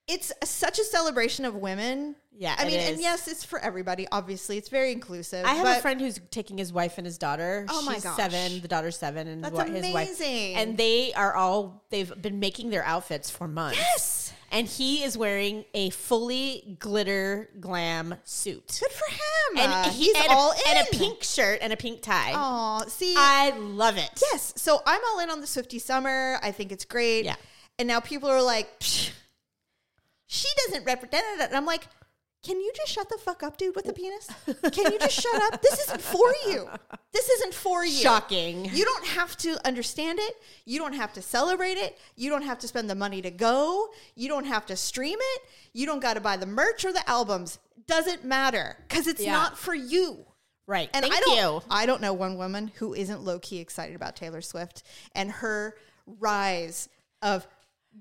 It's 0.07 0.31
such 0.43 0.79
a 0.79 0.83
celebration 0.83 1.45
of 1.45 1.55
women. 1.55 2.15
Yeah, 2.31 2.55
I 2.57 2.65
mean, 2.65 2.79
and 2.79 2.99
yes, 3.01 3.27
it's 3.27 3.43
for 3.43 3.59
everybody. 3.59 4.07
Obviously, 4.11 4.57
it's 4.57 4.69
very 4.69 4.91
inclusive. 4.91 5.45
I 5.45 5.53
have 5.55 5.77
a 5.77 5.81
friend 5.81 5.99
who's 5.99 6.19
taking 6.31 6.57
his 6.57 6.71
wife 6.71 6.97
and 6.97 7.05
his 7.05 7.17
daughter. 7.17 7.65
Oh 7.69 7.81
my 7.81 7.95
She's 7.95 8.03
gosh. 8.03 8.15
seven. 8.15 8.61
The 8.61 8.67
daughter's 8.67 8.97
seven, 8.97 9.27
and 9.27 9.43
That's 9.43 9.59
his 9.69 9.93
wife. 9.93 10.07
amazing. 10.07 10.55
And 10.55 10.77
they 10.77 11.13
are 11.13 11.35
all. 11.35 11.83
They've 11.89 12.11
been 12.21 12.39
making 12.39 12.69
their 12.69 12.83
outfits 12.85 13.29
for 13.29 13.47
months. 13.47 13.77
Yes. 13.77 14.28
And 14.51 14.67
he 14.67 15.03
is 15.03 15.17
wearing 15.17 15.63
a 15.73 15.89
fully 15.91 16.75
glitter 16.79 17.49
glam 17.59 18.15
suit. 18.23 18.79
Good 18.81 18.91
for 18.91 19.11
him. 19.11 19.57
And 19.63 19.71
Uh, 19.71 19.89
he's 19.91 20.15
and 20.15 20.27
all 20.29 20.51
a, 20.51 20.55
in. 20.71 20.77
and 20.77 20.87
a 20.87 20.97
pink 20.97 21.23
shirt 21.23 21.59
and 21.61 21.71
a 21.71 21.77
pink 21.77 22.01
tie. 22.01 22.33
Aw, 22.33 22.79
see, 22.87 23.13
I 23.17 23.51
love 23.57 23.97
it. 23.97 24.09
yes. 24.31 24.53
So 24.55 24.81
I'm 24.85 25.01
all 25.11 25.19
in 25.19 25.29
on 25.29 25.41
the 25.41 25.47
Swifty 25.47 25.77
summer. 25.79 26.39
I 26.41 26.51
think 26.51 26.71
it's 26.71 26.85
great. 26.85 27.25
Yeah. 27.25 27.35
And 27.77 27.87
now 27.87 27.99
people 27.99 28.29
are 28.29 28.41
like, 28.41 28.69
she 28.81 30.47
doesn't 30.67 30.85
represent 30.85 31.23
it. 31.39 31.47
And 31.47 31.55
I'm 31.55 31.65
like, 31.65 31.87
can 32.43 32.57
you 32.59 32.71
just 32.75 32.91
shut 32.91 33.09
the 33.09 33.17
fuck 33.17 33.43
up, 33.43 33.57
dude, 33.57 33.75
with 33.75 33.85
the 33.85 33.93
penis? 33.93 34.27
Can 34.71 34.91
you 34.91 34.99
just 34.99 35.19
shut 35.19 35.41
up? 35.53 35.61
This 35.61 35.79
isn't 35.87 36.01
for 36.01 36.33
you. 36.47 36.69
This 37.11 37.27
isn't 37.29 37.53
for 37.53 37.83
you. 37.85 37.91
Shocking. 38.01 38.65
You 38.73 38.85
don't 38.85 39.05
have 39.07 39.35
to 39.37 39.57
understand 39.67 40.19
it. 40.19 40.35
You 40.65 40.79
don't 40.79 40.93
have 40.93 41.11
to 41.13 41.21
celebrate 41.21 41.77
it. 41.77 41.97
You 42.15 42.29
don't 42.29 42.43
have 42.43 42.59
to 42.59 42.67
spend 42.67 42.89
the 42.89 42.95
money 42.95 43.21
to 43.21 43.31
go. 43.31 43.89
You 44.15 44.29
don't 44.29 44.45
have 44.45 44.65
to 44.67 44.75
stream 44.75 45.17
it. 45.19 45.41
You 45.73 45.85
don't 45.85 46.01
got 46.01 46.13
to 46.13 46.21
buy 46.21 46.37
the 46.37 46.45
merch 46.45 46.85
or 46.85 46.93
the 46.93 47.07
albums. 47.09 47.59
Doesn't 47.87 48.23
matter 48.23 48.77
because 48.87 49.07
it's 49.07 49.21
Yeah. 49.21 49.33
not 49.33 49.57
for 49.57 49.73
you. 49.75 50.25
Right. 50.67 50.89
And 50.93 51.03
Thank 51.03 51.15
I 51.15 51.19
don't, 51.21 51.35
you. 51.37 51.61
I 51.69 51.85
don't 51.87 51.99
know 52.01 52.13
one 52.13 52.37
woman 52.37 52.71
who 52.75 52.93
isn't 52.93 53.23
low 53.23 53.39
key 53.39 53.57
excited 53.57 53.95
about 53.95 54.15
Taylor 54.15 54.41
Swift 54.41 54.83
and 55.15 55.31
her 55.31 55.75
rise 56.05 56.89
of 57.21 57.47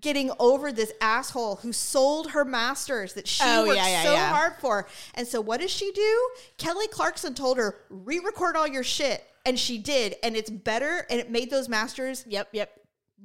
getting 0.00 0.30
over 0.38 0.70
this 0.70 0.92
asshole 1.00 1.56
who 1.56 1.72
sold 1.72 2.30
her 2.30 2.44
masters 2.44 3.14
that 3.14 3.26
she 3.26 3.42
Oh, 3.44 3.66
worked 3.66 3.76
yeah, 3.78 3.88
yeah, 3.88 4.02
so 4.04 4.12
yeah. 4.12 4.30
hard 4.30 4.54
for. 4.60 4.86
And 5.14 5.26
so 5.26 5.40
what 5.40 5.60
does 5.60 5.70
she 5.70 5.90
do? 5.92 6.30
Kelly 6.56 6.86
Clarkson 6.88 7.34
told 7.34 7.56
her, 7.58 7.76
re-record 7.90 8.54
all 8.56 8.66
your 8.68 8.84
shit. 8.84 9.24
And 9.46 9.58
she 9.58 9.78
did. 9.78 10.16
And 10.22 10.36
it's 10.36 10.50
better. 10.50 11.06
And 11.10 11.18
it 11.18 11.30
made 11.30 11.50
those 11.50 11.68
masters 11.68 12.24
Yep. 12.28 12.48
Yep. 12.52 12.77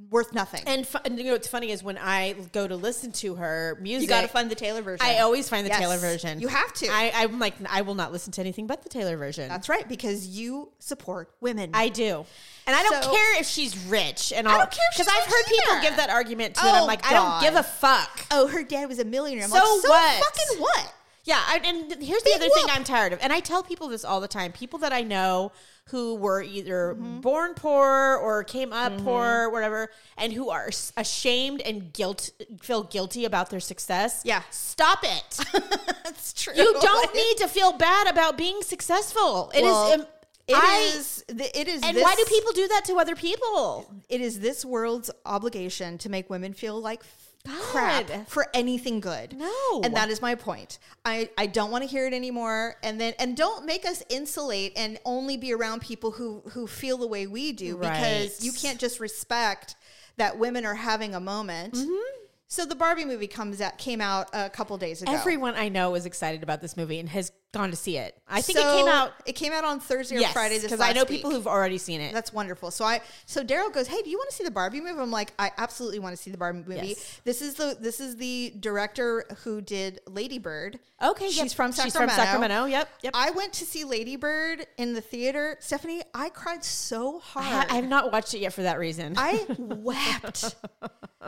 Worth 0.10 0.34
nothing. 0.34 0.64
And, 0.68 0.88
fu- 0.88 0.98
and 1.06 1.18
you 1.18 1.26
know 1.26 1.32
what's 1.34 1.48
funny 1.48 1.72
is 1.72 1.84
when 1.84 1.98
I 1.98 2.34
go 2.52 2.68
to 2.68 2.76
listen 2.76 3.12
to 3.14 3.36
her 3.36 3.78
music, 3.82 4.04
you 4.04 4.10
got 4.10 4.22
to 4.22 4.28
find 4.28 4.50
the 4.50 4.56
Taylor 4.56 4.82
version. 4.82 5.06
I 5.06 5.20
always 5.20 5.48
find 5.50 5.66
the 5.66 5.70
Yes. 5.70 5.80
Taylor 5.80 5.98
version. 5.98 6.40
You 6.40 6.48
have 6.48 6.74
to. 6.74 6.88
I, 6.88 7.12
I'm 7.16 7.40
like, 7.40 7.56
I 7.70 7.82
will 7.82 7.96
not 7.96 8.12
listen 8.12 8.32
to 8.34 8.42
anything 8.42 8.68
but 8.68 8.84
the 8.84 8.90
Taylor 8.90 9.18
version. 9.18 9.50
That's 9.50 9.70
right. 9.70 9.88
Because 9.88 10.28
you 10.28 10.72
support 10.80 11.30
women. 11.42 11.72
I 11.74 11.90
do, 11.90 12.26
and 12.68 12.76
I 12.76 12.84
don't 12.84 13.04
So- 13.04 13.12
care 13.12 13.40
if 13.40 13.48
she's 13.48 13.78
rich 13.86 14.34
and 14.36 14.48
all. 14.48 14.58
don't 14.58 14.72
care 14.72 14.86
because 14.94 15.08
I've 15.08 15.26
rich 15.26 15.34
heard 15.34 15.46
people 15.48 15.82
give 15.82 15.96
that 15.98 16.10
argument 16.10 16.56
too, 16.56 16.66
and 16.68 16.76
I'm 16.78 16.84
Oh, 16.84 16.88
like, 16.88 17.06
I 17.06 17.14
don't 17.14 17.42
give 17.42 17.56
a 17.56 17.64
fuck. 17.64 18.26
oh, 18.32 18.48
her 18.48 18.64
dad 18.64 18.88
was 18.90 19.00
a 19.00 19.06
millionaire. 19.06 19.46
I'm 19.46 19.50
So 19.52 19.58
like, 19.58 19.82
so 19.82 19.90
what? 19.90 20.24
fucking 20.24 20.62
what? 20.62 20.94
Yeah, 21.26 21.40
I, 21.40 21.62
and 21.64 22.04
here's 22.04 22.22
the 22.24 22.32
Big 22.34 22.42
other 22.42 22.50
thing. 22.50 22.66
I'm 22.70 22.84
tired 22.84 23.14
of, 23.14 23.20
and 23.22 23.32
I 23.32 23.40
tell 23.40 23.64
people 23.64 23.88
this 23.88 24.04
all 24.04 24.20
the 24.20 24.28
time. 24.28 24.52
People 24.52 24.80
that 24.80 24.92
I 24.92 25.04
know 25.04 25.54
who 25.90 26.16
were 26.16 26.42
either 26.42 26.96
Mm-hmm. 26.96 27.20
born 27.22 27.54
poor 27.56 28.18
or 28.22 28.44
came 28.44 28.72
up 28.74 28.98
poor, 29.04 29.50
whatever, 29.50 29.90
and 30.18 30.32
who 30.34 30.50
are 30.50 30.70
ashamed 30.98 31.62
and 31.62 31.92
guilt 31.94 32.32
feel 32.62 32.84
guilty 32.84 33.26
about 33.26 33.50
their 33.50 33.60
success. 33.60 34.22
Yeah. 34.24 34.44
stop 34.50 35.00
it. 35.04 35.40
That's 36.04 36.34
true. 36.34 36.54
you 36.56 36.74
don't 36.82 37.14
need 37.24 37.38
to 37.38 37.48
feel 37.48 37.74
bad 37.74 38.08
about 38.08 38.38
being 38.38 38.62
successful. 38.62 39.52
It 39.54 39.60
is. 39.60 39.64
Well, 39.64 39.92
um, 39.94 40.02
It 40.48 40.56
I- 40.56 40.94
is. 40.96 41.24
It 41.28 41.68
is. 41.68 41.84
And 41.84 41.96
this, 41.98 42.04
why 42.04 42.16
do 42.16 42.24
people 42.26 42.52
do 42.54 42.68
that 42.70 42.86
to 42.86 42.96
other 42.96 43.16
people? 43.16 43.94
It 44.10 44.22
is 44.22 44.40
this 44.40 44.64
world's 44.66 45.12
obligation 45.26 45.98
to 46.00 46.10
make 46.10 46.30
women 46.30 46.54
feel 46.54 46.80
like 46.82 47.04
God. 47.46 47.62
crap 47.62 48.28
for 48.28 48.48
anything 48.54 49.00
good. 49.00 49.38
No. 49.38 49.82
and 49.84 49.96
that 49.96 50.10
is 50.10 50.22
my 50.22 50.36
point. 50.36 50.80
I 51.04 51.30
I 51.38 51.48
don't 51.48 51.72
want 51.72 51.84
to 51.84 51.90
hear 51.90 52.08
it 52.08 52.14
anymore. 52.14 52.76
And 52.84 53.00
then 53.00 53.14
and 53.20 53.36
don't 53.36 53.66
make 53.66 53.86
us 53.86 54.04
insulate 54.10 54.74
and 54.76 55.00
only 55.06 55.38
be 55.38 55.54
around 55.54 55.82
people 55.82 56.12
who 56.12 56.42
who 56.52 56.68
feel 56.68 56.98
the 56.98 57.08
way 57.08 57.28
we 57.28 57.52
do 57.52 57.78
because 57.78 58.44
you 58.44 58.52
can't 58.54 58.80
just 58.80 59.00
respect 59.00 59.76
that 60.18 60.38
women 60.38 60.66
are 60.66 60.76
having 60.76 61.16
a 61.16 61.20
moment. 61.20 61.74
Mm-hmm. 61.74 62.18
So 62.48 62.66
the 62.66 62.76
Barbie 62.76 63.06
movie 63.06 63.28
comes 63.28 63.60
out 63.62 63.78
came 63.78 64.00
out 64.00 64.30
a 64.32 64.50
couple 64.50 64.78
days 64.78 65.02
ago. 65.02 65.12
Everyone 65.12 65.56
I 65.56 65.70
know 65.70 65.96
is 65.96 66.06
excited 66.06 66.44
about 66.44 66.62
this 66.62 66.78
movie 66.78 67.00
and 67.00 67.10
has 67.10 67.32
gone 67.54 67.70
to 67.70 67.76
see 67.76 67.98
it. 67.98 68.18
I 68.28 68.42
think 68.42 68.58
it 68.58 68.64
came 68.64 68.88
out 68.88 69.14
It 69.26 69.34
came 69.34 69.54
out 69.54 69.64
on 69.64 69.80
Thursday 69.80 70.18
or 70.18 70.20
yes, 70.20 70.34
Friday 70.34 70.56
this 70.56 70.64
because 70.64 70.82
I 70.82 70.92
know 70.92 71.02
week. 71.02 71.10
people 71.10 71.32
who've 71.32 71.48
already 71.48 71.78
seen 71.78 72.02
it. 72.02 72.12
That's 72.12 72.34
wonderful. 72.34 72.72
So 72.72 72.84
I 72.84 73.02
so 73.28 73.44
Daryl 73.44 73.72
goes, 73.72 73.88
"Hey, 73.88 74.02
do 74.02 74.10
you 74.10 74.18
want 74.18 74.30
to 74.32 74.36
see 74.36 74.44
the 74.44 74.52
Barbie 74.52 74.82
movie?" 74.82 75.00
I'm 75.00 75.12
like, 75.12 75.34
"I 75.38 75.52
absolutely 75.58 76.00
want 76.00 76.16
to 76.16 76.22
see 76.22 76.32
the 76.32 76.38
Barbie 76.38 76.64
movie." 76.68 76.88
Yes. 76.90 77.22
This 77.24 77.42
is 77.42 77.54
the 77.54 77.78
this 77.80 78.00
is 78.00 78.18
the 78.18 78.54
director 78.60 79.26
who 79.44 79.62
did 79.62 80.00
Lady 80.08 80.40
Bird. 80.40 80.80
okay, 81.02 81.28
she's 81.28 81.38
yep. 81.38 81.52
from 81.52 81.72
She's 81.72 81.94
Sacramento. 81.94 82.16
from 82.16 82.26
Sacramento. 82.26 82.66
Yep, 82.66 82.90
yep. 83.04 83.14
I 83.16 83.30
went 83.32 83.54
to 83.54 83.66
see 83.66 83.84
Lady 83.84 84.16
Bird 84.16 84.66
in 84.78 84.94
the 84.94 85.02
theater. 85.02 85.58
Stephanie, 85.60 86.02
I 86.14 86.30
cried 86.30 86.64
so 86.64 87.22
I, 87.36 87.44
hard. 87.44 87.72
I 87.72 87.76
have 87.76 87.88
not 87.88 88.12
watched 88.12 88.34
it 88.34 88.40
yet 88.40 88.54
for 88.54 88.64
that 88.64 88.80
reason. 88.80 89.14
I 89.16 89.46
wept. 89.60 90.56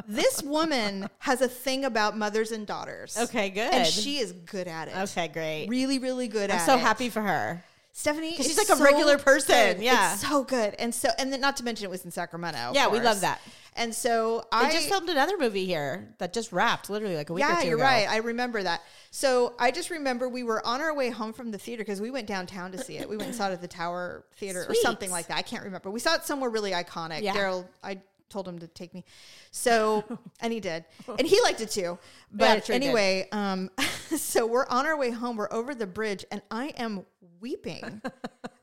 this 0.07 0.41
woman 0.41 1.07
has 1.19 1.41
a 1.41 1.47
thing 1.47 1.85
about 1.85 2.17
mothers 2.17 2.51
and 2.51 2.65
daughters. 2.65 3.17
Okay, 3.17 3.49
good. 3.49 3.73
And 3.73 3.87
she 3.87 4.17
is 4.17 4.31
good 4.31 4.67
at 4.67 4.87
it. 4.87 4.95
okay, 4.95 5.27
great. 5.27 5.67
Really, 5.69 5.99
really 5.99 6.14
good 6.27 6.49
I'm 6.49 6.57
at 6.57 6.65
so 6.65 6.75
it. 6.75 6.79
happy 6.79 7.09
for 7.09 7.21
her. 7.21 7.63
Stephanie, 7.97 8.35
she's 8.35 8.57
like 8.57 8.69
a 8.77 8.83
regular 8.83 9.17
person, 9.17 9.77
good. 9.77 9.81
yeah. 9.81 10.13
it's 10.13 10.27
so 10.27 10.43
good, 10.43 10.75
and 10.79 10.93
so 10.93 11.07
and 11.17 11.31
then 11.31 11.39
not 11.39 11.55
to 11.57 11.63
mention 11.63 11.85
it 11.85 11.89
was 11.89 12.03
in 12.03 12.11
Sacramento. 12.11 12.71
Yeah, 12.73 12.89
we 12.89 12.99
love 12.99 13.21
that. 13.21 13.39
And 13.77 13.93
so 13.95 14.45
They 14.51 14.57
I 14.57 14.71
just 14.71 14.89
filmed 14.89 15.09
another 15.09 15.37
movie 15.37 15.65
here 15.65 16.13
that 16.17 16.33
just 16.33 16.51
wrapped 16.51 16.89
literally 16.89 17.15
like 17.15 17.29
a 17.29 17.33
week 17.33 17.45
or 17.45 17.49
yeah, 17.49 17.61
two 17.61 17.67
you're 17.67 17.77
ago. 17.77 17.83
right. 17.85 18.09
I 18.09 18.17
remember 18.17 18.63
that. 18.63 18.81
So 19.11 19.53
I 19.59 19.71
just 19.71 19.89
remember 19.89 20.27
we 20.29 20.43
were 20.43 20.65
on 20.65 20.81
our 20.81 20.93
way 20.93 21.09
home 21.09 21.33
from 21.33 21.51
the 21.51 21.57
theater 21.57 21.83
because 21.83 21.99
we 22.01 22.09
went 22.11 22.27
downtown 22.27 22.71
to 22.73 22.77
see 22.77 22.97
it. 22.97 23.07
We 23.09 23.17
went 23.17 23.27
and 23.27 23.35
saw 23.35 23.49
it 23.49 23.53
at 23.53 23.61
the 23.61 23.67
Tower 23.67 24.23
Theater 24.35 24.65
or 24.67 24.75
something 24.75 25.11
like 25.11 25.27
that. 25.27 25.37
I 25.37 25.41
can't 25.41 25.63
remember. 25.63 25.89
We 25.91 25.99
saw 25.99 26.15
it 26.15 26.23
somewhere 26.23 26.49
really 26.49 26.71
iconic. 26.71 27.21
Yeah. 27.21 27.33
Daryl, 27.33 27.65
I 27.83 27.99
told 28.29 28.47
him 28.47 28.59
to 28.59 28.67
take 28.67 28.93
me. 28.93 29.03
So, 29.51 30.03
and 30.41 30.51
he 30.51 30.59
did. 30.59 30.85
And 31.07 31.27
he 31.27 31.39
liked 31.41 31.61
it 31.61 31.71
too. 31.71 31.97
But 32.31 32.65
sure 32.65 32.75
anyway, 32.75 33.29
um, 33.31 33.69
so 34.17 34.45
we're 34.45 34.67
on 34.67 34.85
our 34.85 34.97
way 34.97 35.09
home. 35.11 35.37
We're 35.37 35.51
over 35.53 35.73
the 35.73 35.87
bridge 35.87 36.25
and 36.31 36.41
I 36.51 36.67
am 36.77 37.05
weeping. 37.39 38.01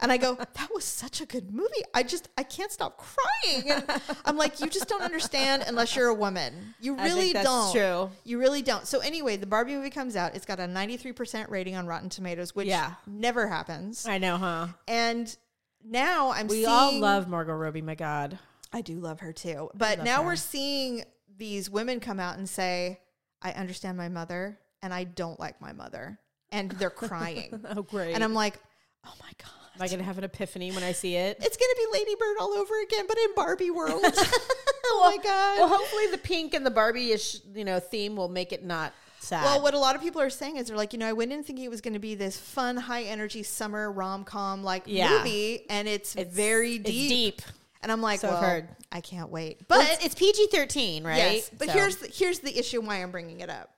And 0.00 0.12
I 0.12 0.18
go, 0.18 0.34
that 0.34 0.68
was 0.74 0.84
such 0.84 1.22
a 1.22 1.26
good 1.26 1.50
movie. 1.52 1.82
I 1.94 2.02
just, 2.02 2.28
I 2.36 2.42
can't 2.42 2.70
stop 2.70 2.98
crying. 2.98 3.70
And 3.70 3.84
I'm 4.26 4.36
like, 4.36 4.60
you 4.60 4.68
just 4.68 4.88
don't 4.88 5.00
understand 5.02 5.64
unless 5.66 5.96
you're 5.96 6.08
a 6.08 6.14
woman. 6.14 6.74
You 6.80 6.96
really 6.96 7.32
that's 7.32 7.46
don't. 7.46 7.72
true. 7.72 8.10
You 8.24 8.38
really 8.38 8.60
don't. 8.60 8.86
So 8.86 8.98
anyway, 8.98 9.36
the 9.38 9.46
Barbie 9.46 9.74
movie 9.74 9.88
comes 9.90 10.16
out. 10.16 10.34
It's 10.34 10.44
got 10.44 10.58
a 10.60 10.64
93% 10.64 11.48
rating 11.48 11.74
on 11.76 11.86
Rotten 11.86 12.10
Tomatoes, 12.10 12.54
which 12.54 12.66
Yeah. 12.68 12.94
never 13.06 13.46
happens. 13.48 14.06
I 14.06 14.18
know, 14.18 14.36
huh? 14.36 14.66
And 14.86 15.34
now 15.82 16.30
I'm 16.32 16.46
We 16.48 16.56
seeing 16.56 16.68
all 16.68 16.98
love 16.98 17.26
Margot 17.28 17.54
Robbie. 17.54 17.80
My 17.82 17.94
God. 17.94 18.38
I 18.72 18.80
do 18.80 18.98
love 18.98 19.20
her 19.20 19.32
too. 19.32 19.70
But 19.74 20.02
now 20.02 20.22
her. 20.22 20.28
we're 20.28 20.36
seeing 20.36 21.04
these 21.36 21.68
women 21.70 22.00
come 22.00 22.18
out 22.20 22.38
and 22.38 22.48
say, 22.48 23.00
I 23.42 23.52
understand 23.52 23.96
my 23.98 24.08
mother 24.08 24.58
and 24.82 24.92
I 24.94 25.04
don't 25.04 25.38
like 25.40 25.60
my 25.60 25.72
mother. 25.72 26.18
And 26.50 26.70
they're 26.72 26.90
crying. 26.90 27.60
Oh, 27.76 27.82
great. 27.82 28.14
and 28.14 28.22
I'm 28.22 28.34
like, 28.34 28.58
oh 29.06 29.12
my 29.20 29.30
God. 29.38 29.48
Am 29.74 29.80
I 29.82 29.88
gonna 29.88 30.02
have 30.02 30.18
an 30.18 30.24
epiphany 30.24 30.70
when 30.70 30.82
I 30.84 30.92
see 30.92 31.16
it? 31.16 31.38
It's 31.40 31.56
gonna 31.56 31.74
be 31.76 31.98
Lady 31.98 32.14
Bird 32.18 32.36
all 32.40 32.52
over 32.52 32.74
again, 32.82 33.06
but 33.08 33.16
in 33.18 33.34
Barbie 33.34 33.70
world. 33.70 34.02
oh 34.04 35.00
my 35.10 35.16
God. 35.22 35.58
Well, 35.60 35.68
hopefully 35.68 36.08
the 36.10 36.18
pink 36.18 36.52
and 36.52 36.64
the 36.66 36.70
Barbie-ish, 36.70 37.38
you 37.54 37.64
know, 37.64 37.80
theme 37.80 38.14
will 38.14 38.28
make 38.28 38.52
it 38.52 38.62
not 38.64 38.92
sad. 39.20 39.44
Well, 39.44 39.62
what 39.62 39.72
a 39.72 39.78
lot 39.78 39.96
of 39.96 40.02
people 40.02 40.20
are 40.20 40.28
saying 40.28 40.58
is 40.58 40.66
they're 40.68 40.76
like, 40.76 40.92
you 40.92 40.98
know, 40.98 41.08
I 41.08 41.14
went 41.14 41.32
in 41.32 41.42
thinking 41.42 41.64
it 41.64 41.70
was 41.70 41.80
going 41.80 41.94
to 41.94 42.00
be 42.00 42.14
this 42.14 42.36
fun, 42.36 42.76
high 42.76 43.04
energy 43.04 43.42
summer 43.42 43.90
rom 43.90 44.24
com 44.24 44.62
like 44.62 44.82
Yeah. 44.86 45.08
movie, 45.18 45.64
and 45.70 45.88
it's, 45.88 46.16
It's- 46.16 46.34
very 46.34 46.74
it's 46.74 46.90
deep. 46.90 47.40
And 47.82 47.90
I'm 47.90 48.00
like, 48.00 48.20
So 48.20 48.28
well, 48.28 48.40
heard. 48.40 48.68
I 48.92 49.00
can't 49.00 49.30
wait. 49.30 49.66
but 49.68 49.78
But 49.78 50.04
it's 50.04 50.14
PG 50.14 50.48
thirteen, 50.52 51.04
right? 51.04 51.16
yes, 51.16 51.50
but 51.56 51.68
So- 51.68 51.74
here's 51.74 51.96
the, 51.96 52.06
here's 52.08 52.38
the 52.40 52.56
issue 52.58 52.80
why 52.80 53.02
I'm 53.02 53.10
bringing 53.10 53.40
it 53.40 53.50
up. 53.50 53.70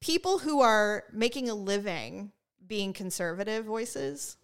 People 0.00 0.38
who 0.38 0.60
are 0.60 1.04
making 1.12 1.48
a 1.48 1.54
living 1.54 2.30
being 2.66 2.92
conservative 2.92 3.64
voices, 3.64 4.36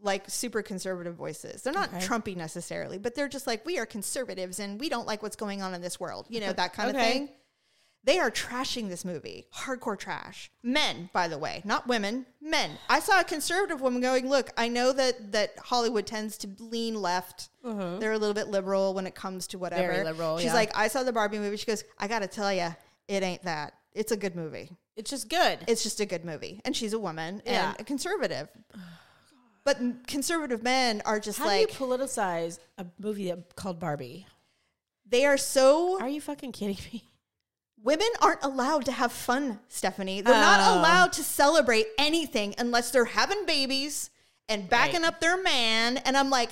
like 0.00 0.28
super 0.28 0.62
conservative 0.62 1.14
voices, 1.14 1.62
they're 1.62 1.72
not 1.72 1.90
Okay. 1.94 2.04
Trumpy 2.04 2.34
necessarily, 2.36 2.98
but 2.98 3.14
they're 3.14 3.28
just 3.28 3.46
like 3.46 3.64
we 3.66 3.78
are 3.78 3.86
conservatives 3.86 4.58
and 4.58 4.80
we 4.80 4.88
don't 4.88 5.06
like 5.06 5.22
what's 5.22 5.36
going 5.36 5.62
on 5.62 5.74
in 5.74 5.80
this 5.82 6.00
world. 6.00 6.26
You 6.30 6.40
know 6.40 6.52
that 6.52 6.72
kind 6.72 6.90
of 6.90 6.96
thing. 6.96 7.28
They 8.04 8.18
are 8.18 8.32
trashing 8.32 8.88
this 8.88 9.04
movie. 9.04 9.46
Hardcore 9.54 9.96
trash. 9.96 10.50
Men, 10.62 11.08
by 11.12 11.28
the 11.28 11.38
way, 11.38 11.62
not 11.64 11.86
women, 11.86 12.26
men. 12.40 12.72
I 12.88 12.98
saw 12.98 13.20
a 13.20 13.24
conservative 13.24 13.80
woman 13.80 14.00
going, 14.00 14.28
"Look, 14.28 14.50
I 14.56 14.66
know 14.68 14.92
that 14.92 15.30
that 15.30 15.56
Hollywood 15.58 16.04
tends 16.06 16.36
to 16.38 16.48
lean 16.58 17.00
left. 17.00 17.50
They're 17.62 18.12
a 18.12 18.18
little 18.18 18.34
bit 18.34 18.48
liberal 18.48 18.92
when 18.92 19.06
it 19.06 19.14
comes 19.14 19.46
to 19.48 19.58
whatever." 19.58 19.82
Mm-hmm. 19.82 19.92
Very 19.92 20.04
liberal, 20.04 20.38
She's 20.38 20.46
yeah. 20.46 20.54
like, 20.54 20.76
"I 20.76 20.88
saw 20.88 21.04
the 21.04 21.12
Barbie 21.12 21.38
movie." 21.38 21.56
She 21.56 21.66
goes, 21.66 21.84
"I 21.98 22.08
got 22.08 22.20
to 22.20 22.26
tell 22.26 22.52
you, 22.52 22.74
it 23.06 23.22
ain't 23.22 23.44
that. 23.44 23.74
It's 23.92 24.10
a 24.10 24.16
good 24.16 24.34
movie. 24.34 24.70
it's 24.96 25.10
just 25.10 25.28
good. 25.28 25.60
It's 25.68 25.84
just 25.84 26.00
a 26.00 26.06
good 26.06 26.24
movie." 26.24 26.60
And 26.64 26.74
she's 26.76 26.92
a 26.94 26.98
woman 26.98 27.40
Yeah. 27.46 27.70
and 27.70 27.80
a 27.80 27.84
conservative. 27.84 28.48
But 29.64 29.78
conservative 30.08 30.62
men 30.64 31.02
are 31.04 31.20
just 31.20 31.38
How 31.38 31.46
like 31.46 31.68
do 31.68 31.84
you 31.84 31.90
politicize 31.90 32.58
a 32.78 32.86
movie 32.98 33.32
called 33.54 33.78
Barbie? 33.78 34.26
they 35.08 35.24
are 35.24 35.36
so 35.36 36.00
Are 36.00 36.08
you 36.08 36.20
fucking 36.20 36.50
kidding 36.52 36.78
me? 36.92 37.04
Women 37.82 38.08
aren't 38.20 38.42
allowed 38.44 38.84
to 38.84 38.92
have 38.92 39.10
fun, 39.12 39.58
Stephanie. 39.68 40.20
They're 40.20 40.34
not 40.40 40.60
Oh. 40.60 40.78
allowed 40.80 41.12
to 41.14 41.22
celebrate 41.24 41.86
anything 41.98 42.54
unless 42.58 42.90
they're 42.90 43.04
having 43.04 43.44
babies 43.44 44.10
and 44.48 44.68
backing 44.68 45.04
up 45.04 45.20
their 45.20 45.40
man. 45.42 45.96
And 45.98 46.16
I'm 46.16 46.30
like, 46.30 46.50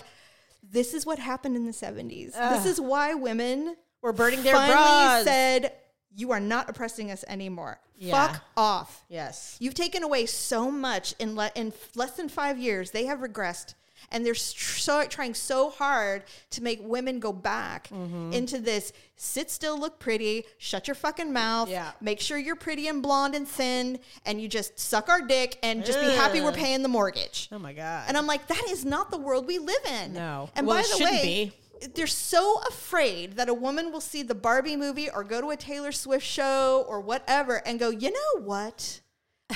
this 0.63 0.93
is 0.95 1.07
what 1.07 1.19
happened 1.19 1.57
in 1.57 1.67
the 1.67 1.73
70s. 1.73 2.33
This 2.33 2.67
is 2.67 2.81
why 2.81 3.15
women 3.15 3.77
We're 4.03 4.13
burning 4.13 4.43
their 4.43 4.55
finally 4.55 4.75
bras. 4.77 5.25
said, 5.25 5.73
you 6.13 6.33
are 6.33 6.41
not 6.41 6.69
oppressing 6.69 7.11
us 7.13 7.25
anymore. 7.29 7.81
Yeah. 7.97 8.29
Fuck 8.33 8.43
off. 8.57 9.05
yes. 9.09 9.57
You've 9.61 9.75
taken 9.75 10.03
away 10.03 10.27
so 10.27 10.71
much 10.71 11.15
in, 11.19 11.37
le- 11.37 11.53
in 11.55 11.69
f- 11.69 11.91
less 11.95 12.13
than 12.13 12.29
five 12.29 12.59
years. 12.59 12.91
They 12.91 13.05
have 13.05 13.21
regressed. 13.21 13.75
And 14.11 14.25
they're 14.25 14.35
so, 14.35 15.05
trying 15.07 15.35
so 15.35 15.71
hard 15.71 16.25
to 16.51 16.63
make 16.63 16.81
women 16.83 17.21
go 17.21 17.33
back 17.33 17.89
Mm-hmm. 17.91 18.33
into 18.33 18.59
this 18.59 18.93
sit 19.17 19.51
still, 19.51 19.79
look 19.79 19.99
pretty, 19.99 20.45
shut 20.59 20.89
your 20.89 20.95
fucking 20.95 21.33
mouth, 21.33 21.69
Yeah. 21.69 21.93
make 22.01 22.21
sure 22.21 22.39
you're 22.39 22.57
pretty 22.57 22.89
and 22.89 23.03
blonde 23.03 23.35
and 23.35 23.47
thin, 23.47 23.99
and 24.25 24.41
you 24.41 24.49
just 24.49 24.79
suck 24.79 25.09
our 25.09 25.21
dick 25.21 25.59
and 25.63 25.85
just 25.85 26.01
be 26.01 26.07
happy 26.07 26.41
we're 26.41 26.53
paying 26.53 26.83
the 26.83 26.89
mortgage. 26.89 27.49
Oh 27.53 27.59
my 27.59 27.73
god. 27.75 28.05
And 28.09 28.17
I'm 28.17 28.27
like, 28.27 28.47
that 28.47 28.65
is 28.71 28.85
not 28.85 29.11
the 29.11 29.19
world 29.19 29.47
we 29.47 29.59
live 29.59 29.85
in. 30.03 30.15
No. 30.15 30.49
And 30.57 30.67
Well, 30.67 30.83
by 30.83 30.89
the 30.99 31.05
way, 31.05 31.53
they're 31.95 32.07
so 32.07 32.61
afraid 32.69 33.37
that 33.37 33.49
a 33.49 33.55
woman 33.55 33.93
will 33.93 34.01
see 34.01 34.23
the 34.23 34.35
Barbie 34.35 34.77
movie 34.77 35.09
or 35.11 35.23
go 35.25 35.41
to 35.41 35.51
a 35.51 35.57
Taylor 35.57 35.93
Swift 35.93 36.25
show 36.27 36.85
or 36.89 37.01
whatever 37.01 37.57
and 37.67 37.79
go, 37.79 37.91
you 37.91 38.11
know 38.11 38.43
what? 38.43 39.01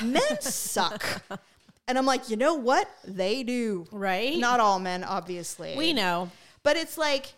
Men 0.02 0.40
suck. 0.40 1.22
And 1.86 1.98
I'm 1.98 2.06
like, 2.06 2.30
you 2.30 2.36
know 2.36 2.54
what? 2.54 2.88
They 3.04 3.42
do. 3.42 3.86
right? 3.92 4.36
Not 4.38 4.60
all 4.60 4.78
men, 4.78 5.04
obviously. 5.04 5.74
we 5.76 5.92
know. 5.92 6.30
But 6.62 6.76
it's 6.76 6.96
like, 6.96 7.34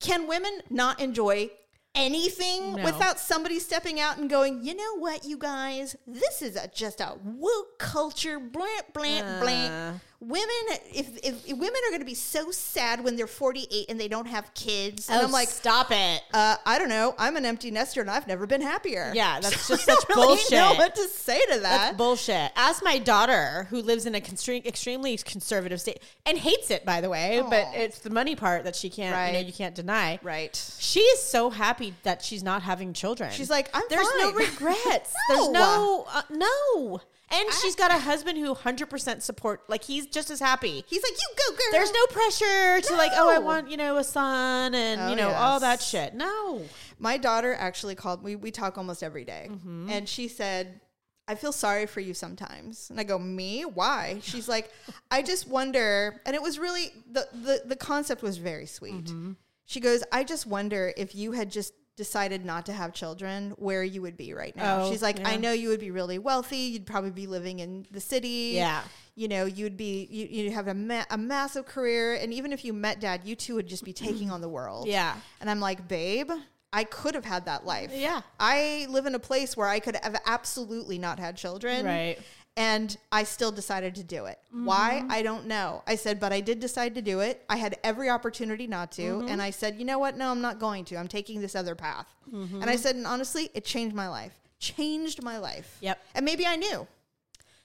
can 0.00 0.26
women 0.28 0.60
not 0.68 1.00
enjoy 1.00 1.50
anything 1.94 2.74
No. 2.74 2.84
without 2.84 3.18
somebody 3.18 3.58
stepping 3.60 4.00
out 4.00 4.18
and 4.18 4.28
going, 4.28 4.64
you 4.64 4.74
know 4.74 4.98
what, 4.98 5.24
you 5.24 5.38
guys, 5.38 5.96
this 6.06 6.42
is 6.42 6.56
a, 6.56 6.68
just 6.68 7.00
a 7.00 7.14
woke 7.24 7.78
culture, 7.78 8.38
blant, 8.38 8.92
blant, 8.92 9.24
Uh. 9.26 9.40
blant. 9.40 10.00
Women, 10.20 10.48
if, 10.94 11.16
if, 11.22 11.46
if 11.46 11.56
women 11.58 11.80
are 11.86 11.90
going 11.90 12.00
to 12.00 12.06
be 12.06 12.14
so 12.14 12.50
sad 12.50 13.04
when 13.04 13.16
they're 13.16 13.26
48 13.26 13.86
and 13.90 14.00
they 14.00 14.08
don't 14.08 14.26
have 14.26 14.54
kids, 14.54 15.10
and 15.10 15.20
Oh, 15.20 15.24
I'm 15.24 15.32
like, 15.32 15.48
stop 15.48 15.88
it. 15.90 16.22
uh, 16.32 16.56
I 16.64 16.78
don't 16.78 16.88
know, 16.88 17.14
I'm 17.18 17.36
an 17.36 17.44
empty 17.44 17.70
nester 17.70 18.00
and 18.00 18.10
I've 18.10 18.26
never 18.26 18.46
been 18.46 18.62
happier. 18.62 19.12
Yeah, 19.14 19.40
that's 19.40 19.68
just 19.68 19.88
I 19.88 19.94
such 19.94 20.08
really 20.08 20.26
bullshit. 20.28 20.52
know 20.52 20.74
what 20.74 20.94
to 20.94 21.08
say 21.08 21.40
to 21.46 21.52
that. 21.54 21.60
That's 21.60 21.96
bullshit. 21.96 22.52
Ask 22.56 22.82
my 22.82 22.98
daughter, 22.98 23.66
who 23.70 23.82
lives 23.82 24.06
in 24.06 24.14
a 24.14 24.20
constre- 24.20 24.64
extremely 24.64 25.16
conservative 25.18 25.80
state 25.80 26.00
and 26.24 26.38
hates 26.38 26.70
it, 26.70 26.84
by 26.86 27.00
the 27.02 27.10
way, 27.10 27.42
but 27.50 27.66
it's 27.74 27.98
the 27.98 28.10
money 28.10 28.34
part 28.34 28.64
that 28.64 28.76
she 28.76 28.88
can't, 28.88 29.34
you 29.34 29.40
know, 29.40 29.46
you 29.46 29.52
can't 29.52 29.74
deny. 29.74 30.18
right. 30.22 30.54
She 30.78 31.00
is 31.00 31.22
so 31.22 31.50
happy 31.50 31.94
that 32.04 32.22
she's 32.22 32.42
not 32.42 32.62
having 32.62 32.92
children. 32.94 33.30
She's 33.30 33.50
like, 33.50 33.68
I'm 33.74 33.82
There's 33.90 34.06
no 34.18 34.32
regrets. 34.32 35.12
No. 35.28 35.36
There's 35.36 35.50
no, 35.50 36.06
uh, 36.12 36.22
no. 36.30 37.00
And 37.30 37.48
she's 37.62 37.74
got 37.74 37.90
a 37.90 37.98
husband 37.98 38.38
who 38.38 38.54
100% 38.54 39.22
support, 39.22 39.62
like 39.68 39.82
he's 39.82 40.06
just 40.06 40.30
as 40.30 40.40
happy. 40.40 40.84
He's 40.86 41.02
like, 41.02 41.12
you 41.12 41.36
go, 41.36 41.56
girl. 41.56 41.66
There's 41.72 41.92
no 41.92 42.06
pressure 42.10 42.80
to 42.82 42.96
like, 42.96 43.12
oh, 43.14 43.34
I 43.34 43.38
want, 43.38 43.70
you 43.70 43.76
know, 43.76 43.96
a 43.96 44.04
son 44.04 44.74
and, 44.74 45.00
Oh, 45.00 45.10
you 45.10 45.16
know, 45.16 45.30
all 45.30 45.58
that 45.60 45.80
shit. 45.80 46.14
No. 46.14 46.62
My 46.98 47.16
daughter 47.16 47.54
actually 47.54 47.94
called 47.94 48.22
we 48.22 48.36
we 48.36 48.50
talk 48.50 48.78
almost 48.78 49.02
every 49.02 49.24
day. 49.24 49.48
Mm-hmm. 49.50 49.90
and 49.90 50.08
she 50.08 50.28
said, 50.28 50.80
"I 51.26 51.34
feel 51.34 51.50
sorry 51.52 51.86
for 51.86 52.00
you 52.00 52.14
sometimes." 52.14 52.88
And 52.88 53.00
I 53.00 53.04
go, 53.04 53.18
"Me? 53.18 53.64
Why?" 53.64 54.20
She's 54.22 54.48
like, 54.48 54.70
"I 55.10 55.22
just 55.22 55.48
wonder." 55.48 56.20
And 56.24 56.36
it 56.36 56.42
was 56.42 56.58
really 56.58 56.92
the 57.10 57.26
the 57.32 57.62
the 57.66 57.76
concept 57.76 58.22
was 58.22 58.36
very 58.38 58.66
sweet. 58.66 59.06
Mm-hmm. 59.06 59.32
She 59.64 59.80
goes, 59.80 60.04
"I 60.12 60.22
just 60.24 60.46
wonder 60.46 60.92
if 60.96 61.14
you 61.14 61.32
had 61.32 61.50
just 61.50 61.72
decided 61.96 62.44
not 62.44 62.66
to 62.66 62.72
have 62.72 62.92
children, 62.92 63.52
where 63.56 63.82
you 63.84 64.02
would 64.02 64.16
be 64.16 64.32
right 64.32 64.54
now." 64.56 64.82
Oh, 64.82 64.90
She's 64.90 65.02
like, 65.02 65.26
"I 65.26 65.36
know 65.36 65.52
you 65.52 65.68
would 65.68 65.80
be 65.80 65.90
really 65.90 66.18
wealthy. 66.18 66.56
You'd 66.58 66.86
probably 66.86 67.10
be 67.10 67.26
living 67.26 67.58
in 67.60 67.86
the 67.90 68.00
city. 68.00 68.52
Yeah. 68.54 68.82
You 69.14 69.28
know, 69.28 69.44
you'd 69.44 69.76
be 69.76 70.08
you 70.10 70.26
you 70.26 70.50
have 70.50 70.66
a 70.68 70.74
ma- 70.74 71.04
a 71.10 71.16
massive 71.18 71.66
career, 71.66 72.14
and 72.14 72.32
even 72.32 72.52
if 72.52 72.64
you 72.64 72.72
met 72.72 73.00
dad, 73.00 73.22
you 73.24 73.36
two 73.36 73.54
would 73.54 73.66
just 73.68 73.84
be 73.84 73.92
taking 73.92 74.30
on 74.30 74.40
the 74.40 74.48
world." 74.48 74.88
Yeah. 74.88 75.14
And 75.40 75.48
I'm 75.48 75.60
like, 75.60 75.86
babe, 75.86 76.30
I 76.72 76.82
could 76.82 77.14
have 77.14 77.24
had 77.24 77.44
that 77.46 77.64
life. 77.64 77.92
Yeah. 77.94 78.22
I 78.40 78.88
live 78.90 79.06
in 79.06 79.14
a 79.14 79.20
place 79.20 79.56
where 79.56 79.68
I 79.68 79.78
could 79.78 79.96
have 80.02 80.20
absolutely 80.26 80.98
not 80.98 81.20
had 81.20 81.36
children. 81.36 81.86
Right. 81.86 82.18
And 82.56 82.96
I 83.10 83.24
still 83.24 83.50
decided 83.50 83.96
to 83.96 84.04
do 84.04 84.26
it. 84.26 84.38
Why? 84.52 85.00
Mm-hmm. 85.00 85.10
I 85.10 85.22
don't 85.22 85.46
know. 85.46 85.82
I 85.88 85.96
said, 85.96 86.20
but 86.20 86.32
I 86.32 86.40
did 86.40 86.60
decide 86.60 86.94
to 86.94 87.02
do 87.02 87.18
it. 87.18 87.44
I 87.48 87.56
had 87.56 87.76
every 87.82 88.08
opportunity 88.08 88.68
not 88.68 88.92
to. 88.92 89.02
Mm-hmm. 89.02 89.28
And 89.28 89.42
I 89.42 89.50
said, 89.50 89.76
you 89.76 89.84
know 89.84 89.98
what? 89.98 90.16
No, 90.16 90.30
I'm 90.30 90.40
not 90.40 90.60
going 90.60 90.84
to. 90.86 90.96
I'm 90.96 91.08
taking 91.08 91.40
this 91.40 91.56
other 91.56 91.74
path. 91.74 92.06
Mm-hmm. 92.32 92.62
And 92.62 92.70
I 92.70 92.76
said, 92.76 92.94
and 92.94 93.06
honestly, 93.08 93.50
it 93.54 93.64
changed 93.64 93.96
my 93.96 94.08
life. 94.08 94.32
Changed 94.60 95.20
my 95.22 95.38
life. 95.38 95.78
Yep. 95.80 96.00
And 96.14 96.24
maybe 96.24 96.46
I 96.46 96.54
knew. 96.54 96.86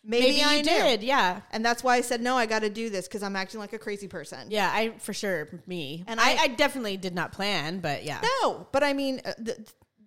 Maybe, 0.04 0.28
Maybe 0.28 0.44
I 0.44 0.62
did. 0.62 1.04
Yeah. 1.04 1.42
And 1.52 1.64
that's 1.64 1.84
why 1.84 1.98
I 1.98 2.02
said, 2.02 2.22
no, 2.22 2.36
I 2.36 2.46
got 2.46 2.60
to 2.60 2.70
do 2.70 2.90
this 2.90 3.08
because 3.08 3.22
I'm 3.22 3.36
acting 3.36 3.60
like 3.60 3.74
a 3.74 3.80
crazy 3.80 4.08
person. 4.08 4.48
Yeah, 4.50 4.72
I 4.74 4.98
for 4.98 5.14
sure 5.14 5.50
me, 5.68 6.04
And 6.08 6.20
and 6.20 6.20
I, 6.20 6.32
I- 6.32 6.38
I, 6.44 6.48
definitely 6.48 6.98
did 6.98 7.14
not 7.14 7.32
plan, 7.32 7.80
but 7.80 8.04
yeah, 8.06 8.22
No, 8.42 8.66
but 8.72 8.84
I 8.84 8.94
mean, 8.94 9.22
uh, 9.26 9.34
the, 9.38 9.58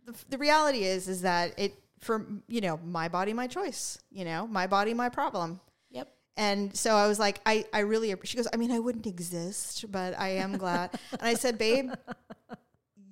the, 0.07 0.15
the 0.31 0.39
reality 0.39 0.85
is, 0.85 1.09
is 1.09 1.23
that 1.23 1.59
it 1.59 1.75
for 2.03 2.27
you 2.49 2.61
know 2.61 2.79
my 2.85 3.09
body, 3.09 3.33
my 3.33 3.47
choice. 3.47 3.99
You 4.11 4.25
know, 4.27 4.47
my 4.47 4.67
body, 4.67 4.93
my 4.95 5.09
problem. 5.09 5.59
yep, 5.91 6.09
And 6.37 6.77
so 6.77 6.95
I 6.95 7.07
was 7.09 7.19
like, 7.19 7.41
I, 7.47 7.65
I 7.73 7.81
really, 7.81 8.15
she 8.25 8.37
goes, 8.37 8.47
I 8.53 8.57
mean, 8.57 8.71
I 8.71 8.79
wouldn't 8.79 9.07
exist, 9.07 9.91
but 9.91 10.19
I 10.19 10.29
am 10.37 10.57
glad. 10.59 10.91
and 11.13 11.23
I 11.23 11.35
said, 11.35 11.57
babe, 11.59 11.91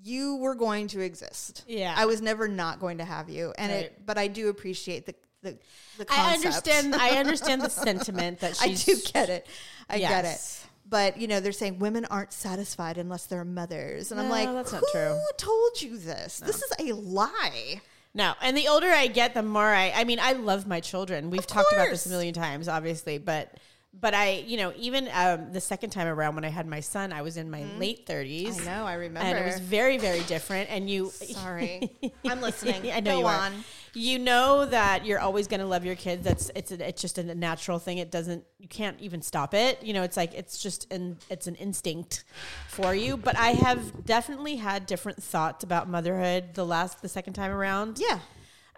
you 0.02 0.36
were 0.36 0.54
going 0.54 0.88
to 0.88 1.00
exist. 1.00 1.64
Yeah. 1.66 1.94
I 1.96 2.06
was 2.06 2.20
never 2.22 2.48
not 2.48 2.80
going 2.80 2.98
to 2.98 3.04
have 3.04 3.28
you. 3.28 3.52
And 3.58 3.72
Right. 3.72 3.84
it, 3.86 4.06
but 4.06 4.16
I 4.18 4.28
do 4.28 4.48
appreciate 4.48 5.06
the, 5.06 5.14
the, 5.42 5.58
the 5.98 6.06
I 6.10 6.32
understand. 6.34 6.94
I 6.94 7.10
understand 7.18 7.62
the 7.62 7.70
sentiment 7.86 8.40
that 8.40 8.58
I 8.62 8.72
do 8.74 8.96
get 9.12 9.28
it. 9.28 9.46
I 9.88 9.98
get 9.98 10.24
it. 10.24 10.40
But 10.88 11.18
you 11.20 11.28
know, 11.28 11.38
they're 11.40 11.52
saying 11.52 11.78
women 11.78 12.04
aren't 12.06 12.32
satisfied 12.32 12.98
unless 12.98 13.26
they're 13.26 13.44
mothers, 13.44 14.10
and 14.10 14.20
I'm 14.20 14.28
like, 14.28 14.50
that's 14.52 14.72
not 14.72 14.80
who 14.82 14.90
true. 14.92 15.20
told 15.36 15.80
you 15.80 15.96
this? 15.98 16.40
This 16.40 16.56
is 16.62 16.72
a 16.80 16.92
lie. 16.94 17.80
No, 18.12 18.34
and 18.42 18.56
the 18.56 18.68
older 18.68 18.88
I 18.88 19.06
get, 19.06 19.34
the 19.34 19.42
more 19.42 19.72
I. 19.72 19.92
I 19.94 20.04
mean, 20.04 20.18
I 20.20 20.32
love 20.32 20.66
my 20.66 20.80
children. 20.80 21.30
We've 21.30 21.46
talked 21.46 21.72
about 21.72 21.90
this 21.90 22.06
a 22.06 22.08
million 22.08 22.34
times, 22.34 22.66
obviously, 22.66 23.18
but 23.18 23.54
but 23.92 24.14
I, 24.14 24.44
you 24.46 24.56
know, 24.56 24.72
even 24.76 25.08
um, 25.12 25.52
the 25.52 25.60
second 25.60 25.90
time 25.90 26.06
around 26.06 26.34
when 26.36 26.44
I 26.44 26.48
had 26.48 26.66
my 26.66 26.80
son, 26.80 27.12
I 27.12 27.22
was 27.22 27.36
in 27.36 27.50
my 27.50 27.64
late 27.78 28.06
thirties. 28.06 28.60
I 28.60 28.64
know. 28.64 28.86
I 28.86 28.94
remember. 28.94 29.26
and 29.26 29.38
it 29.38 29.44
was 29.44 29.60
very, 29.60 29.98
very 29.98 30.22
different. 30.24 30.70
And 30.70 30.88
you, 30.88 31.10
Sorry, 31.10 31.90
I'm 32.24 32.40
listening. 32.42 32.90
I 32.92 33.00
know 33.00 33.12
Go 33.12 33.20
you 33.20 33.26
are. 33.26 33.50
You 33.94 34.18
know 34.18 34.66
that 34.66 35.04
you're 35.04 35.18
always 35.18 35.46
going 35.46 35.60
to 35.60 35.66
love 35.66 35.84
your 35.84 35.96
kids. 35.96 36.24
That's 36.24 36.50
it's 36.54 36.70
a, 36.70 36.88
it's 36.88 37.02
just 37.02 37.18
a 37.18 37.34
natural 37.34 37.78
thing. 37.78 37.98
It 37.98 38.10
doesn't 38.10 38.44
you 38.58 38.68
can't 38.68 38.98
even 39.00 39.22
stop 39.22 39.54
it. 39.54 39.82
You 39.82 39.92
know, 39.94 40.02
it's 40.02 40.16
like 40.16 40.34
it's 40.34 40.58
just 40.58 40.92
an 40.92 41.18
it's 41.28 41.46
an 41.46 41.56
instinct 41.56 42.24
for 42.68 42.94
you. 42.94 43.16
But 43.16 43.36
I 43.36 43.50
have 43.50 44.04
definitely 44.04 44.56
had 44.56 44.86
different 44.86 45.22
thoughts 45.22 45.64
about 45.64 45.88
motherhood 45.88 46.54
the 46.54 46.64
last 46.64 47.02
the 47.02 47.08
second 47.08 47.32
time 47.32 47.50
around. 47.50 47.98
Yeah. 47.98 48.20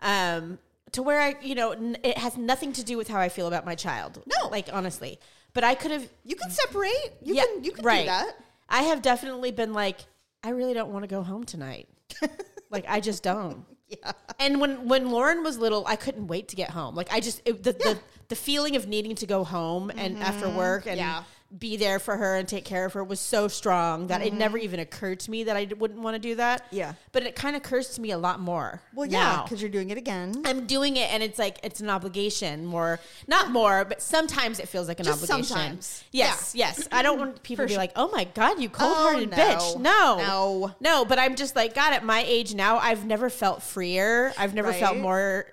Um, 0.01 0.59
to 0.93 1.03
where 1.03 1.21
I 1.21 1.37
you 1.43 1.55
know 1.55 1.73
n- 1.73 1.99
it 2.03 2.19
has 2.19 2.37
nothing 2.37 2.73
to 2.75 2.85
do 2.85 2.97
with 2.97 3.09
how 3.09 3.21
I 3.21 3.29
feel 3.29 3.47
about 3.47 3.67
my 3.67 3.75
child. 3.75 4.23
No. 4.27 4.49
like 4.49 4.69
honestly. 4.73 5.19
But 5.55 5.65
I 5.65 5.75
could 5.75 5.91
have 5.91 6.09
You 6.25 6.37
can 6.37 6.51
separate. 6.51 7.13
You 7.23 7.35
yeah, 7.35 7.45
can. 7.45 7.65
You 7.65 7.73
can 7.73 7.85
right. 7.85 8.01
do 8.03 8.07
that. 8.07 8.33
I 8.69 8.85
have 8.85 9.03
definitely 9.03 9.51
been 9.51 9.75
like, 9.75 9.99
I 10.43 10.51
really 10.51 10.73
don't 10.73 10.91
want 10.91 11.03
to 11.03 11.07
go 11.07 11.23
home 11.23 11.45
tonight. 11.45 11.89
like 12.71 12.87
I 12.89 13.01
just 13.01 13.23
don't. 13.23 13.65
Yeah. 14.03 14.13
And 14.39 14.61
when 14.61 14.89
when 14.89 15.11
Lauren 15.11 15.43
was 15.43 15.59
little, 15.59 15.87
I 15.87 15.97
couldn't 15.97 16.27
wait 16.27 16.49
to 16.49 16.57
get 16.57 16.71
home. 16.71 16.95
Like 16.95 17.13
I 17.13 17.21
just 17.21 17.43
it, 17.45 17.63
the, 17.63 17.73
the 17.73 17.99
the 18.29 18.37
feeling 18.37 18.77
of 18.77 18.87
needing 18.87 19.15
to 19.17 19.27
go 19.27 19.45
home 19.45 19.91
and 19.95 20.19
after 20.19 20.49
work 20.49 20.87
and 20.87 20.99
Mm-hmm. 20.99 21.09
Yeah. 21.09 21.23
Be 21.59 21.77
there 21.77 21.99
for 21.99 22.17
her 22.17 22.37
and 22.37 22.49
take 22.49 22.65
care 22.65 22.85
of 22.85 22.95
her 22.95 23.05
was 23.05 23.21
so 23.21 23.47
strong 23.49 24.07
that 24.07 24.23
it 24.23 24.33
never 24.33 24.57
even 24.57 24.81
occurred 24.81 25.21
to 25.21 25.31
me 25.31 25.45
that 25.45 25.57
I 25.57 25.69
wouldn't 25.79 26.01
want 26.01 26.15
to 26.15 26.19
do 26.19 26.35
that. 26.37 26.65
Mm-hmm. 26.67 26.77
Yeah. 26.77 26.93
But 27.13 27.25
it 27.25 27.35
kind 27.37 27.55
of 27.55 27.63
occurs 27.63 27.91
to 27.91 28.01
me 28.01 28.11
a 28.11 28.19
lot 28.19 28.41
more. 28.41 28.81
Well, 28.95 29.07
yeah, 29.07 29.43
because 29.43 29.61
you're 29.61 29.71
doing 29.71 29.91
it 29.91 29.99
again. 29.99 30.43
I'm 30.45 30.67
doing 30.67 30.97
it 30.97 31.13
and 31.13 31.23
it's 31.23 31.39
like 31.39 31.59
it's 31.63 31.81
an 31.81 31.91
obligation 31.91 32.65
more 32.65 33.01
not 33.27 33.51
more 33.51 33.85
but 33.85 34.01
sometimes 34.01 34.59
it 34.59 34.69
feels 34.69 34.89
like 34.89 34.99
an 35.01 35.05
Just 35.07 35.23
obligation. 35.23 35.45
sometimes. 35.45 36.05
Yes, 36.11 36.55
yes. 36.55 36.89
I 36.91 37.03
don't 37.03 37.19
want 37.19 37.43
people 37.43 37.67
to 37.67 37.69
be 37.69 37.77
like, 37.77 37.93
"Oh 37.97 38.09
my 38.11 38.25
god, 38.25 38.61
you 38.61 38.69
cold-hearted 38.69 39.31
no. 39.31 39.37
bitch." 39.37 39.79
No. 39.79 40.17
No. 40.17 40.75
No, 40.81 41.05
but 41.05 41.19
I'm 41.19 41.37
just 41.37 41.55
like 41.55 41.75
god 41.75 41.93
at 41.93 42.05
my 42.05 42.25
age 42.27 42.55
now 42.55 42.79
I've 42.79 43.05
never 43.05 43.29
felt 43.29 43.63
freer. 43.63 44.33
I've 44.39 44.55
never 44.55 44.73
felt 44.73 44.97
more 44.97 45.47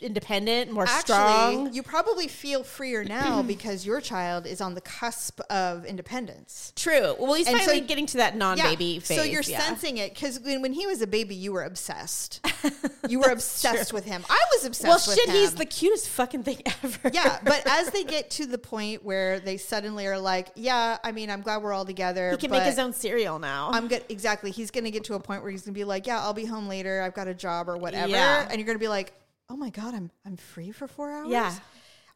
independent, 0.00 0.72
more 0.72 0.84
Actually, 0.84 1.02
strong. 1.02 1.72
you 1.72 1.82
probably 1.82 2.28
feel 2.28 2.62
freer 2.62 3.04
now 3.04 3.42
because 3.54 3.84
your 3.84 4.00
child 4.00 4.46
is 4.46 4.60
on 4.60 4.74
the 4.74 4.80
cusp 4.80 5.40
of 5.50 5.84
independence. 5.84 6.72
True. 6.76 7.14
Well, 7.18 7.34
he's 7.34 7.46
And 7.46 7.58
so- 7.58 7.66
finally 7.66 7.86
getting 7.86 8.06
to 8.06 8.16
that 8.18 8.36
non-baby 8.36 9.00
phase. 9.00 9.16
So 9.16 9.22
you're 9.22 9.42
yeah. 9.42 9.60
sensing 9.60 9.98
it 9.98 10.14
because 10.14 10.40
when, 10.40 10.62
when 10.62 10.72
he 10.72 10.86
was 10.86 11.02
a 11.02 11.06
baby, 11.06 11.34
you 11.34 11.52
were 11.52 11.64
obsessed. 11.64 12.40
You 13.08 13.18
were 13.18 13.30
obsessed 13.30 13.92
with 13.92 14.04
him. 14.04 14.24
I 14.30 14.40
was 14.52 14.64
obsessed 14.64 15.08
with 15.08 15.16
him. 15.18 15.18
Well, 15.18 15.26
shit, 15.26 15.28
him. 15.28 15.34
he's 15.34 15.54
the 15.54 15.66
cutest 15.66 16.08
fucking 16.08 16.44
thing 16.44 16.62
ever. 16.84 17.10
yeah, 17.12 17.40
but 17.42 17.66
as 17.68 17.90
they 17.90 18.04
get 18.04 18.30
to 18.30 18.46
the 18.46 18.58
point 18.58 19.04
where 19.04 19.40
they 19.40 19.56
suddenly 19.56 20.06
are 20.06 20.18
like, 20.18 20.52
yeah, 20.54 20.98
I 21.02 21.10
mean, 21.10 21.28
I'm 21.28 21.40
glad 21.40 21.62
we're 21.62 21.72
all 21.72 21.84
together. 21.84 22.30
he 22.30 22.36
can 22.36 22.52
make 22.52 22.62
his 22.62 22.78
own 22.78 22.92
cereal 22.92 23.40
now. 23.40 23.70
I'm 23.72 23.88
good. 23.88 24.04
Exactly. 24.08 24.52
He's 24.52 24.70
going 24.70 24.84
to 24.84 24.90
get 24.92 25.02
to 25.04 25.14
a 25.14 25.20
point 25.20 25.42
where 25.42 25.50
he's 25.50 25.62
going 25.62 25.74
to 25.74 25.78
be 25.78 25.84
like, 25.84 26.06
yeah, 26.06 26.20
I'll 26.20 26.32
be 26.32 26.44
home 26.44 26.68
later. 26.68 27.02
I've 27.02 27.14
got 27.14 27.26
a 27.26 27.34
job 27.34 27.68
or 27.68 27.76
whatever. 27.76 28.08
Yeah. 28.08 28.46
And 28.48 28.58
you're 28.58 28.66
going 28.66 28.78
to 28.78 28.82
be 28.82 28.88
like, 28.88 29.12
oh 29.50 29.56
my 29.56 29.70
God, 29.70 29.94
I'm, 29.94 30.10
I'm 30.24 30.36
free 30.36 30.70
for 30.70 30.86
four 30.86 31.10
hours. 31.10 31.28
Yeah. 31.28 31.52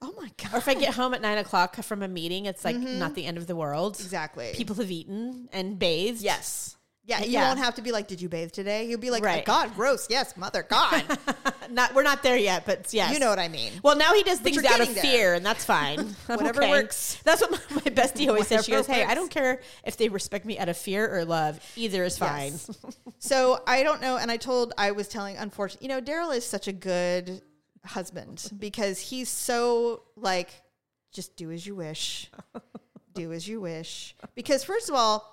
Oh 0.02 0.12
my 0.18 0.30
God. 0.42 0.54
or 0.54 0.58
if 0.58 0.68
I 0.68 0.74
get 0.74 0.94
home 0.94 1.14
at 1.14 1.22
nine 1.22 1.38
o'clock 1.38 1.76
from 1.76 2.02
a 2.02 2.08
meeting, 2.08 2.46
it's 2.46 2.64
like 2.64 2.76
not 2.76 3.14
the 3.14 3.24
end 3.24 3.38
of 3.38 3.46
the 3.46 3.56
world. 3.56 3.94
Mm-hmm. 3.94 4.04
Exactly. 4.04 4.50
People 4.54 4.76
have 4.76 4.90
eaten 4.90 5.48
and 5.52 5.78
bathed. 5.78 6.20
Yes. 6.22 6.76
Yeah. 7.04 7.20
You 7.22 7.30
Yeah. 7.30 7.46
won't 7.48 7.60
have 7.60 7.76
to 7.76 7.82
be 7.82 7.92
like, 7.92 8.08
did 8.08 8.20
you 8.20 8.28
bathe 8.28 8.50
today? 8.50 8.84
You'll 8.84 8.98
be 9.00 9.10
like, 9.10 9.24
Right. 9.24 9.42
oh 9.42 9.46
God, 9.46 9.74
gross. 9.76 10.08
Yes, 10.10 10.36
mother. 10.36 10.64
God. 10.64 11.04
Not 11.70 11.94
we're 11.94 12.04
not 12.04 12.22
there 12.22 12.36
yet, 12.36 12.64
but 12.64 12.92
yes. 12.92 13.12
you 13.12 13.18
know 13.18 13.28
what 13.28 13.40
I 13.40 13.48
mean. 13.48 13.72
Well, 13.82 13.96
now 13.96 14.14
he 14.14 14.22
does 14.22 14.38
things 14.38 14.64
out 14.64 14.80
of 14.80 14.94
there. 14.94 15.02
fear, 15.02 15.34
and 15.34 15.44
that's 15.44 15.64
fine. 15.64 15.98
Whatever 16.26 16.62
okay. 16.62 16.70
works. 16.70 17.20
That's 17.24 17.40
what 17.40 17.50
my, 17.50 17.58
my 17.74 17.80
bestie 17.90 18.28
always 18.28 18.46
says. 18.46 18.64
She 18.64 18.70
goes, 18.70 18.86
"Hey, 18.86 19.02
I 19.02 19.14
don't 19.16 19.30
care 19.30 19.60
if 19.84 19.96
they 19.96 20.08
respect 20.08 20.44
me 20.44 20.58
out 20.60 20.68
of 20.68 20.76
fear 20.76 21.12
or 21.12 21.24
love. 21.24 21.58
Either 21.74 22.04
is 22.04 22.16
fine." 22.18 22.52
Yes. 22.52 22.70
so 23.18 23.62
I 23.66 23.82
don't 23.82 24.00
know. 24.00 24.16
And 24.16 24.30
I 24.30 24.36
told, 24.36 24.74
I 24.78 24.92
was 24.92 25.08
telling, 25.08 25.36
unfortunately, 25.36 25.88
you 25.88 25.94
know, 25.94 26.00
Daryl 26.00 26.34
is 26.36 26.44
such 26.44 26.68
a 26.68 26.72
good 26.72 27.42
husband 27.86 28.50
because 28.58 28.98
he's 29.00 29.28
so 29.28 30.02
like, 30.16 30.50
just 31.12 31.36
do 31.36 31.50
as 31.50 31.66
you 31.66 31.74
wish, 31.74 32.30
do 33.14 33.32
as 33.32 33.46
you 33.48 33.60
wish. 33.60 34.14
Because 34.34 34.64
first 34.64 34.88
of 34.88 34.94
all, 34.94 35.32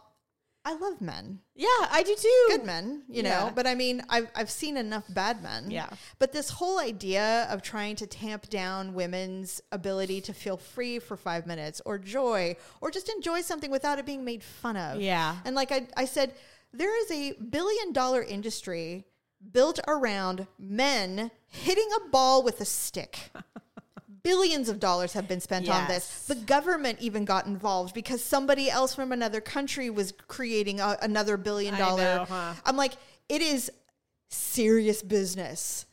I 0.66 0.76
love 0.76 1.02
men, 1.02 1.40
Yeah, 1.56 1.68
I 1.92 2.04
do 2.04 2.16
too. 2.16 2.46
good 2.48 2.64
men, 2.64 3.04
you 3.10 3.22
know. 3.22 3.52
But 3.54 3.68
I 3.68 3.76
mean, 3.76 4.02
I've 4.08 4.30
I've 4.34 4.50
seen 4.50 4.78
enough 4.78 5.04
bad 5.10 5.44
men. 5.44 5.70
Yeah. 5.70 5.90
But 6.20 6.32
this 6.32 6.50
whole 6.50 6.80
idea 6.80 7.48
of 7.50 7.62
trying 7.62 7.98
to 7.98 8.08
tamp 8.08 8.48
down 8.50 8.94
women's 8.94 9.60
ability 9.74 10.22
to 10.22 10.34
feel 10.34 10.56
free 10.56 11.00
for 11.00 11.18
five 11.18 11.46
minutes 11.46 11.82
or 11.86 11.98
joy 11.98 12.56
or 12.80 12.92
just 12.92 13.10
enjoy 13.10 13.42
something 13.42 13.72
without 13.72 14.00
it 14.00 14.06
being 14.06 14.24
made 14.24 14.42
fun 14.42 14.78
of. 14.78 15.02
Yeah. 15.02 15.36
And 15.44 15.54
like 15.54 15.74
I, 15.74 15.86
I 15.98 16.06
said, 16.06 16.34
there 16.72 16.98
is 17.04 17.12
a 17.12 17.34
billion 17.34 17.92
dollar 17.92 18.24
industry 18.24 19.04
built 19.52 19.80
around 19.88 20.48
men 20.58 21.32
hitting 21.48 21.88
a 21.98 22.10
ball 22.10 22.44
with 22.44 22.62
a 22.62 22.66
stick. 22.66 23.32
Billions 24.24 24.70
of 24.70 24.80
dollars 24.80 25.14
have 25.14 25.28
been 25.28 25.42
spent 25.42 25.68
on 25.68 25.88
this. 25.90 26.26
The 26.28 26.36
government 26.36 27.00
even 27.02 27.26
got 27.26 27.46
involved 27.46 27.94
because 27.94 28.24
somebody 28.24 28.70
else 28.70 28.96
from 28.96 29.12
another 29.12 29.42
country 29.42 29.90
was 29.90 30.14
creating 30.28 30.80
a, 30.80 30.98
another 31.02 31.36
billion 31.36 31.78
dollar. 31.78 32.02
know, 32.02 32.26
huh? 32.30 32.54
I'm 32.66 32.78
like, 32.78 32.94
it 33.28 33.42
is 33.42 33.70
serious 34.30 35.02
business. 35.04 35.86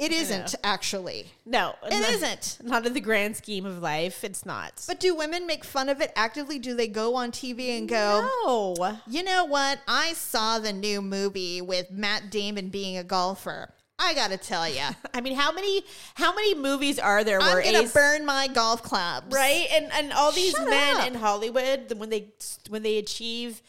It 0.00 0.12
isn't 0.12 0.54
actually. 0.64 1.26
No, 1.44 1.74
It 1.86 1.90
not, 2.00 2.10
isn't. 2.10 2.58
Not 2.62 2.86
in 2.86 2.94
the 2.94 3.00
grand 3.00 3.36
scheme 3.36 3.66
of 3.66 3.80
life. 3.82 4.24
It's 4.24 4.46
not. 4.46 4.82
But 4.86 4.98
do 5.00 5.14
women 5.14 5.46
make 5.46 5.64
fun 5.64 5.88
of 5.88 6.00
it 6.00 6.10
actively? 6.16 6.58
Do 6.58 6.74
they 6.74 6.88
go 6.88 7.14
on 7.16 7.32
TV 7.32 7.76
and 7.78 7.88
go, 7.88 8.26
no. 8.46 8.98
You 9.06 9.22
know 9.22 9.44
what? 9.44 9.80
I 9.86 10.14
saw 10.14 10.58
the 10.58 10.72
new 10.72 11.02
movie 11.02 11.60
with 11.60 11.90
Matt 11.90 12.30
Damon 12.30 12.68
being 12.70 12.96
a 12.96 13.04
golfer. 13.04 13.74
I 14.02 14.14
gotta 14.14 14.38
tell 14.38 14.66
you, 14.66 14.80
I 15.14 15.20
mean, 15.20 15.34
how 15.36 15.52
many 15.52 15.82
how 16.14 16.34
many 16.34 16.54
movies 16.54 16.98
are 16.98 17.22
there 17.22 17.38
I'm 17.38 17.52
where 17.52 17.62
gonna 17.62 17.80
Ace- 17.82 17.92
burn 17.92 18.24
my 18.24 18.48
golf 18.48 18.82
clubs. 18.82 19.26
right 19.34 19.66
and 19.70 19.92
and 19.92 20.12
all 20.14 20.32
these 20.32 20.52
Shut 20.52 20.70
men 20.70 20.96
up. 20.96 21.06
in 21.06 21.14
hollywood 21.16 21.92
when 21.98 22.08
they 22.08 22.28
when 22.70 22.82
they 22.82 22.96
achieve 22.96 23.60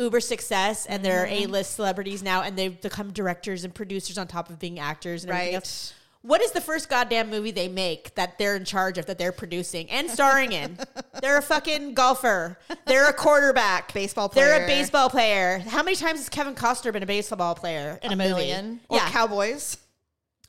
uber 0.00 0.20
success 0.20 0.86
and 0.86 1.04
they're 1.04 1.26
Mm-hmm. 1.26 1.44
a-list 1.50 1.74
celebrities 1.76 2.22
now 2.22 2.42
and 2.42 2.56
they've 2.56 2.80
become 2.80 3.12
directors 3.12 3.62
and 3.64 3.74
producers 3.74 4.16
on 4.18 4.26
top 4.26 4.48
of 4.50 4.58
being 4.58 4.78
actors 4.80 5.22
and 5.24 5.30
everything 5.30 5.48
Right. 5.54 5.56
else 5.56 5.94
what 6.22 6.42
is 6.42 6.50
the 6.52 6.60
first 6.60 6.90
goddamn 6.90 7.30
movie 7.30 7.50
they 7.50 7.66
make 7.68 8.14
that 8.14 8.36
they're 8.36 8.54
in 8.54 8.66
charge 8.66 8.98
of 8.98 9.06
that 9.06 9.16
they're 9.16 9.32
producing 9.32 9.90
and 9.90 10.10
starring 10.10 10.52
in? 10.52 10.76
they're 11.22 11.38
a 11.38 11.42
fucking 11.42 11.94
golfer. 11.94 12.58
They're 12.86 13.08
a 13.08 13.12
quarterback. 13.14 13.94
Baseball 13.94 14.28
player. 14.28 14.44
They're 14.46 14.64
a 14.64 14.66
baseball 14.66 15.08
player. 15.08 15.60
How 15.60 15.82
many 15.82 15.96
times 15.96 16.18
has 16.18 16.28
Kevin 16.28 16.54
Costner 16.54 16.92
been 16.92 17.02
a 17.02 17.06
baseball 17.06 17.54
player 17.54 17.98
in 18.02 18.12
a, 18.12 18.16
movie? 18.16 18.28
Million. 18.34 18.80
Or 18.90 18.98
Yeah. 18.98 19.08
Cowboys. 19.08 19.78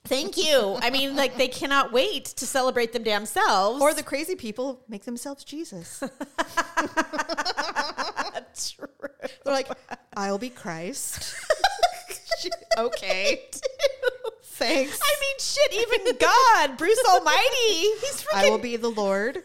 Thank 0.04 0.36
you. 0.36 0.78
I 0.82 0.90
mean, 0.90 1.16
like 1.16 1.38
they 1.38 1.48
cannot 1.48 1.94
wait 1.94 2.26
to 2.26 2.46
celebrate 2.46 2.92
them 2.92 3.04
damn 3.04 3.26
selves. 3.26 3.82
Or 3.82 3.94
the 3.94 4.04
crazy 4.04 4.36
people 4.36 4.84
make 4.90 5.06
themselves 5.06 5.46
Jesus. 5.46 6.04
They're 9.52 9.58
like, 9.58 10.00
I'll 10.16 10.38
be 10.38 10.50
Christ. 10.50 11.36
okay. 12.78 13.42
Thanks. 14.44 15.00
I 15.02 15.16
mean, 15.20 15.36
shit, 15.40 15.74
even 15.74 16.18
God, 16.18 16.78
Bruce 16.78 17.04
Almighty, 17.10 17.40
he's 17.66 18.24
freaking. 18.24 18.46
I 18.46 18.50
will 18.50 18.60
be 18.60 18.78
the 18.78 18.90
Lord. 18.90 19.44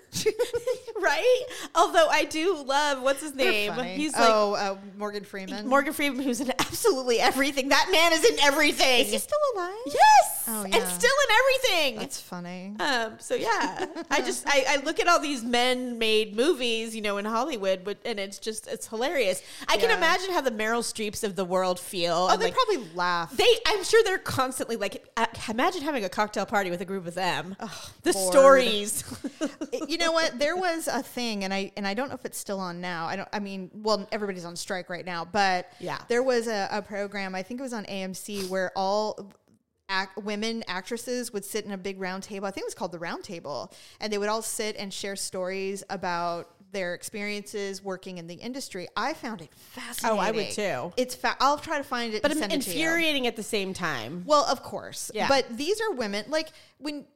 right? 1.00 1.44
Although 1.74 2.06
I 2.08 2.24
do 2.24 2.62
love 2.62 3.02
what's 3.02 3.22
his 3.22 3.34
name? 3.34 3.72
He's 3.72 4.12
like 4.12 4.28
oh, 4.28 4.54
uh, 4.54 4.76
Morgan 4.96 5.24
Freeman. 5.24 5.66
Morgan 5.66 5.92
Freeman, 5.92 6.22
who's 6.22 6.40
in 6.40 6.50
absolutely 6.50 7.18
everything. 7.18 7.70
That 7.70 7.88
man 7.90 8.12
is 8.12 8.24
in 8.24 8.38
everything. 8.40 9.06
Is 9.06 9.12
he 9.12 9.18
still 9.18 9.38
alive? 9.54 9.74
yes, 9.86 10.35
Oh, 10.48 10.62
and 10.62 10.74
still 10.74 11.10
in 11.28 11.36
everything. 11.38 11.96
That's 11.98 12.20
funny. 12.20 12.74
Um, 12.80 13.14
so 13.18 13.34
yeah, 13.34 13.86
I 14.10 14.20
just 14.20 14.44
I, 14.46 14.64
I 14.68 14.76
look 14.84 15.00
at 15.00 15.08
all 15.08 15.20
these 15.20 15.42
men-made 15.42 16.36
movies, 16.36 16.94
you 16.94 17.02
know, 17.02 17.18
in 17.18 17.24
Hollywood, 17.24 17.82
but 17.84 17.98
and 18.04 18.18
it's 18.20 18.38
just 18.38 18.66
it's 18.68 18.86
hilarious. 18.86 19.42
I 19.68 19.76
can 19.76 19.90
Yeah. 19.90 19.96
imagine 19.96 20.32
how 20.32 20.40
the 20.40 20.50
Meryl 20.50 20.82
Streeps 20.82 21.24
of 21.24 21.36
the 21.36 21.44
world 21.44 21.80
feel. 21.80 22.14
oh, 22.14 22.28
and 22.32 22.40
they 22.40 22.46
like, 22.46 22.54
probably 22.54 22.88
laugh. 22.94 23.36
they, 23.36 23.48
I'm 23.66 23.82
sure 23.84 24.02
they're 24.04 24.18
constantly 24.18 24.76
like, 24.76 25.06
uh, 25.16 25.26
imagine 25.48 25.82
having 25.82 26.04
a 26.04 26.08
cocktail 26.08 26.46
party 26.46 26.70
with 26.70 26.80
a 26.80 26.84
group 26.84 27.06
of 27.06 27.14
them. 27.14 27.56
the 28.02 28.12
Lord. 28.12 28.32
stories. 28.32 29.04
you 29.88 29.98
know 29.98 30.12
what? 30.12 30.38
There 30.38 30.56
was 30.56 30.88
a 30.88 31.02
thing, 31.02 31.44
and 31.44 31.52
I 31.52 31.72
and 31.76 31.86
I 31.86 31.94
don't 31.94 32.08
know 32.08 32.14
if 32.14 32.24
it's 32.24 32.38
still 32.38 32.60
on 32.60 32.80
now. 32.80 33.06
I 33.06 33.16
don't. 33.16 33.28
I 33.32 33.38
mean, 33.40 33.70
well, 33.74 34.06
everybody's 34.12 34.44
on 34.44 34.56
strike 34.56 34.88
right 34.90 35.04
now, 35.04 35.24
but 35.24 35.70
Yeah. 35.80 35.98
there 36.08 36.22
was 36.22 36.46
a, 36.46 36.68
a 36.70 36.82
program. 36.82 37.34
I 37.34 37.42
think 37.42 37.60
it 37.60 37.62
was 37.62 37.72
on 37.72 37.84
AMC 37.86 38.48
where 38.48 38.70
all. 38.76 39.32
Act, 39.88 40.18
women 40.24 40.64
actresses 40.66 41.32
would 41.32 41.44
sit 41.44 41.64
in 41.64 41.70
a 41.70 41.78
big 41.78 42.00
round 42.00 42.24
table. 42.24 42.46
I 42.46 42.50
think 42.50 42.64
it 42.64 42.66
was 42.66 42.74
called 42.74 42.90
the 42.90 42.98
round 42.98 43.22
table, 43.22 43.72
and 44.00 44.12
they 44.12 44.18
would 44.18 44.28
all 44.28 44.42
sit 44.42 44.76
and 44.76 44.92
share 44.92 45.14
stories 45.14 45.84
about 45.88 46.50
their 46.72 46.92
experiences 46.92 47.84
working 47.84 48.18
in 48.18 48.26
the 48.26 48.34
industry. 48.34 48.88
I 48.96 49.14
found 49.14 49.42
it 49.42 49.54
fascinating. 49.54 50.18
Oh, 50.18 50.20
I 50.20 50.32
would 50.32 50.50
too. 50.50 50.92
It's 50.96 51.14
fa- 51.14 51.36
I'll 51.38 51.58
try 51.58 51.78
to 51.78 51.84
find 51.84 52.14
it, 52.14 52.22
but 52.22 52.32
and 52.32 52.40
send 52.40 52.52
it 52.52 52.66
infuriating 52.66 53.28
at 53.28 53.36
the 53.36 53.44
same 53.44 53.72
time. 53.72 54.24
Well, 54.26 54.44
of 54.46 54.62
course. 54.64 55.12
Yeah. 55.14 55.28
But 55.28 55.56
these 55.56 55.80
are 55.80 55.92
women 55.92 56.24
like 56.28 56.50
when 56.78 57.06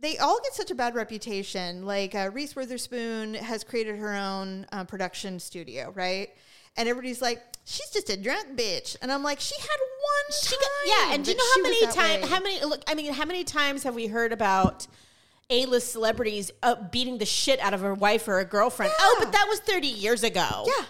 they 0.00 0.16
all 0.18 0.38
get 0.44 0.54
such 0.54 0.70
a 0.70 0.76
bad 0.76 0.94
reputation. 0.94 1.84
Like 1.84 2.14
uh, 2.14 2.30
Reese 2.32 2.54
Witherspoon 2.54 3.34
has 3.34 3.64
created 3.64 3.96
her 3.96 4.14
own 4.14 4.66
uh, 4.70 4.84
production 4.84 5.40
studio, 5.40 5.92
right? 5.96 6.30
And 6.76 6.88
everybody's 6.88 7.20
like, 7.20 7.42
she's 7.64 7.90
just 7.90 8.08
a 8.10 8.16
drunk 8.16 8.56
bitch. 8.56 8.96
And 9.02 9.12
I'm 9.12 9.22
like, 9.22 9.40
she 9.40 9.54
had 9.60 9.68
one 9.68 10.40
She 10.42 10.56
time. 10.56 10.58
got, 10.60 11.08
yeah, 11.08 11.14
and 11.14 11.24
do 11.24 11.30
you 11.32 11.36
know 11.36 11.44
how 11.54 11.62
many 11.62 11.86
times? 11.86 12.28
How 12.30 12.40
many? 12.40 12.64
Look, 12.64 12.82
I 12.88 12.94
mean, 12.94 13.12
how 13.12 13.24
many 13.26 13.44
times 13.44 13.82
have 13.84 13.94
we 13.94 14.06
heard 14.06 14.32
about 14.32 14.86
A-list 15.50 15.92
celebrities 15.92 16.50
uh, 16.62 16.76
beating 16.90 17.18
the 17.18 17.26
shit 17.26 17.60
out 17.60 17.74
of 17.74 17.84
a 17.84 17.94
wife 17.94 18.26
or 18.26 18.38
a 18.40 18.44
girlfriend? 18.44 18.92
Oh, 18.98 19.16
but 19.18 19.32
that 19.32 19.46
was 19.48 19.60
thirty 19.60 19.86
years 19.88 20.22
ago. 20.24 20.64
Yeah. 20.66 20.84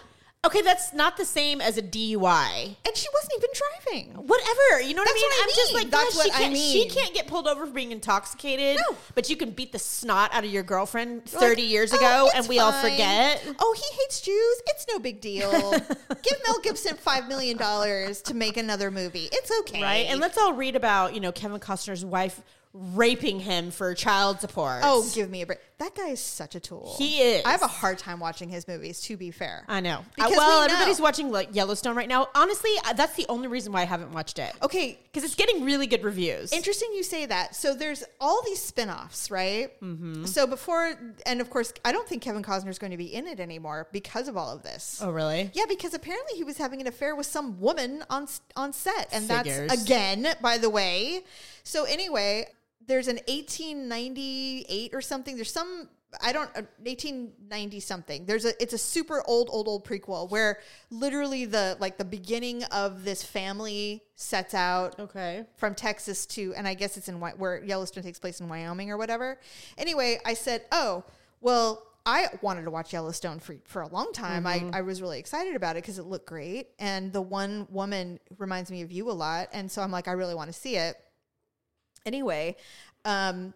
Okay, 0.45 0.61
that's 0.61 0.93
not 0.93 1.15
the 1.15 1.23
same 1.23 1.61
as 1.61 1.77
a 1.77 1.81
DUI. 1.81 2.75
And 2.85 2.97
she 2.97 3.07
wasn't 3.13 3.33
even 3.37 3.49
driving. 3.53 4.27
Whatever, 4.27 4.81
you 4.81 4.93
know 4.93 5.01
what 5.01 5.05
That's 5.07 5.15
I 5.17 5.21
mean? 5.21 5.29
what 5.29 5.39
I 5.39 5.43
I'm 5.43 5.49
just 5.55 5.73
mean. 5.73 5.81
like, 5.83 5.89
That's 5.91 6.15
God, 6.15 6.23
she 6.23 6.29
what 6.29 6.35
I 6.35 6.39
can't, 6.41 6.57
She 6.57 6.89
can't 6.89 7.13
get 7.13 7.27
pulled 7.27 7.47
over 7.47 7.65
for 7.65 7.71
being 7.71 7.93
intoxicated. 7.93 8.75
No. 8.89 8.97
but 9.15 9.29
you 9.29 9.37
can 9.37 9.51
beat 9.51 9.71
the 9.71 9.79
snot 9.79 10.33
out 10.33 10.43
of 10.43 10.49
your 10.51 10.63
girlfriend 10.63 11.21
Like, 11.31 11.41
thirty 11.41 11.61
years 11.61 11.93
oh, 11.93 11.97
ago, 11.97 12.25
it's 12.27 12.35
and 12.39 12.49
we 12.49 12.59
all 12.59 12.73
fine. 12.73 12.91
forget. 12.91 13.45
Oh, 13.59 13.73
he 13.77 13.95
hates 14.01 14.19
Jews. 14.19 14.61
It's 14.67 14.85
no 14.91 14.99
big 14.99 15.21
deal. 15.21 15.49
Give 15.71 16.37
Mel 16.45 16.59
Gibson 16.61 16.97
five 16.97 17.29
million 17.29 17.55
dollars 17.55 18.21
to 18.23 18.33
make 18.33 18.57
another 18.57 18.91
movie. 18.91 19.29
It's 19.31 19.49
okay, 19.61 19.81
Right, 19.81 20.07
and 20.09 20.19
let's 20.19 20.37
all 20.37 20.53
read 20.53 20.75
about 20.75 21.13
you 21.13 21.21
know 21.21 21.31
Kevin 21.31 21.59
Costner's 21.61 22.03
wife 22.03 22.41
raping 22.73 23.39
him 23.39 23.69
for 23.71 23.93
child 23.93 24.41
support. 24.41 24.81
Oh, 24.83 25.07
give 25.13 25.29
me 25.29 25.43
a 25.43 25.45
break. 25.45 25.59
That 25.83 25.95
guy 25.95 26.07
is 26.09 26.21
such 26.21 26.55
a 26.55 26.61
tool. 26.61 26.95
He 26.97 27.19
is. 27.19 27.43
I 27.45 27.51
have 27.51 27.61
a 27.61 27.67
hard 27.67 27.97
time 27.97 28.21
watching 28.21 28.47
his 28.47 28.69
movies, 28.69 29.01
to 29.01 29.17
be 29.17 29.31
fair. 29.31 29.65
I 29.67 29.81
know. 29.81 30.05
Because 30.15 30.31
Uh, 30.31 30.35
well, 30.37 30.61
we 30.61 30.67
know. 30.67 30.73
everybody's 30.75 31.01
watching 31.01 31.29
like 31.29 31.53
Yellowstone 31.53 31.97
right 31.97 32.07
now. 32.07 32.29
Honestly, 32.33 32.71
uh, 32.85 32.93
that's 32.93 33.15
the 33.15 33.25
only 33.27 33.49
reason 33.49 33.73
why 33.73 33.81
I 33.81 33.85
haven't 33.85 34.13
watched 34.13 34.39
it. 34.39 34.53
Okay, 34.61 34.97
Because 35.03 35.25
it's 35.25 35.35
getting 35.35 35.65
really 35.65 35.85
good 35.85 36.03
reviews. 36.05 36.53
interesting 36.53 36.89
you 36.93 37.03
say 37.03 37.25
that. 37.25 37.53
So 37.57 37.73
there's 37.75 38.01
all 38.21 38.41
these 38.45 38.61
spin-offs, 38.61 39.29
right? 39.29 39.77
Mm-hmm. 39.81 40.23
So 40.25 40.47
before, 40.47 40.95
and 41.25 41.41
of 41.41 41.49
course, 41.49 41.73
I 41.83 41.91
don't 41.91 42.07
think 42.07 42.21
Kevin 42.21 42.43
Costner 42.43 42.69
is 42.69 42.79
going 42.79 42.91
to 42.91 42.97
be 42.97 43.13
in 43.13 43.27
it 43.27 43.41
anymore 43.41 43.89
because 43.91 44.29
of 44.29 44.37
all 44.37 44.55
of 44.55 44.63
this. 44.63 45.01
oh, 45.03 45.11
really? 45.11 45.51
Yeah, 45.53 45.65
because 45.67 45.93
apparently 45.93 46.37
he 46.37 46.45
was 46.45 46.57
having 46.57 46.79
an 46.79 46.87
affair 46.87 47.13
with 47.13 47.25
some 47.27 47.59
woman 47.59 48.05
on 48.09 48.27
on 48.55 48.71
set, 48.71 49.09
and 49.11 49.27
Figures. 49.27 49.69
that's 49.69 49.83
again, 49.83 50.27
by 50.41 50.57
the 50.57 50.69
way. 50.69 51.25
So 51.65 51.83
anyway, 51.83 52.47
there's 52.87 53.07
an 53.07 53.19
1898 53.27 54.93
or 54.93 55.01
something. 55.01 55.35
There's 55.35 55.51
some 55.51 55.89
I 56.21 56.31
don't 56.31 56.49
uh, 56.55 56.61
1890 56.83 57.79
something. 57.79 58.25
There's 58.25 58.45
a 58.45 58.61
it's 58.61 58.73
a 58.73 58.77
super 58.77 59.23
old 59.25 59.49
old 59.51 59.67
old 59.67 59.85
prequel 59.85 60.29
where 60.29 60.59
literally 60.91 61.45
the 61.45 61.75
like 61.79 61.97
the 61.97 62.05
beginning 62.05 62.63
of 62.65 63.03
this 63.03 63.23
family 63.23 64.03
sets 64.15 64.53
out 64.53 64.99
Okay. 64.99 65.45
from 65.57 65.73
Texas 65.75 66.25
to, 66.27 66.53
and 66.55 66.67
I 66.67 66.75
guess 66.75 66.97
it's 66.97 67.09
in 67.09 67.19
where 67.19 67.63
Yellowstone 67.63 68.03
takes 68.03 68.19
place 68.19 68.39
in 68.39 68.47
Wyoming 68.47 68.91
or 68.91 68.97
whatever. 68.97 69.39
Anyway, 69.77 70.19
I 70.25 70.35
said, 70.35 70.65
oh, 70.71 71.03
well, 71.41 71.83
I 72.05 72.27
wanted 72.41 72.63
to 72.65 72.71
watch 72.71 72.93
Yellowstone 72.93 73.39
for, 73.39 73.55
for 73.63 73.81
a 73.81 73.87
long 73.87 74.11
time. 74.13 74.45
I, 74.45 74.69
I 74.73 74.81
was 74.81 75.01
really 75.01 75.19
excited 75.19 75.55
about 75.55 75.77
it 75.77 75.83
because 75.83 75.99
it 75.99 76.05
looked 76.05 76.25
great. 76.25 76.67
And 76.77 77.13
the 77.13 77.21
one 77.21 77.65
woman 77.69 78.19
reminds 78.37 78.69
me 78.69 78.81
of 78.81 78.91
you 78.91 79.09
a 79.09 79.13
lot. 79.13 79.47
And 79.53 79.71
so 79.71 79.81
I'm 79.81 79.91
like, 79.91 80.09
I 80.09 80.11
really 80.11 80.35
want 80.35 80.49
to 80.49 80.53
see 80.53 80.75
it. 80.75 80.97
Anyway, 82.05 82.55
um, 83.05 83.53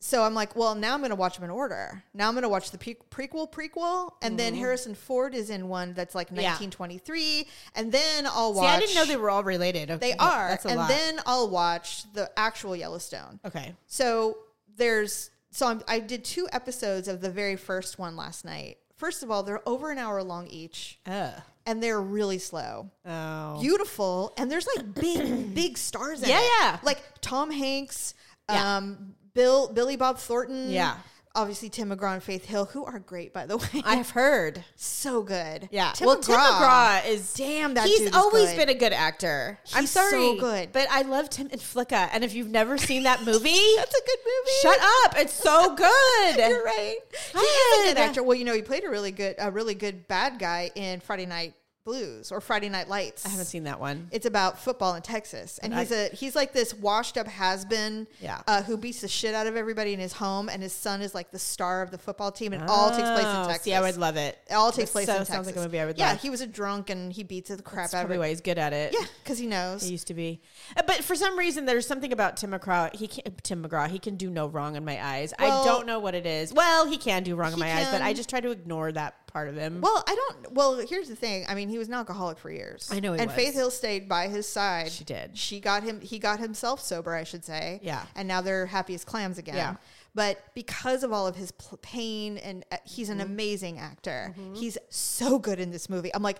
so 0.00 0.22
I'm 0.22 0.34
like, 0.34 0.54
well, 0.54 0.74
now 0.74 0.92
I'm 0.92 1.00
going 1.00 1.10
to 1.10 1.16
watch 1.16 1.36
them 1.36 1.44
in 1.44 1.50
order. 1.50 2.02
Now 2.12 2.28
I'm 2.28 2.34
going 2.34 2.42
to 2.42 2.48
watch 2.48 2.70
the 2.70 2.76
pre- 2.78 2.96
prequel, 3.10 3.50
prequel, 3.50 4.10
and 4.20 4.38
then 4.38 4.54
Harrison 4.54 4.94
Ford 4.94 5.34
is 5.34 5.48
in 5.48 5.68
one 5.68 5.94
that's 5.94 6.14
like 6.14 6.28
Yeah. 6.28 6.50
1923, 6.58 7.46
and 7.74 7.90
then 7.90 8.26
I'll 8.26 8.52
watch. 8.52 8.66
See, 8.68 8.76
I 8.76 8.80
didn't 8.80 8.94
know 8.96 9.04
they 9.06 9.16
were 9.16 9.30
all 9.30 9.44
related. 9.44 9.90
Okay, 9.90 10.10
They 10.10 10.16
are, 10.18 10.48
That's 10.50 10.64
a 10.66 10.68
and 10.68 10.76
lot. 10.78 10.88
then 10.90 11.20
I'll 11.24 11.48
watch 11.48 12.04
the 12.12 12.30
actual 12.36 12.76
Yellowstone. 12.76 13.40
okay. 13.46 13.74
So 13.86 14.38
there's 14.76 15.30
so 15.52 15.68
I'm, 15.68 15.80
I 15.86 16.00
did 16.00 16.24
two 16.24 16.48
episodes 16.52 17.06
of 17.08 17.20
the 17.20 17.30
very 17.30 17.54
first 17.56 17.96
one 17.98 18.16
last 18.16 18.44
night. 18.44 18.78
First 18.96 19.22
of 19.22 19.30
all, 19.30 19.42
they're 19.44 19.66
over 19.68 19.90
an 19.92 19.98
hour 19.98 20.22
long 20.22 20.48
each, 20.48 20.98
Uh, 21.06 21.30
and 21.66 21.82
they're 21.82 22.00
really 22.00 22.38
slow. 22.38 22.90
oh. 23.06 23.60
Beautiful, 23.60 24.32
and 24.36 24.50
there's 24.50 24.66
like 24.76 24.94
big, 24.94 25.54
big 25.54 25.78
stars 25.78 26.22
in 26.22 26.28
Yeah, 26.28 26.40
it. 26.40 26.50
yeah. 26.60 26.78
like 26.82 27.02
Tom 27.20 27.50
Hanks, 27.50 28.14
Yeah. 28.50 28.76
um, 28.78 29.14
Bill, 29.34 29.68
Billy 29.72 29.96
Bob 29.96 30.18
Thornton, 30.18 30.70
Yeah. 30.70 30.96
Obviously 31.34 31.68
Tim 31.68 31.90
McGraw 31.90 32.14
and 32.14 32.22
Faith 32.22 32.44
Hill, 32.44 32.66
who 32.66 32.84
are 32.84 32.98
great 32.98 33.32
by 33.32 33.46
the 33.46 33.56
way. 33.74 33.82
I've 33.84 34.10
heard. 34.10 34.64
so 34.76 35.22
good. 35.22 35.68
Yeah. 35.72 35.92
Tim 35.92 36.06
well, 36.06 36.16
McGraw. 36.16 36.24
Tim 36.26 36.36
McGraw 36.36 37.06
is 37.08 37.34
Damn, 37.34 37.74
that 37.74 37.86
he's 37.86 38.12
always 38.14 38.50
good. 38.50 38.56
been 38.56 38.68
a 38.68 38.74
good 38.74 38.92
actor. 38.92 39.58
I'm 39.74 39.82
He's 39.82 39.90
sorry, 39.90 40.10
so 40.10 40.36
good. 40.38 40.72
but 40.72 40.86
I 40.90 41.02
loved 41.02 41.34
him 41.34 41.48
in 41.50 41.58
Flicka. 41.58 42.08
And 42.12 42.22
if 42.24 42.34
you've 42.34 42.50
never 42.50 42.78
seen 42.78 43.02
that 43.04 43.20
movie, 43.24 43.58
That's 43.76 43.94
a 43.94 44.06
good 44.06 44.18
movie. 44.24 44.50
shut 44.62 44.78
up. 45.04 45.14
It's 45.18 45.32
so 45.34 45.74
good. 45.76 46.36
You're 46.36 46.64
right. 46.64 46.96
He 47.32 47.38
is 47.38 47.80
a 47.80 47.88
good 47.94 47.98
actor. 47.98 48.22
Well, 48.22 48.36
you 48.36 48.44
know, 48.44 48.54
he 48.54 48.62
played 48.62 48.84
a 48.84 48.90
really 48.90 49.10
good, 49.12 49.36
a 49.38 49.50
really 49.50 49.74
good 49.74 50.06
bad 50.08 50.38
guy 50.38 50.70
in 50.74 51.00
Friday 51.00 51.26
Night 51.26 51.54
Blues 51.88 52.32
or 52.32 52.40
Friday 52.40 52.70
Night 52.70 52.88
Lights. 52.88 53.26
I 53.26 53.28
haven't 53.28 53.44
seen 53.44 53.64
that 53.64 53.78
one. 53.78 54.08
It's 54.10 54.24
about 54.24 54.58
football 54.58 54.94
in 54.94 55.02
Texas, 55.02 55.58
and 55.62 55.74
I- 55.74 55.80
he's 55.80 55.92
a 55.92 56.08
he's 56.14 56.34
like 56.34 56.54
this 56.54 56.72
washed 56.72 57.18
up 57.18 57.26
has 57.26 57.66
been, 57.66 58.08
Yeah. 58.20 58.40
uh, 58.46 58.62
who 58.62 58.78
beats 58.78 59.02
the 59.02 59.08
shit 59.08 59.34
out 59.34 59.46
of 59.46 59.54
everybody 59.54 59.92
in 59.92 60.00
his 60.00 60.14
home, 60.14 60.48
and 60.48 60.62
his 60.62 60.72
son 60.72 61.02
is 61.02 61.14
like 61.14 61.30
the 61.30 61.38
star 61.38 61.82
of 61.82 61.90
the 61.90 61.98
football 61.98 62.32
team, 62.32 62.54
and 62.54 62.62
it 62.62 62.70
all 62.70 62.88
takes 62.88 63.02
place 63.02 63.26
in 63.26 63.36
Oh, 63.36 63.44
Texas. 63.46 63.64
See, 63.64 63.74
I 63.74 63.82
would 63.82 63.98
love 63.98 64.16
it. 64.16 64.38
It 64.48 64.54
all 64.54 64.72
takes 64.72 64.92
place 64.92 65.04
so- 65.06 65.12
in 65.12 65.18
Texas. 65.18 65.34
Sounds 65.34 65.46
like 65.46 65.56
a 65.56 65.60
movie 65.60 65.78
I 65.78 65.84
would 65.84 65.98
yeah, 65.98 66.12
love. 66.12 66.22
he 66.22 66.30
was 66.30 66.40
a 66.40 66.46
drunk 66.46 66.88
and 66.88 67.12
he 67.12 67.22
beats 67.22 67.50
the 67.50 67.60
crap 67.60 67.84
That's 67.84 67.94
out 67.94 67.98
of 67.98 68.04
everybody. 68.06 68.30
he's 68.30 68.40
good 68.40 68.58
at 68.58 68.72
it. 68.72 68.94
Yeah, 68.98 69.04
because 69.22 69.36
he 69.36 69.46
knows. 69.46 69.82
He 69.82 69.90
used 69.90 70.06
to 70.06 70.14
be, 70.14 70.40
Uh, 70.78 70.82
but 70.86 71.04
for 71.04 71.14
some 71.14 71.38
reason, 71.38 71.66
there's 71.66 71.86
something 71.86 72.14
about 72.14 72.38
Tim 72.38 72.52
McGraw. 72.52 72.96
He 72.96 73.08
can, 73.08 73.24
Tim 73.42 73.62
McGraw. 73.62 73.90
He 73.90 73.98
can 73.98 74.16
do 74.16 74.30
no 74.30 74.46
wrong 74.46 74.76
in 74.76 74.86
my 74.86 75.04
eyes. 75.04 75.34
I 75.38 75.48
don't 75.66 75.86
know 75.86 75.98
what 75.98 76.14
it 76.14 76.24
is. 76.24 76.50
Well, 76.50 76.86
he 76.86 76.96
can 76.96 77.24
do 77.24 77.36
wrong 77.36 77.52
in 77.52 77.58
my 77.58 77.70
eyes, 77.74 77.88
but 77.90 78.00
I 78.00 78.14
just 78.14 78.30
try 78.30 78.40
to 78.40 78.50
ignore 78.50 78.90
that 78.92 79.23
part 79.34 79.48
of 79.48 79.56
him. 79.56 79.82
Well, 79.82 80.02
I 80.08 80.14
don't. 80.14 80.52
Well, 80.52 80.78
here's 80.78 81.08
the 81.08 81.16
thing. 81.16 81.44
I 81.48 81.54
mean, 81.54 81.68
he 81.68 81.76
was 81.76 81.88
an 81.88 81.94
alcoholic 81.94 82.38
for 82.38 82.50
years. 82.50 82.88
I 82.90 83.00
know 83.00 83.12
he 83.12 83.18
and 83.18 83.26
was. 83.28 83.36
Faith 83.36 83.52
Hill 83.54 83.70
stayed 83.70 84.08
by 84.08 84.28
his 84.28 84.48
side. 84.48 84.90
She 84.92 85.04
did. 85.04 85.36
She 85.36 85.60
got 85.60 85.82
him. 85.82 86.00
He 86.00 86.18
got 86.18 86.38
himself 86.40 86.80
sober, 86.80 87.12
I 87.14 87.24
should 87.24 87.44
say. 87.44 87.80
Yeah. 87.82 88.02
And 88.14 88.26
now 88.28 88.40
they're 88.40 88.64
happy 88.64 88.94
as 88.94 89.04
clams 89.04 89.36
again. 89.36 89.56
Yeah. 89.56 89.74
But 90.14 90.40
because 90.54 91.02
of 91.02 91.12
all 91.12 91.26
of 91.26 91.34
his 91.36 91.50
pl- 91.50 91.78
pain, 91.82 92.38
and 92.38 92.64
uh, 92.72 92.76
he's 92.84 93.10
Mm-hmm. 93.10 93.20
an 93.20 93.26
amazing 93.26 93.78
actor. 93.80 94.34
He's 94.54 94.78
so 94.88 95.38
good 95.38 95.58
in 95.60 95.70
this 95.72 95.90
movie. 95.90 96.14
I'm 96.14 96.22
like, 96.22 96.38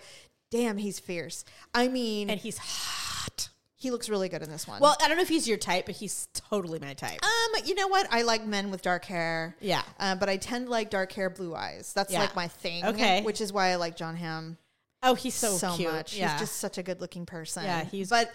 damn, 0.50 0.76
he's 0.78 0.98
fierce. 1.00 1.44
I 1.74 1.88
mean, 1.88 2.30
and 2.30 2.38
he's 2.40 2.58
hot. 2.58 3.48
He 3.84 3.90
looks 3.90 4.08
really 4.08 4.30
good 4.30 4.40
in 4.42 4.48
this 4.50 4.66
one. 4.66 4.80
Well, 4.80 4.96
I 5.02 5.08
don't 5.08 5.18
know 5.18 5.22
if 5.22 5.28
he's 5.28 5.46
your 5.46 5.58
type, 5.58 5.84
but 5.84 5.94
he's 5.94 6.26
totally 6.32 6.78
my 6.78 6.94
type. 6.94 7.20
um, 7.22 7.62
you 7.66 7.74
know 7.74 7.86
what? 7.86 8.06
I 8.10 8.22
like 8.22 8.46
men 8.46 8.70
with 8.70 8.80
dark 8.80 9.04
hair. 9.04 9.54
Yeah. 9.60 9.82
Uh, 10.00 10.14
but 10.14 10.30
I 10.30 10.38
tend 10.38 10.64
to 10.66 10.70
like 10.70 10.88
dark 10.88 11.12
hair, 11.12 11.28
blue 11.28 11.54
eyes. 11.54 11.92
That's 11.92 12.10
Yeah. 12.10 12.20
like 12.20 12.34
my 12.34 12.48
thing. 12.48 12.82
Okay. 12.86 13.20
Which 13.20 13.42
is 13.42 13.52
why 13.52 13.68
I 13.72 13.74
like 13.76 13.94
Jon 13.94 14.16
Hamm. 14.16 14.56
oh, 15.02 15.14
he's 15.14 15.34
so, 15.34 15.52
so, 15.58 15.76
cute. 15.76 15.92
much. 15.92 16.16
Yeah. 16.16 16.30
He's 16.32 16.40
just 16.40 16.56
such 16.56 16.78
a 16.78 16.82
good 16.82 17.02
looking 17.02 17.26
person. 17.26 17.64
Yeah, 17.64 17.84
he's- 17.84 18.08
but 18.08 18.32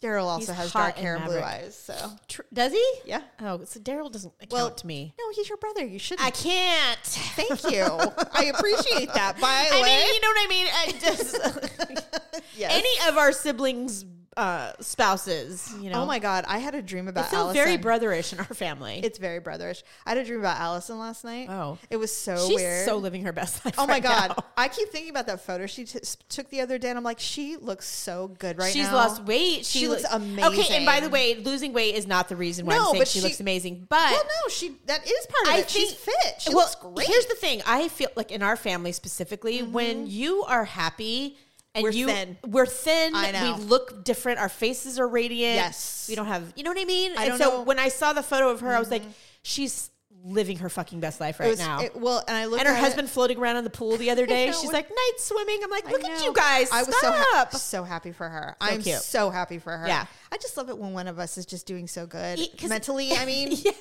Daryl 0.00 0.26
also 0.26 0.52
has 0.52 0.72
dark 0.72 0.96
and 0.96 1.04
hair 1.04 1.16
and 1.16 1.24
blue 1.24 1.40
eyes. 1.40 1.76
So 1.76 1.94
Tr- 2.28 2.42
Does 2.52 2.70
he? 2.72 2.92
yeah. 3.04 3.22
Oh, 3.40 3.62
so 3.64 3.80
Daryl 3.80 4.10
doesn't 4.10 4.36
count 4.38 4.52
Well, 4.52 4.70
to 4.70 4.86
me. 4.86 5.14
No, 5.18 5.24
he's 5.34 5.48
your 5.48 5.58
brother. 5.58 5.84
You 5.84 5.98
shouldn't. 5.98 6.24
I 6.26 6.30
can't. 6.30 6.98
Thank 7.02 7.64
you. 7.72 7.82
I 8.32 8.52
appreciate 8.54 9.12
that. 9.14 9.40
By 9.40 9.66
the 9.70 9.76
I 9.78 9.82
way, 9.82 9.96
mean, 9.96 10.14
you 10.14 10.20
know 10.20 10.28
what 10.28 10.38
I 10.38 10.48
mean. 10.48 10.66
I 10.72 10.92
just 11.00 12.46
yes. 12.56 12.72
any 12.72 13.08
of 13.10 13.16
our 13.16 13.30
siblings 13.32 14.04
uh, 14.36 14.72
spouses. 14.80 15.74
You 15.80 15.90
know, 15.90 16.02
Oh 16.02 16.06
my 16.06 16.18
god, 16.18 16.44
I 16.48 16.58
had 16.58 16.74
a 16.74 16.82
dream 16.82 17.08
about 17.08 17.28
feel 17.28 17.40
Allison. 17.40 17.64
very 17.64 17.76
brotherish 17.78 18.32
in 18.32 18.38
our 18.38 18.44
family. 18.46 19.00
It's 19.02 19.18
very 19.18 19.40
brotherish. 19.40 19.82
I 20.06 20.10
had 20.10 20.18
a 20.18 20.24
dream 20.24 20.40
about 20.40 20.58
Allison 20.58 20.98
last 20.98 21.24
night. 21.24 21.48
Oh. 21.50 21.78
it 21.90 21.96
was 21.96 22.14
so 22.14 22.36
She's 22.48 22.56
weird. 22.56 22.84
so 22.86 22.96
living 22.96 23.24
her 23.24 23.32
best 23.32 23.64
life. 23.64 23.74
Oh 23.78 23.86
my 23.86 23.94
right 23.94 24.02
god! 24.02 24.28
now. 24.30 24.44
I 24.56 24.68
keep 24.68 24.88
thinking 24.88 25.10
about 25.10 25.26
that 25.26 25.40
photo 25.44 25.66
she 25.66 25.84
t- 25.84 25.98
took 26.28 26.48
the 26.50 26.60
other 26.60 26.78
day, 26.78 26.88
and 26.88 26.96
I'm 26.98 27.04
like, 27.04 27.18
she 27.20 27.56
looks 27.56 27.86
so 27.86 28.28
good 28.38 28.58
right 28.58 28.72
She's 28.72 28.84
now. 28.84 28.88
She's 28.88 28.92
lost 29.18 29.24
weight. 29.24 29.66
She 29.66 29.88
looks 29.88 30.04
amazing. 30.10 30.44
Okay, 30.60 30.76
and 30.76 30.86
by 30.86 31.00
the 31.00 31.08
way, 31.10 31.34
losing 31.36 31.72
weight 31.72 31.94
is 31.94 32.06
not 32.06 32.28
the 32.28 32.36
reason 32.36 32.64
why 32.66 32.76
No, 32.76 32.80
I'm 32.80 32.86
saying 32.92 33.00
but 33.00 33.08
she, 33.08 33.18
she- 33.18 33.24
looks 33.24 33.40
amazing. 33.40 33.86
But 33.88 34.12
Well, 34.12 34.24
no, 34.24 34.48
she 34.50 34.76
that 34.86 35.06
is 35.06 35.26
part 35.26 35.48
of 35.48 35.54
I 35.54 35.58
it. 35.58 35.70
She's 35.70 35.92
fit. 35.92 36.14
She 36.40 36.50
well, 36.50 36.58
looks 36.58 36.74
great. 36.76 37.06
Here's 37.06 37.26
the 37.26 37.34
thing: 37.34 37.62
I 37.66 37.88
feel 37.88 38.08
like 38.16 38.30
in 38.30 38.42
our 38.42 38.56
family 38.56 38.92
specifically, 38.92 39.62
when 39.62 40.06
you 40.06 40.42
are 40.44 40.64
happy. 40.64 41.36
And 41.74 41.84
We're 41.84 41.90
you, 41.90 42.06
thin. 42.06 42.36
We're 42.46 42.66
thin. 42.66 43.14
I 43.14 43.30
know. 43.30 43.56
We 43.56 43.64
look 43.64 44.04
different. 44.04 44.38
Our 44.38 44.50
faces 44.50 44.98
are 44.98 45.08
radiant. 45.08 45.54
Yes. 45.54 46.06
We 46.08 46.14
don't 46.14 46.26
have. 46.26 46.52
You 46.54 46.64
know 46.64 46.70
what 46.70 46.78
I 46.78 46.84
mean? 46.84 47.12
I 47.16 47.24
and 47.24 47.28
don't 47.30 47.38
so 47.38 47.44
know. 47.44 47.56
Mm-hmm. 47.58 47.68
when 47.68 47.78
I 47.78 47.88
saw 47.88 48.12
the 48.12 48.22
photo 48.22 48.50
of 48.50 48.60
her, 48.60 48.74
I 48.74 48.78
was 48.78 48.90
like, 48.90 49.04
she's 49.42 49.90
living 50.24 50.58
her 50.58 50.68
fucking 50.68 51.00
best 51.00 51.20
life 51.20 51.40
It 51.40 51.42
right 51.44 51.50
was- 51.50 51.58
now. 51.58 51.80
it- 51.80 51.96
well, 51.96 52.22
and 52.28 52.36
I 52.36 52.44
looked 52.46 52.60
and 52.60 52.68
her 52.68 52.74
husband 52.74 53.10
floating 53.10 53.38
around 53.38 53.56
in 53.56 53.64
the 53.64 53.70
pool 53.70 53.96
the 53.96 54.10
other 54.10 54.26
day. 54.26 54.52
She's 54.52 54.72
like, 54.72 54.88
night 54.88 55.12
swimming. 55.18 55.60
I'm 55.64 55.70
like, 55.70 55.90
look 55.90 56.04
at 56.04 56.22
you 56.24 56.32
guys. 56.32 56.70
I 56.70 56.82
was 56.82 56.94
so 57.00 57.10
ha- 57.12 57.48
so 57.52 57.82
happy 57.84 58.12
for 58.12 58.28
her. 58.28 58.56
I'm 58.60 58.82
cute. 58.82 59.00
so 59.00 59.30
happy 59.30 59.58
for 59.58 59.76
her. 59.76 59.86
Yeah. 59.86 60.06
I 60.30 60.36
just 60.38 60.56
love 60.56 60.68
it 60.68 60.78
when 60.78 60.92
one 60.92 61.08
of 61.08 61.18
us 61.18 61.36
is 61.38 61.46
just 61.46 61.66
doing 61.66 61.86
so 61.86 62.06
good 62.06 62.40
mentally. 62.68 63.12
I 63.12 63.24
mean, 63.26 63.52
yeah. 63.64 63.72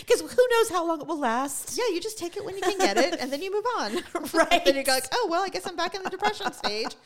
Because 0.00 0.22
who 0.22 0.48
knows 0.50 0.70
how 0.70 0.86
long 0.86 1.02
it 1.02 1.06
will 1.06 1.18
last? 1.18 1.76
Yeah, 1.76 1.84
you 1.94 2.00
just 2.00 2.16
take 2.16 2.38
it 2.38 2.44
when 2.46 2.54
you 2.56 2.62
can 2.62 2.78
get 2.78 2.96
it, 2.96 3.20
and 3.20 3.30
then 3.30 3.42
you 3.42 3.52
move 3.52 3.66
on. 3.76 3.92
Right. 4.32 4.64
then 4.64 4.74
you 4.74 4.84
go 4.84 4.92
like, 4.92 5.04
oh 5.12 5.28
well, 5.30 5.42
I 5.42 5.50
guess 5.50 5.66
I'm 5.66 5.76
back 5.76 5.94
in 5.94 6.02
the 6.02 6.08
depression 6.08 6.50
stage. 6.54 6.96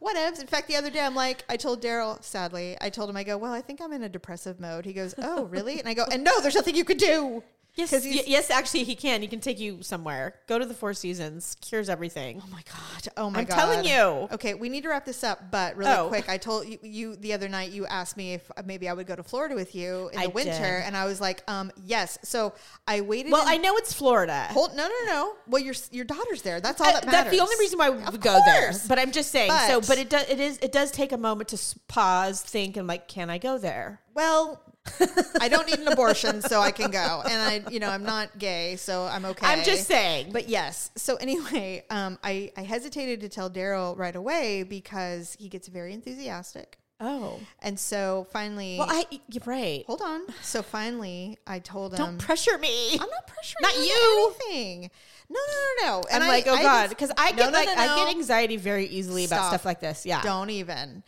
Whatevs. 0.00 0.40
In 0.40 0.46
fact, 0.46 0.68
the 0.68 0.76
other 0.76 0.88
day 0.90 1.00
I'm 1.00 1.16
like, 1.16 1.44
I 1.48 1.56
told 1.56 1.82
Daryl. 1.82 2.22
Sadly, 2.22 2.76
I 2.80 2.88
told 2.90 3.10
him 3.10 3.16
I 3.16 3.24
go, 3.24 3.36
well, 3.36 3.52
I 3.52 3.60
think 3.62 3.80
I'm 3.80 3.92
in 3.92 4.04
a 4.04 4.08
depressive 4.08 4.60
mode. 4.60 4.84
He 4.84 4.92
goes, 4.92 5.12
oh 5.18 5.46
really? 5.46 5.80
And 5.80 5.88
I 5.88 5.94
go, 5.94 6.04
and 6.10 6.22
no, 6.22 6.40
there's 6.40 6.54
nothing 6.54 6.76
you 6.76 6.84
could 6.84 6.98
do. 6.98 7.42
Yes, 7.76 7.92
y- 7.92 8.22
yes, 8.26 8.50
actually, 8.50 8.84
he 8.84 8.94
can. 8.94 9.20
He 9.20 9.28
can 9.28 9.40
take 9.40 9.60
you 9.60 9.82
somewhere. 9.82 10.34
Go 10.46 10.58
to 10.58 10.64
the 10.64 10.72
Four 10.74 10.94
Seasons. 10.94 11.56
Cures 11.60 11.88
everything. 11.90 12.40
Oh 12.42 12.48
my 12.50 12.62
god! 12.64 13.12
Oh 13.18 13.28
my 13.30 13.44
god. 13.44 13.52
I'm 13.52 13.68
god! 13.68 13.82
telling 13.82 13.84
you. 13.84 14.28
Okay, 14.32 14.54
we 14.54 14.70
need 14.70 14.82
to 14.84 14.88
wrap 14.88 15.04
this 15.04 15.22
up, 15.22 15.50
but 15.50 15.76
really 15.76 15.92
Oh. 15.92 16.08
quick, 16.08 16.28
I 16.28 16.38
told 16.38 16.66
you, 16.66 16.78
you 16.82 17.16
the 17.16 17.34
other 17.34 17.48
night. 17.48 17.72
You 17.72 17.84
asked 17.86 18.16
me 18.16 18.32
if 18.34 18.50
maybe 18.64 18.88
I 18.88 18.94
would 18.94 19.06
go 19.06 19.14
to 19.14 19.22
Florida 19.22 19.54
with 19.54 19.74
you 19.74 20.08
in 20.14 20.18
the 20.20 20.24
I 20.24 20.28
winter, 20.28 20.52
did. 20.52 20.86
and 20.86 20.96
I 20.96 21.04
was 21.04 21.20
like, 21.20 21.42
um, 21.48 21.70
yes. 21.84 22.18
So 22.22 22.54
I 22.88 23.02
waited. 23.02 23.30
Well, 23.30 23.42
in- 23.42 23.48
I 23.48 23.56
know 23.58 23.76
it's 23.76 23.92
Florida. 23.92 24.46
hold. 24.50 24.74
No, 24.74 24.88
no, 24.88 24.94
no. 25.12 25.34
Well, 25.46 25.62
your 25.62 25.74
your 25.90 26.06
daughter's 26.06 26.40
there. 26.40 26.60
That's 26.62 26.80
all 26.80 26.86
Uh, 26.88 26.92
that 26.92 27.04
matters. 27.04 27.24
that's 27.24 27.30
the 27.36 27.40
only 27.42 27.56
reason 27.58 27.78
why 27.78 27.90
we 27.90 28.02
Of 28.02 28.12
would 28.12 28.22
go 28.22 28.40
there. 28.46 28.62
course. 28.70 28.86
But 28.88 28.98
I'm 28.98 29.12
just 29.12 29.30
saying. 29.30 29.50
so, 29.66 29.80
But- 29.80 29.88
but 29.88 29.98
it 29.98 30.08
does. 30.08 30.28
It 30.30 30.40
is. 30.40 30.58
It 30.62 30.72
does 30.72 30.90
take 30.90 31.12
a 31.12 31.18
moment 31.18 31.50
to 31.50 31.56
s- 31.56 31.74
pause, 31.88 32.40
think, 32.40 32.78
and 32.78 32.86
like, 32.88 33.06
can 33.06 33.28
I 33.28 33.36
go 33.36 33.58
there? 33.58 34.00
Well, 34.14 34.62
I 35.40 35.48
don't 35.48 35.66
need 35.66 35.78
an 35.78 35.88
abortion, 35.88 36.42
so 36.42 36.60
I 36.60 36.70
can 36.70 36.90
go. 36.90 37.22
And 37.28 37.66
I, 37.66 37.70
you 37.70 37.78
know, 37.80 37.88
I'm 37.90 38.04
not 38.04 38.38
gay, 38.38 38.76
so 38.76 39.04
I'm 39.04 39.24
okay. 39.26 39.46
I'm 39.46 39.64
just 39.64 39.86
saying. 39.86 40.32
But 40.32 40.48
yes. 40.48 40.90
So 40.96 41.16
anyway, 41.16 41.84
um, 41.90 42.18
I, 42.22 42.52
I 42.56 42.62
hesitated 42.62 43.20
to 43.20 43.28
tell 43.28 43.50
Daryl 43.50 43.96
right 43.98 44.16
away 44.16 44.62
because 44.62 45.36
he 45.38 45.48
gets 45.48 45.68
very 45.68 45.92
enthusiastic. 45.92 46.78
oh, 47.00 47.40
And 47.60 47.78
so 47.78 48.26
finally, 48.32 48.76
well, 48.78 48.88
I. 48.90 49.04
You're 49.28 49.42
right. 49.44 49.84
hold 49.86 50.00
on. 50.02 50.22
So 50.42 50.62
finally, 50.62 51.36
I 51.46 51.58
told 51.58 51.92
him, 51.92 51.98
Don't 51.98 52.18
pressure 52.18 52.56
me. 52.58 52.94
I'm 52.94 52.98
not 53.00 53.26
pressuring 53.28 53.62
Not 53.62 53.76
you 53.76 54.34
anything. 54.48 54.90
No, 55.28 55.40
no, 55.40 55.84
no, 55.86 55.86
no. 56.00 56.02
I'm 56.12 56.22
I- 56.22 56.28
like, 56.28 56.46
oh 56.46 56.54
I 56.54 56.62
god, 56.62 56.88
because 56.88 57.10
I 57.18 57.32
get 57.32 57.38
no, 57.38 57.50
like 57.50 57.66
no, 57.66 57.74
I 57.82 57.96
get 57.96 58.08
anxiety 58.14 58.56
very 58.56 58.86
easily 58.86 59.24
about 59.24 59.48
stuff 59.48 59.64
like 59.64 59.80
this. 59.80 60.06
Yeah. 60.06 60.22
Don't 60.22 60.50
even. 60.50 61.02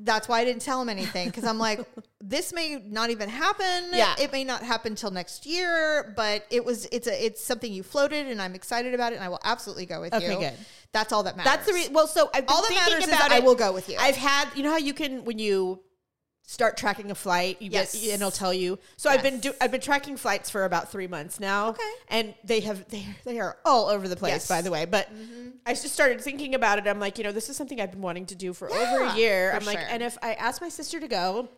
That's 0.00 0.28
why 0.28 0.40
I 0.40 0.44
didn't 0.44 0.62
tell 0.62 0.80
him 0.80 0.88
anything 0.88 1.28
because 1.28 1.44
I'm 1.44 1.58
like, 1.58 1.80
this 2.20 2.52
may 2.52 2.80
not 2.86 3.10
even 3.10 3.28
happen. 3.28 3.90
Yeah. 3.92 4.14
it 4.18 4.30
may 4.32 4.44
not 4.44 4.62
happen 4.62 4.94
till 4.94 5.10
next 5.10 5.44
year, 5.44 6.12
but 6.16 6.46
it 6.50 6.64
was. 6.64 6.86
It's 6.92 7.06
a. 7.06 7.24
It's 7.26 7.42
something 7.42 7.72
you 7.72 7.82
floated, 7.82 8.26
and 8.28 8.40
I'm 8.40 8.54
excited 8.54 8.94
about 8.94 9.12
it, 9.12 9.16
and 9.16 9.24
I 9.24 9.28
will 9.28 9.40
absolutely 9.44 9.86
go 9.86 10.00
with 10.00 10.14
Okay, 10.14 10.32
you. 10.32 10.38
good. 10.38 10.54
That's 10.92 11.12
all 11.12 11.22
that 11.24 11.36
matters. 11.36 11.52
That's 11.52 11.66
the 11.66 11.74
reason. 11.74 11.92
Well, 11.92 12.06
so 12.06 12.30
I've 12.32 12.46
been 12.46 12.54
All 12.54 12.62
that 12.62 12.68
thinking 12.68 12.92
matters 12.92 13.08
is 13.08 13.12
about 13.14 13.32
I 13.32 13.40
will 13.40 13.54
go 13.54 13.72
with 13.72 13.88
you. 13.88 13.96
I've 13.98 14.16
had, 14.16 14.48
you 14.54 14.62
know 14.62 14.70
how 14.70 14.78
you 14.78 14.94
can 14.94 15.24
when 15.24 15.38
you 15.38 15.80
start 16.50 16.78
tracking 16.78 17.10
a 17.10 17.14
flight, 17.14 17.60
you 17.60 17.68
Yes. 17.70 17.92
get 17.92 18.04
and 18.04 18.22
it'll 18.22 18.30
tell 18.30 18.54
you. 18.54 18.78
So 18.96 19.10
I've 19.10 19.22
been 19.22 19.34
Yes. 19.34 19.42
do, 19.42 19.52
I've 19.60 19.70
been 19.70 19.82
tracking 19.82 20.16
flights 20.16 20.48
for 20.48 20.64
about 20.64 20.90
three 20.90 21.06
months 21.06 21.38
now. 21.38 21.68
Okay. 21.68 21.92
and 22.08 22.34
they 22.42 22.60
have 22.60 22.88
they 22.88 23.06
they 23.24 23.38
are 23.38 23.58
all 23.66 23.88
over 23.88 24.08
the 24.08 24.16
place, 24.16 24.32
Yes. 24.32 24.48
by 24.48 24.62
the 24.62 24.70
way. 24.70 24.86
But 24.86 25.14
mm-hmm. 25.14 25.50
I 25.66 25.74
just 25.74 25.92
started 25.92 26.22
thinking 26.22 26.54
about 26.54 26.78
it. 26.78 26.86
I'm 26.88 26.98
like, 26.98 27.18
you 27.18 27.24
know, 27.24 27.32
this 27.32 27.50
is 27.50 27.56
something 27.58 27.78
I've 27.82 27.90
been 27.90 28.00
wanting 28.00 28.24
to 28.26 28.34
do 28.34 28.54
for 28.54 28.72
over 28.72 29.04
a 29.04 29.14
year. 29.14 29.52
I'm 29.52 29.66
like, 29.66 29.78
and 29.90 30.02
if 30.02 30.16
I 30.22 30.32
ask 30.34 30.62
my 30.62 30.70
sister 30.70 30.98
to 30.98 31.06
go. 31.08 31.48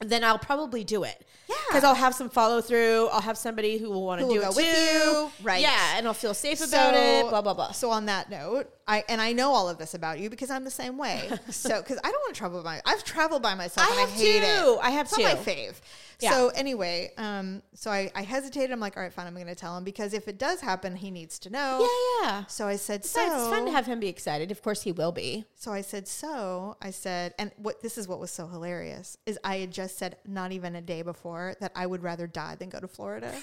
Then 0.00 0.24
I'll 0.24 0.38
probably 0.38 0.84
do 0.84 1.04
it. 1.04 1.26
Yeah. 1.48 1.56
Because 1.68 1.82
I'll 1.82 1.94
have 1.94 2.14
some 2.14 2.28
follow 2.28 2.60
through. 2.60 3.08
I'll 3.08 3.22
have 3.22 3.38
somebody 3.38 3.78
who 3.78 3.88
will 3.88 4.04
want 4.04 4.20
to 4.20 4.26
do 4.26 4.42
it 4.42 4.48
with 4.48 4.56
too. 4.56 4.62
you. 4.62 5.30
Right. 5.42 5.62
Yeah. 5.62 5.96
And 5.96 6.06
I'll 6.06 6.12
feel 6.12 6.34
safe 6.34 6.60
about 6.60 6.92
it. 6.92 7.26
Blah, 7.30 7.40
blah, 7.40 7.54
blah. 7.54 7.72
So 7.72 7.88
on 7.90 8.04
that 8.04 8.28
note, 8.28 8.70
I 8.88 9.04
and 9.08 9.20
I 9.20 9.32
know 9.32 9.52
all 9.52 9.68
of 9.68 9.78
this 9.78 9.94
about 9.94 10.20
you 10.20 10.30
because 10.30 10.50
I'm 10.50 10.64
the 10.64 10.70
same 10.70 10.96
way. 10.96 11.28
so 11.50 11.80
because 11.80 11.98
I 12.04 12.10
don't 12.10 12.20
want 12.20 12.34
to 12.34 12.38
travel 12.38 12.62
by, 12.62 12.80
I've 12.84 13.02
traveled 13.02 13.42
by 13.42 13.54
myself 13.54 13.86
I 13.86 13.94
have 14.00 14.08
I 14.08 14.12
hate 14.12 14.40
too. 14.40 14.46
it. 14.46 14.78
I 14.80 14.90
have 14.90 15.06
it's 15.06 15.18
not 15.18 15.24
my 15.24 15.34
fave. 15.34 15.74
Yeah. 16.20 16.30
So 16.30 16.48
anyway, 16.50 17.12
um, 17.18 17.62
so 17.74 17.90
I, 17.90 18.10
I 18.14 18.22
hesitated. 18.22 18.70
I'm 18.70 18.80
like, 18.80 18.96
all 18.96 19.02
right, 19.02 19.12
fine, 19.12 19.26
I'm 19.26 19.34
going 19.34 19.46
to 19.48 19.54
tell 19.54 19.76
him 19.76 19.84
because 19.84 20.14
if 20.14 20.28
it 20.28 20.38
does 20.38 20.60
happen, 20.60 20.96
he 20.96 21.10
needs 21.10 21.38
to 21.40 21.50
know. 21.50 21.86
Yeah, 22.22 22.28
yeah. 22.28 22.44
So 22.46 22.66
I 22.66 22.76
said, 22.76 23.02
Besides, 23.02 23.32
so 23.32 23.38
it's 23.38 23.48
fun 23.48 23.66
to 23.66 23.72
have 23.72 23.86
him 23.86 24.00
be 24.00 24.08
excited. 24.08 24.50
Of 24.50 24.62
course, 24.62 24.82
he 24.82 24.92
will 24.92 25.12
be. 25.12 25.44
So 25.56 25.72
I 25.72 25.82
said, 25.82 26.08
so 26.08 26.76
I 26.80 26.90
said, 26.90 27.34
and 27.38 27.50
what 27.56 27.82
this 27.82 27.98
is 27.98 28.08
what 28.08 28.18
was 28.18 28.30
so 28.30 28.46
hilarious 28.46 29.18
is 29.26 29.38
I 29.44 29.56
had 29.56 29.72
just 29.72 29.98
said 29.98 30.16
not 30.26 30.52
even 30.52 30.74
a 30.74 30.80
day 30.80 31.02
before 31.02 31.54
that 31.60 31.72
I 31.74 31.86
would 31.86 32.02
rather 32.02 32.26
die 32.26 32.54
than 32.54 32.70
go 32.70 32.80
to 32.80 32.88
Florida. 32.88 33.34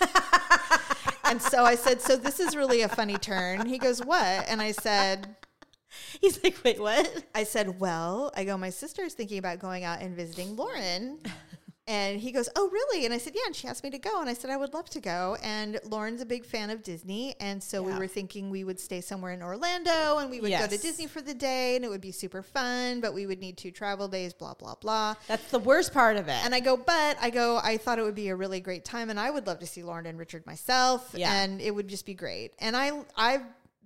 and 1.33 1.41
so 1.41 1.65
I 1.65 1.73
said, 1.73 1.99
so 1.99 2.15
this 2.15 2.39
is 2.39 2.55
really 2.55 2.83
a 2.83 2.87
funny 2.87 3.17
turn. 3.17 3.65
He 3.65 3.79
goes, 3.79 4.05
what? 4.05 4.47
And 4.47 4.61
I 4.61 4.71
said, 4.71 5.35
He's 6.21 6.43
like, 6.43 6.59
wait, 6.63 6.79
what? 6.79 7.23
I 7.33 7.43
said, 7.43 7.79
well, 7.79 8.31
I 8.35 8.43
go, 8.43 8.55
my 8.55 8.69
sister 8.69 9.01
is 9.01 9.15
thinking 9.15 9.39
about 9.39 9.57
going 9.57 9.83
out 9.83 9.99
and 9.99 10.15
visiting 10.15 10.55
Lauren. 10.55 11.17
And 11.85 12.19
he 12.19 12.31
goes, 12.31 12.47
Oh, 12.55 12.69
really? 12.71 13.03
And 13.05 13.13
I 13.13 13.17
said, 13.17 13.33
Yeah. 13.35 13.41
And 13.45 13.55
she 13.55 13.67
asked 13.67 13.83
me 13.83 13.89
to 13.89 13.97
go. 13.97 14.21
And 14.21 14.29
I 14.29 14.33
said, 14.33 14.49
I 14.49 14.55
would 14.57 14.73
love 14.73 14.89
to 14.91 15.01
go. 15.01 15.35
And 15.43 15.79
Lauren's 15.83 16.21
a 16.21 16.25
big 16.25 16.45
fan 16.45 16.69
of 16.69 16.81
Disney. 16.81 17.35
And 17.41 17.61
so 17.61 17.83
we 17.83 17.93
were 17.93 18.07
thinking 18.07 18.49
we 18.49 18.63
would 18.63 18.79
stay 18.79 19.01
somewhere 19.01 19.33
in 19.33 19.41
Orlando 19.41 20.17
and 20.19 20.29
we 20.31 20.39
would 20.39 20.51
go 20.51 20.67
to 20.67 20.77
Disney 20.77 21.07
for 21.07 21.21
the 21.21 21.33
day 21.33 21.75
and 21.75 21.83
it 21.83 21.89
would 21.89 21.99
be 22.01 22.11
super 22.13 22.41
fun, 22.41 23.01
but 23.01 23.13
we 23.13 23.25
would 23.25 23.39
need 23.39 23.57
two 23.57 23.71
travel 23.71 24.07
days, 24.07 24.33
blah, 24.33 24.53
blah, 24.53 24.75
blah. 24.75 25.15
That's 25.27 25.51
the 25.51 25.59
worst 25.59 25.93
part 25.93 26.15
of 26.15 26.27
it. 26.29 26.45
And 26.45 26.55
I 26.55 26.61
go, 26.61 26.77
but 26.77 27.17
I 27.21 27.29
go, 27.29 27.59
I 27.61 27.77
thought 27.77 27.99
it 27.99 28.03
would 28.03 28.15
be 28.15 28.29
a 28.29 28.35
really 28.35 28.59
great 28.61 28.85
time, 28.85 29.09
and 29.09 29.19
I 29.19 29.29
would 29.29 29.45
love 29.47 29.59
to 29.59 29.65
see 29.65 29.83
Lauren 29.83 30.05
and 30.05 30.17
Richard 30.17 30.45
myself, 30.45 31.11
Yeah. 31.13 31.33
and 31.33 31.59
it 31.59 31.71
would 31.71 31.87
just 31.89 32.05
be 32.05 32.13
great. 32.13 32.53
And 32.59 32.77
I, 32.77 32.91
I've 33.17 33.41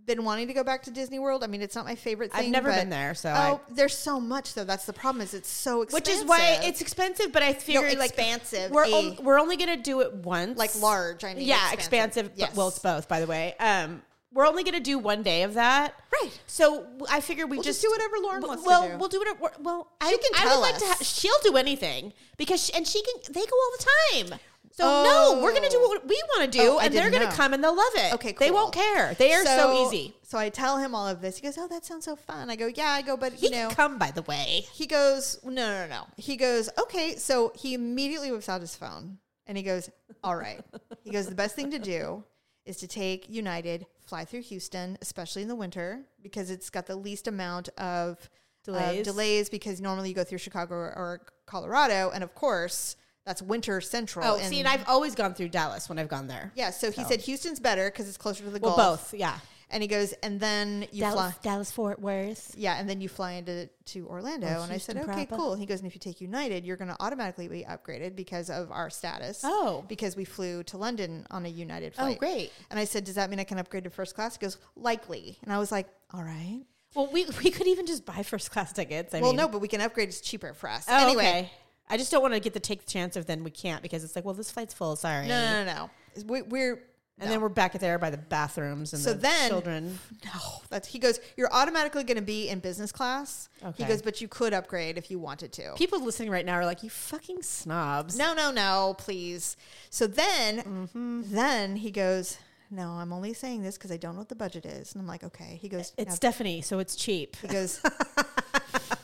been 0.07 0.23
wanting 0.23 0.47
to 0.47 0.53
go 0.53 0.63
back 0.63 0.81
to 0.83 0.91
Disney 0.91 1.19
World. 1.19 1.43
I 1.43 1.47
mean, 1.47 1.61
it's 1.61 1.75
not 1.75 1.85
my 1.85 1.93
favorite 1.95 2.31
thing. 2.31 2.45
I've 2.45 2.51
never 2.51 2.69
but- 2.69 2.77
been 2.77 2.89
there, 2.89 3.13
so 3.13 3.31
oh, 3.35 3.61
there's 3.69 3.95
so 3.95 4.19
much 4.19 4.53
though. 4.55 4.63
That's 4.63 4.85
the 4.85 4.93
problem. 4.93 5.21
Is 5.21 5.33
it's 5.35 5.49
so 5.49 5.83
expensive. 5.83 6.07
which 6.07 6.15
is 6.17 6.25
why 6.25 6.59
it's 6.63 6.81
expensive. 6.81 7.31
But 7.31 7.43
I 7.43 7.53
figure 7.53 7.81
like 7.99 8.09
expansive, 8.09 8.71
we're 8.71 8.85
on- 8.85 9.17
we're 9.21 9.39
only 9.39 9.57
gonna 9.57 9.77
do 9.77 10.01
it 10.01 10.11
once, 10.13 10.57
like 10.57 10.73
large. 10.81 11.23
I 11.23 11.35
mean, 11.35 11.45
yeah, 11.45 11.71
expansive. 11.71 12.29
but- 12.29 12.37
Yes. 12.39 12.55
Well, 12.55 12.69
it's 12.69 12.79
both, 12.79 13.07
by 13.07 13.19
the 13.19 13.27
way. 13.27 13.53
Um, 13.59 14.01
we're 14.33 14.47
only 14.47 14.63
gonna 14.63 14.79
do 14.79 14.97
one 14.99 15.23
day 15.23 15.43
of 15.43 15.53
that, 15.55 15.93
Right. 16.21 16.31
So 16.47 16.85
I 17.09 17.19
figure 17.21 17.45
we 17.45 17.57
We'll 17.57 17.63
just, 17.63 17.81
just 17.81 17.83
do 17.83 17.91
whatever 17.91 18.17
Lauren 18.23 18.41
wants 18.47 18.63
to 18.63 18.67
well, 18.67 18.87
do. 18.89 18.97
we'll 18.97 19.09
do 19.09 19.19
whatever. 19.19 19.51
Well, 19.61 19.91
I, 20.01 20.09
She 20.11 20.17
can 20.17 20.31
I 20.35 20.43
tell 20.43 20.61
would 20.61 20.61
like 20.61 20.77
to. 20.79 20.85
us. 20.85 20.97
Ha- 20.97 21.03
she'll 21.03 21.39
do 21.43 21.57
anything 21.57 22.13
because 22.37 22.63
she, 22.65 22.73
and 22.73 22.87
she 22.87 23.01
can. 23.03 23.33
They 23.33 23.41
go 23.45 23.55
all 23.55 23.71
the 23.77 23.85
time. 24.29 24.39
So 24.77 24.83
Oh. 24.85 25.03
no, 25.35 25.41
we're 25.43 25.53
gonna 25.55 25.69
do 25.71 25.79
what 25.81 26.07
we 26.07 26.21
want 26.35 26.51
to 26.51 26.57
do, 26.59 26.73
Oh, 26.73 26.79
and 26.79 26.93
they're 26.93 27.09
gonna 27.09 27.25
know. 27.25 27.31
come 27.31 27.53
and 27.53 27.63
they'll 27.63 27.75
love 27.75 27.93
it. 27.95 28.13
Okay, 28.13 28.33
They 28.37 28.51
won't 28.51 28.73
care. 28.73 29.15
They 29.15 29.33
are 29.33 29.43
so, 29.43 29.87
easy. 29.87 30.13
So 30.21 30.37
I 30.37 30.49
tell 30.49 30.77
him 30.77 30.93
all 30.93 31.07
of 31.07 31.19
this. 31.19 31.37
He 31.37 31.41
goes, 31.41 31.57
"Oh, 31.57 31.67
that 31.67 31.83
sounds 31.83 32.05
so 32.05 32.15
fun." 32.15 32.49
I 32.51 32.55
go, 32.55 32.67
"Yeah." 32.67 32.89
I 32.91 33.01
go, 33.01 33.17
"But 33.17 33.33
He 33.33 33.47
you 33.47 33.51
know." 33.53 33.69
come, 33.69 33.97
by 33.97 34.11
the 34.11 34.21
way. 34.23 34.67
he 34.73 34.85
goes, 34.85 35.39
no, 35.43 35.49
no, 35.51 35.87
no, 35.87 35.87
no. 35.87 36.03
He 36.17 36.35
goes, 36.37 36.69
okay. 36.77 37.15
So 37.15 37.51
he 37.55 37.73
immediately 37.73 38.31
whips 38.31 38.49
out 38.49 38.61
his 38.61 38.75
phone 38.75 39.17
and 39.47 39.57
he 39.57 39.63
goes, 39.63 39.89
all 40.23 40.35
right. 40.35 40.61
he 41.03 41.09
goes, 41.09 41.25
the 41.27 41.33
best 41.35 41.55
thing 41.55 41.71
to 41.71 41.79
do 41.79 42.23
is 42.65 42.77
to 42.77 42.87
take 42.87 43.27
United, 43.29 43.87
fly 44.05 44.25
through 44.25 44.41
Houston, 44.43 44.97
especially 45.01 45.41
in 45.41 45.47
the 45.47 45.55
winter, 45.55 46.01
because 46.21 46.51
it's 46.51 46.69
got 46.69 46.85
the 46.85 46.95
least 46.97 47.27
amount 47.27 47.69
of 47.79 48.29
delays, 48.63 48.83
Delays. 48.89 49.05
delays 49.05 49.49
because 49.49 49.79
normally 49.81 50.09
you 50.09 50.15
go 50.15 50.23
through 50.25 50.37
Chicago 50.39 50.75
or, 50.75 50.93
or 50.95 51.21
Colorado. 51.45 52.11
And 52.13 52.23
of 52.23 52.35
course, 52.35 52.97
that's 53.27 53.41
winter 53.41 53.81
central. 53.81 54.25
Oh, 54.25 54.37
see, 54.39 54.59
and 54.59 54.67
I've 54.67 54.87
always 54.87 55.13
gone 55.13 55.33
through 55.33 55.49
Dallas 55.49 55.89
when 55.89 55.99
I've 55.99 56.07
gone 56.07 56.27
there. 56.27 56.51
yeah, 56.55 56.71
so 56.71 56.89
he 56.91 57.03
said 57.03 57.21
Houston's 57.21 57.59
better 57.59 57.91
because 57.91 58.07
it's 58.07 58.17
closer 58.17 58.43
to 58.45 58.49
the 58.49 58.59
Well, 58.59 58.75
Gulf. 58.75 59.11
both, 59.11 59.19
yeah. 59.19 59.37
And 59.69 59.83
he 59.83 59.89
goes, 59.89 60.13
and 60.23 60.39
then 60.39 60.87
you 60.93 61.01
fly. 61.01 61.09
Dallas, 61.09 61.35
Dallas 61.43 61.71
Fort 61.71 61.99
Worth. 61.99 62.55
Yeah, 62.57 62.79
and 62.79 62.89
then 62.89 63.01
you 63.01 63.09
fly 63.09 63.33
into 63.33 63.69
to 63.87 64.07
Orlando, 64.07 64.47
Or 64.47 64.63
and 64.63 64.71
I 64.71 64.77
said, 64.77 64.95
okay, 64.95 65.25
proper. 65.25 65.35
cool. 65.35 65.51
And 65.51 65.59
he 65.59 65.65
goes, 65.65 65.79
and 65.79 65.87
if 65.87 65.93
you 65.93 65.99
take 65.99 66.21
United, 66.21 66.63
you're 66.63 66.77
going 66.77 66.87
to 66.87 66.95
automatically 67.01 67.49
be 67.49 67.65
upgraded 67.65 68.15
because 68.15 68.49
of 68.49 68.71
our 68.71 68.89
status. 68.89 69.41
Oh. 69.43 69.83
because 69.89 70.15
we 70.15 70.23
flew 70.23 70.63
to 70.63 70.77
London 70.77 71.27
on 71.31 71.45
a 71.45 71.49
United 71.49 71.93
oh, 71.97 72.03
flight. 72.03 72.15
Oh, 72.15 72.19
great. 72.19 72.53
And 72.69 72.79
I 72.79 72.85
said, 72.85 73.03
does 73.03 73.15
that 73.15 73.29
mean 73.29 73.41
I 73.41 73.43
can 73.43 73.59
upgrade 73.59 73.83
to 73.83 73.89
first 73.89 74.15
class? 74.15 74.37
He 74.37 74.39
goes, 74.39 74.57
likely. 74.77 75.37
And 75.43 75.51
I 75.51 75.59
was 75.59 75.69
like, 75.69 75.89
all 76.13 76.23
right. 76.23 76.61
Well, 76.95 77.09
we 77.11 77.25
we 77.43 77.51
could 77.51 77.67
even 77.67 77.85
just 77.85 78.05
buy 78.05 78.23
first 78.23 78.51
class 78.51 78.71
tickets. 78.71 79.13
I 79.13 79.19
well, 79.19 79.31
mean, 79.31 79.37
no, 79.37 79.47
but 79.49 79.59
we 79.59 79.67
can 79.67 79.81
upgrade. 79.81 80.07
It's 80.07 80.21
cheaper 80.21 80.53
for 80.53 80.69
us. 80.69 80.85
Oh, 80.87 81.07
anyway, 81.07 81.27
okay. 81.27 81.51
I 81.89 81.97
just 81.97 82.11
don't 82.11 82.21
want 82.21 82.33
to 82.33 82.39
get 82.39 82.53
the 82.53 82.59
take 82.59 82.85
the 82.85 82.91
chance 82.91 83.15
of 83.15 83.25
then 83.25 83.43
we 83.43 83.51
can't 83.51 83.81
because 83.81 84.03
it's 84.03 84.15
like, 84.15 84.25
well, 84.25 84.33
this 84.33 84.51
flight's 84.51 84.73
full. 84.73 84.95
Sorry. 84.95 85.27
no, 85.27 85.63
no, 85.63 85.63
no, 85.65 85.73
no. 85.73 85.89
We, 86.25 86.41
we're 86.41 86.73
And 87.19 87.31
then 87.31 87.41
we're 87.41 87.49
back 87.49 87.73
there 87.79 87.97
by 87.97 88.09
the 88.09 88.17
bathrooms 88.17 88.93
and 88.93 89.01
So 89.01 89.13
the 89.13 89.19
then- 89.19 89.49
children. 89.49 89.99
no. 90.25 90.39
That's 90.69 90.87
he 90.87 90.99
goes. 90.99 91.19
You're 91.37 91.51
automatically 91.51 92.03
going 92.03 92.17
to 92.17 92.21
be 92.23 92.49
in 92.49 92.59
business 92.59 92.91
class. 92.91 93.47
Okay. 93.63 93.83
He 93.83 93.89
goes, 93.89 94.01
but 94.01 94.19
you 94.21 94.27
could 94.27 94.53
upgrade 94.53 94.97
if 94.97 95.09
you 95.09 95.17
wanted 95.17 95.51
to. 95.53 95.73
People 95.77 96.03
listening 96.03 96.29
right 96.29 96.45
now 96.45 96.55
are 96.55 96.65
like, 96.65 96.83
you 96.83 96.89
fucking 96.89 97.41
snobs. 97.41 98.17
No, 98.17 98.33
no, 98.33 98.51
no, 98.51 98.95
please. 98.97 99.55
So 99.89 100.07
then, 100.07 100.57
Mm-hmm. 100.63 101.21
then 101.33 101.75
he 101.77 101.89
goes, 101.91 102.37
no, 102.69 102.89
I'm 102.89 103.13
only 103.13 103.33
saying 103.33 103.63
this 103.63 103.77
because 103.77 103.91
I 103.93 103.97
don't 103.97 104.13
know 104.15 104.19
what 104.19 104.29
the 104.29 104.35
budget 104.35 104.65
is. 104.65 104.93
And 104.93 105.01
I'm 105.01 105.07
like, 105.07 105.23
okay. 105.23 105.57
He 105.61 105.69
goes, 105.69 105.93
It's 105.97 106.15
Stephanie, 106.15 106.61
so 106.61 106.79
it's 106.79 106.97
cheap. 106.97 107.37
He 107.37 107.47
goes, 107.47 107.81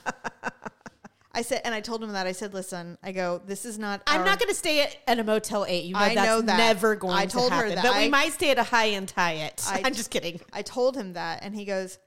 I 1.36 1.42
said, 1.42 1.62
and 1.66 1.74
I 1.74 1.82
told 1.82 2.04
him 2.04 2.12
that. 2.14 2.28
I 2.28 2.32
said, 2.32 2.54
listen, 2.54 2.98
I 3.02 3.12
go, 3.12 3.42
this 3.46 3.66
is 3.66 3.80
not. 3.80 4.02
I'm 4.08 4.20
our- 4.20 4.26
not 4.26 4.40
going 4.40 4.50
to 4.50 4.56
stay 4.56 4.82
at, 4.84 4.96
at 5.08 5.18
a 5.20 5.24
Motel 5.24 5.66
8. 5.68 5.84
You 5.84 5.94
know 5.94 6.00
I 6.00 6.14
that's 6.16 6.28
know 6.28 6.42
that. 6.42 6.58
never 6.58 6.96
going 6.96 7.16
I 7.18 7.26
to 7.26 7.32
told 7.32 7.52
her 7.52 7.58
happen. 7.58 7.76
that 7.76 7.84
But 7.84 7.98
we 7.98 8.10
might 8.10 8.34
stay 8.34 8.52
at 8.52 8.60
a 8.60 8.64
high-end 8.64 9.12
Hyatt. 9.16 9.64
I- 9.68 9.82
I'm 9.86 9.94
just 9.96 10.12
kidding. 10.12 10.40
I 10.54 10.62
told 10.62 10.96
him 10.96 11.14
that, 11.14 11.40
and 11.44 11.56
he 11.56 11.66
goes, 11.66 11.98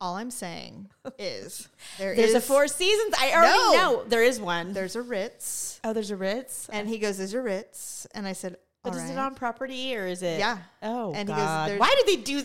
all 0.00 0.14
I'm 0.14 0.30
saying 0.30 0.88
is 1.18 1.66
there 1.98 2.14
There's 2.14 2.34
a 2.34 2.40
Four 2.40 2.68
Seasons. 2.68 3.14
I 3.18 3.32
already 3.32 3.58
No. 3.58 3.72
know. 3.72 4.04
There 4.06 4.22
is 4.22 4.38
one. 4.40 4.72
There's 4.72 4.94
a 4.94 5.02
Ritz, 5.02 5.80
oh, 5.82 5.92
there's 5.92 6.12
a 6.12 6.16
Ritz. 6.16 6.68
and 6.68 6.88
he 6.88 6.98
goes, 6.98 7.18
there's 7.18 7.34
a 7.34 7.40
Ritz, 7.42 8.06
and 8.14 8.24
I 8.28 8.32
said, 8.32 8.58
But 8.84 8.90
all 8.92 8.96
is 8.98 9.02
right. 9.04 9.12
it 9.12 9.18
on 9.18 9.34
property 9.34 9.96
or 9.96 10.06
is 10.06 10.22
it? 10.22 10.38
Yeah. 10.38 10.58
Oh, 10.82 11.12
And 11.12 11.28
he 11.28 11.34
goes, 11.34 11.44
God. 11.44 11.78
Why 11.80 11.94
did 11.98 12.06
they 12.06 12.22
do 12.22 12.42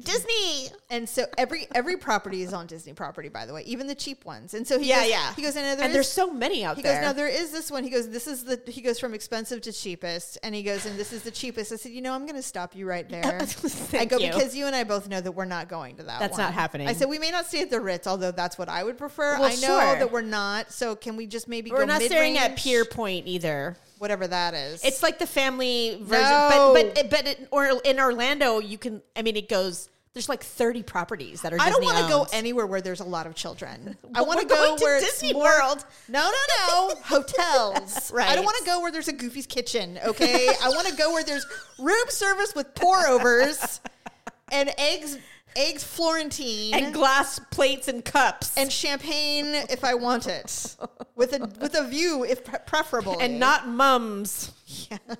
Disney? 0.00 0.68
And 0.90 1.08
so 1.08 1.24
every 1.38 1.66
every 1.74 1.96
property 1.96 2.42
is 2.42 2.52
on 2.52 2.66
Disney 2.66 2.92
property, 2.92 3.28
by 3.28 3.46
the 3.46 3.54
way, 3.54 3.62
even 3.62 3.86
the 3.86 3.94
cheap 3.94 4.24
ones. 4.24 4.54
And 4.54 4.66
so 4.66 4.78
he 4.78 4.88
Yeah, 4.88 5.02
goes, 5.02 5.10
yeah. 5.10 5.34
He 5.34 5.42
goes, 5.42 5.56
and, 5.56 5.64
there 5.64 5.72
and 5.78 5.86
is- 5.88 5.92
there's 5.92 6.08
so 6.10 6.32
many 6.32 6.64
out 6.64 6.76
He 6.76 6.82
there. 6.82 6.94
He 6.94 6.98
goes, 7.00 7.06
no, 7.08 7.12
there 7.12 7.28
is 7.28 7.52
this 7.52 7.70
one. 7.70 7.84
He 7.84 7.90
goes, 7.90 8.08
this 8.10 8.26
is 8.26 8.44
the. 8.44 8.60
He 8.66 8.80
goes 8.80 8.98
from 8.98 9.14
expensive 9.14 9.60
to 9.62 9.72
cheapest, 9.72 10.38
and 10.42 10.54
he 10.54 10.62
goes, 10.64 10.84
and 10.86 10.98
this 10.98 11.12
is 11.12 11.22
the 11.22 11.30
cheapest. 11.30 11.72
I 11.72 11.76
said, 11.76 11.92
you 11.92 12.02
know, 12.02 12.12
I'm 12.12 12.22
going 12.24 12.34
to 12.36 12.42
stop 12.42 12.74
you 12.74 12.86
right 12.88 13.08
there. 13.08 13.40
I 13.92 14.04
go 14.04 14.18
you. 14.18 14.32
because 14.32 14.56
you 14.56 14.66
and 14.66 14.74
I 14.74 14.82
both 14.84 15.08
know 15.08 15.20
that 15.20 15.32
we're 15.32 15.44
not 15.44 15.68
going 15.68 15.96
to 15.96 16.02
that. 16.04 16.18
That's 16.18 16.32
one." 16.32 16.40
not 16.42 16.54
happening. 16.54 16.88
I 16.88 16.92
said 16.92 17.08
we 17.08 17.18
may 17.20 17.30
not 17.30 17.46
stay 17.46 17.62
at 17.62 17.70
the 17.70 17.80
Ritz, 17.80 18.06
although 18.06 18.32
that's 18.32 18.58
what 18.58 18.68
I 18.68 18.82
would 18.82 18.98
prefer. 18.98 19.38
Well, 19.38 19.44
I 19.44 19.54
know 19.54 19.80
sure. 19.80 19.98
that 19.98 20.10
we're 20.10 20.22
not. 20.22 20.72
So 20.72 20.96
can 20.96 21.16
we 21.16 21.26
just 21.26 21.46
maybe 21.46 21.70
We're 21.70 21.86
not 21.86 22.02
staring 22.02 22.36
at? 22.36 22.56
Pier 22.56 22.84
Point 22.84 23.26
either. 23.28 23.76
Whatever 23.98 24.26
that 24.26 24.54
is. 24.54 24.84
It's 24.84 25.02
like 25.02 25.18
the 25.18 25.26
family 25.26 25.98
version, 26.02 26.22
No. 26.30 26.72
but 26.74 26.94
but 26.94 27.10
but 27.10 27.26
it, 27.26 27.48
or 27.50 27.80
in 27.84 27.98
Orlando, 28.00 28.58
you 28.58 28.78
can. 28.78 29.02
I 29.14 29.22
mean, 29.22 29.36
it 29.36 29.48
goes. 29.48 29.88
There's 30.12 30.30
like 30.30 30.42
30 30.42 30.82
properties 30.82 31.42
that 31.42 31.52
are. 31.52 31.58
Disney 31.58 31.68
I 31.68 31.70
don't 31.74 31.84
want 31.84 31.98
to 31.98 32.08
go 32.08 32.26
anywhere 32.32 32.66
where 32.66 32.80
there's 32.80 33.00
a 33.00 33.04
lot 33.04 33.26
of 33.26 33.34
children. 33.34 33.98
I 34.14 34.22
want 34.22 34.40
to 34.40 34.46
go 34.46 34.76
to 34.76 34.82
where 34.82 34.98
Disney 34.98 35.28
it's 35.28 35.34
more, 35.34 35.44
World. 35.44 35.84
No, 36.08 36.30
no, 36.30 36.88
no. 36.88 36.94
Hotels. 37.04 38.10
Right. 38.12 38.26
I 38.26 38.34
don't 38.34 38.44
want 38.46 38.56
to 38.58 38.64
go 38.64 38.80
where 38.80 38.90
there's 38.90 39.08
a 39.08 39.12
Goofy's 39.12 39.46
kitchen. 39.46 39.98
Okay. 40.06 40.48
I 40.62 40.70
want 40.70 40.86
to 40.88 40.96
go 40.96 41.12
where 41.12 41.22
there's 41.22 41.44
room 41.78 42.06
service 42.08 42.54
with 42.54 42.74
pour 42.74 43.06
overs 43.06 43.80
and 44.50 44.70
eggs, 44.78 45.18
eggs 45.56 45.82
Florentine 45.82 46.74
and 46.74 46.94
glass 46.94 47.38
plates 47.50 47.88
and 47.88 48.04
cups 48.04 48.56
and 48.56 48.70
champagne 48.70 49.46
if 49.70 49.84
I 49.84 49.94
want 49.94 50.26
it, 50.26 50.76
with 51.14 51.32
a 51.32 51.50
with 51.60 51.74
a 51.74 51.84
view 51.88 52.24
if 52.24 52.44
pre- 52.44 52.58
preferable, 52.66 53.18
and 53.20 53.40
not 53.40 53.68
mums. 53.68 54.52
Yeah. 54.90 54.98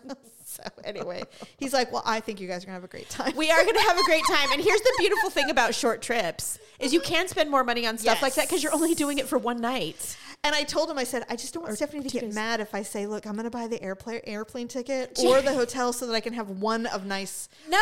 So 0.49 0.63
anyway, 0.85 1.23
he's 1.59 1.75
like, 1.75 1.93
"Well, 1.93 2.03
I 2.07 2.21
think 2.21 2.41
you 2.41 2.49
guys 2.49 2.63
are 2.63 2.67
gonna 2.67 2.77
have 2.77 2.85
a 2.85 2.89
great 2.89 3.11
time." 3.11 3.37
We 3.37 3.51
are 3.51 3.63
going 3.63 3.75
to 3.77 3.83
have 3.83 3.99
a 3.99 4.05
great 4.05 4.23
time. 4.27 4.53
And 4.53 4.63
here's 4.63 4.81
the 4.81 4.95
beautiful 4.99 5.29
thing 5.29 5.51
about 5.51 5.75
short 5.75 6.01
trips 6.01 6.59
is 6.81 6.95
you 6.95 7.01
can 7.01 7.29
spend 7.29 7.51
more 7.51 7.63
money 7.63 7.87
on 7.87 7.99
stuff 7.99 8.23
like 8.23 8.35
that 8.37 8.49
because 8.49 8.63
you're 8.63 8.73
only 8.73 8.95
doing 8.95 9.19
it 9.19 9.29
for 9.29 9.37
one 9.37 9.61
night. 9.61 10.17
And 10.47 10.55
I 10.55 10.63
told 10.63 10.89
him, 10.89 10.97
I 10.97 11.03
said, 11.05 11.25
I 11.29 11.35
just 11.35 11.53
don't 11.55 11.65
want 11.65 11.73
Or 11.73 11.77
Stephanie 11.77 12.05
to 12.05 12.09
get 12.09 12.21
days. 12.23 12.35
mad 12.35 12.61
if 12.61 12.73
I 12.75 12.83
say, 12.83 13.07
look, 13.07 13.27
I'm 13.27 13.33
going 13.33 13.45
to 13.45 13.51
buy 13.51 13.67
the 13.67 13.83
airplane 13.83 14.21
airplane 14.25 14.69
ticket 14.69 15.19
or 15.25 15.43
the 15.43 15.53
hotel 15.53 15.93
so 15.93 16.07
that 16.07 16.15
I 16.15 16.21
can 16.21 16.33
have 16.35 16.49
one 16.51 16.87
of 16.87 17.05
nice. 17.05 17.49
No, 17.69 17.79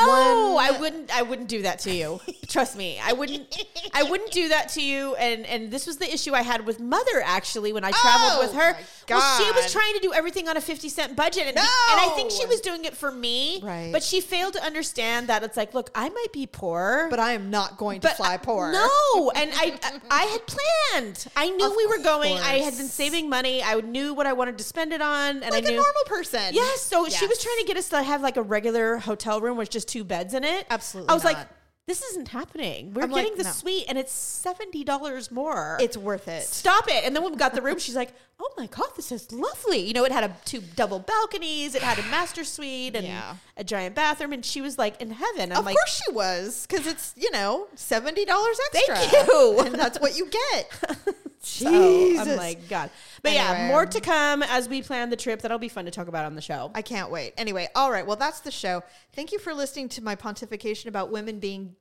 one- 0.55 0.65
I 0.65 0.71
uh, 0.75 0.81
wouldn't. 0.81 1.15
I 1.15 1.23
wouldn't 1.23 1.49
do 1.49 1.63
that 1.63 1.79
to 1.81 1.93
you. 1.95 2.21
Trust 2.49 2.77
me, 2.77 2.99
I 3.03 3.13
wouldn't. 3.13 3.55
I 3.93 4.03
wouldn't 4.05 4.31
do 4.31 4.49
that 4.49 4.71
to 4.71 4.83
you. 4.83 5.15
And 5.17 5.45
and 5.47 5.71
this 5.71 5.87
was 5.87 5.99
the 5.99 6.13
issue 6.13 6.33
I 6.33 6.43
had 6.43 6.65
with 6.67 6.81
mother 6.81 7.23
actually 7.25 7.73
when 7.73 7.85
I 7.85 7.91
traveled 7.91 8.33
Oh, 8.35 8.41
with 8.41 8.55
her. 8.55 8.77
Well, 9.11 9.39
she 9.39 9.51
was 9.53 9.71
trying 9.71 9.93
to 9.95 10.01
do 10.01 10.15
everything 10.15 10.49
on 10.49 10.57
a 10.57 10.61
fifty 10.63 10.89
cent 10.89 11.15
budget, 11.17 11.43
and, 11.47 11.57
and 11.59 11.67
I 12.01 12.11
think 12.17 12.31
she 12.31 12.47
was 12.47 12.61
doing 12.63 12.85
it 12.87 12.97
for 12.97 13.11
me. 13.13 13.61
Right. 13.63 13.91
But 13.93 14.03
she 14.03 14.21
failed 14.23 14.55
to 14.55 14.63
understand 14.65 15.27
that 15.29 15.43
it's 15.43 15.57
like, 15.59 15.75
look, 15.75 15.91
I 15.95 16.09
might 16.09 16.33
be 16.33 16.47
poor, 16.47 17.09
But 17.11 17.19
I 17.21 17.33
am 17.33 17.51
not 17.51 17.77
going 17.77 18.01
to 18.01 18.09
fly 18.09 18.39
poor. 18.39 18.73
No, 18.73 19.31
and 19.37 19.51
I 19.55 19.79
I 20.11 20.23
had 20.25 20.41
planned. 20.47 21.27
I 21.37 21.51
knew 21.51 21.67
Of 21.67 21.77
we 21.77 21.87
were 21.87 21.99
going. 22.03 22.39
I 22.39 22.54
had 22.61 22.77
been 22.77 22.89
saving 22.89 23.29
money. 23.29 23.63
I 23.63 23.81
knew 23.81 24.15
what 24.15 24.27
I 24.27 24.33
wanted 24.33 24.59
to 24.59 24.65
spend 24.65 24.93
it 24.93 25.01
on, 25.03 25.43
and 25.43 25.51
Like 25.51 25.65
I 25.65 25.69
a 25.69 25.71
knew. 25.71 25.77
normal 25.77 26.03
person. 26.07 26.41
Yes, 26.53 26.81
so 26.83 27.09
she 27.09 27.27
was 27.27 27.39
trying 27.43 27.59
to 27.61 27.65
get 27.67 27.77
us 27.77 27.89
to 27.91 28.03
have 28.03 28.21
like 28.23 28.37
a 28.37 28.43
regular 28.43 28.99
hotel 28.99 29.41
room 29.41 29.57
with 29.57 29.71
just 29.71 29.89
two 29.89 30.05
beds 30.05 30.35
in 30.35 30.45
it. 30.45 30.67
Absolutely 30.71 31.11
I 31.11 31.15
was 31.15 31.25
like, 31.25 31.37
not. 31.37 31.49
This 31.87 32.03
isn't 32.03 32.29
happening. 32.29 32.95
We're 32.95 33.03
I'm 33.03 33.11
like, 33.11 33.25
getting 33.25 33.39
the 33.39 33.45
no. 33.45 33.51
suite 33.51 33.85
and 33.89 33.99
it's 33.99 34.13
seventy 34.13 34.85
dollars 34.85 35.31
more. 35.31 35.77
It's 35.81 35.97
worth 35.97 36.29
it. 36.29 36.43
Stop 36.45 36.89
it. 36.89 37.05
And 37.05 37.15
then 37.15 37.23
when 37.23 37.33
we 37.33 37.39
got 37.39 37.55
the 37.55 37.61
room, 37.63 37.79
she's 37.79 37.97
like, 37.97 38.13
Oh 38.41 38.51
my 38.57 38.67
god, 38.67 38.89
this 38.97 39.13
is 39.13 39.31
lovely. 39.33 39.79
You 39.79 39.93
know, 39.93 40.05
it 40.05 40.11
had 40.13 40.25
a 40.25 40.35
two 40.45 40.61
double 40.77 40.99
balconies, 40.99 41.75
it 41.75 41.83
had 41.83 41.99
a 41.99 42.03
master 42.11 42.43
suite 42.45 42.97
and 42.97 43.07
Yeah. 43.07 43.37
a 43.57 43.65
giant 43.65 43.95
bathroom, 43.95 44.33
and 44.33 44.45
she 44.45 44.61
was 44.61 44.79
like 44.79 45.01
in 45.03 45.11
heaven. 45.11 45.53
I'm 45.53 45.59
Of 45.59 45.65
like, 45.67 45.77
course 45.77 46.03
she 46.07 46.13
was, 46.13 46.67
because 46.67 46.87
it's 46.87 47.13
you 47.17 47.31
know 47.31 47.69
seventy 47.75 48.25
dollars 48.25 48.59
Thank 48.73 48.89
extra. 48.91 49.27
you. 49.27 49.61
and 49.61 49.75
that's 49.75 50.01
what 50.01 50.17
you 50.17 50.29
get. 50.29 50.99
So, 51.47 51.71
Jesus. 51.71 52.27
I'm 52.27 52.37
like, 52.39 52.71
God. 52.71 52.89
But 53.25 53.33
yeah, 53.33 53.69
more 53.69 53.87
to 53.87 54.01
come 54.01 54.43
as 54.43 54.69
we 54.69 54.83
plan 54.83 55.09
the 55.09 55.17
trip. 55.17 55.41
That'll 55.41 55.59
be 55.59 55.71
fun 55.71 55.87
to 55.87 55.91
talk 55.91 56.09
about 56.09 56.27
on 56.27 56.35
the 56.35 56.43
show. 56.43 56.71
I 56.75 56.83
can't 56.83 57.11
wait. 57.11 57.33
Anyway, 57.39 57.69
all 57.75 57.91
right. 57.91 58.07
Well, 58.07 58.17
that's 58.17 58.41
the 58.41 58.51
show. 58.51 58.83
Thank 59.15 59.33
you 59.33 59.39
for 59.39 59.55
listening 59.55 59.89
to 59.91 60.05
my 60.05 60.15
pontification 60.15 60.87
about 60.87 61.11
women 61.11 61.39
being 61.41 61.75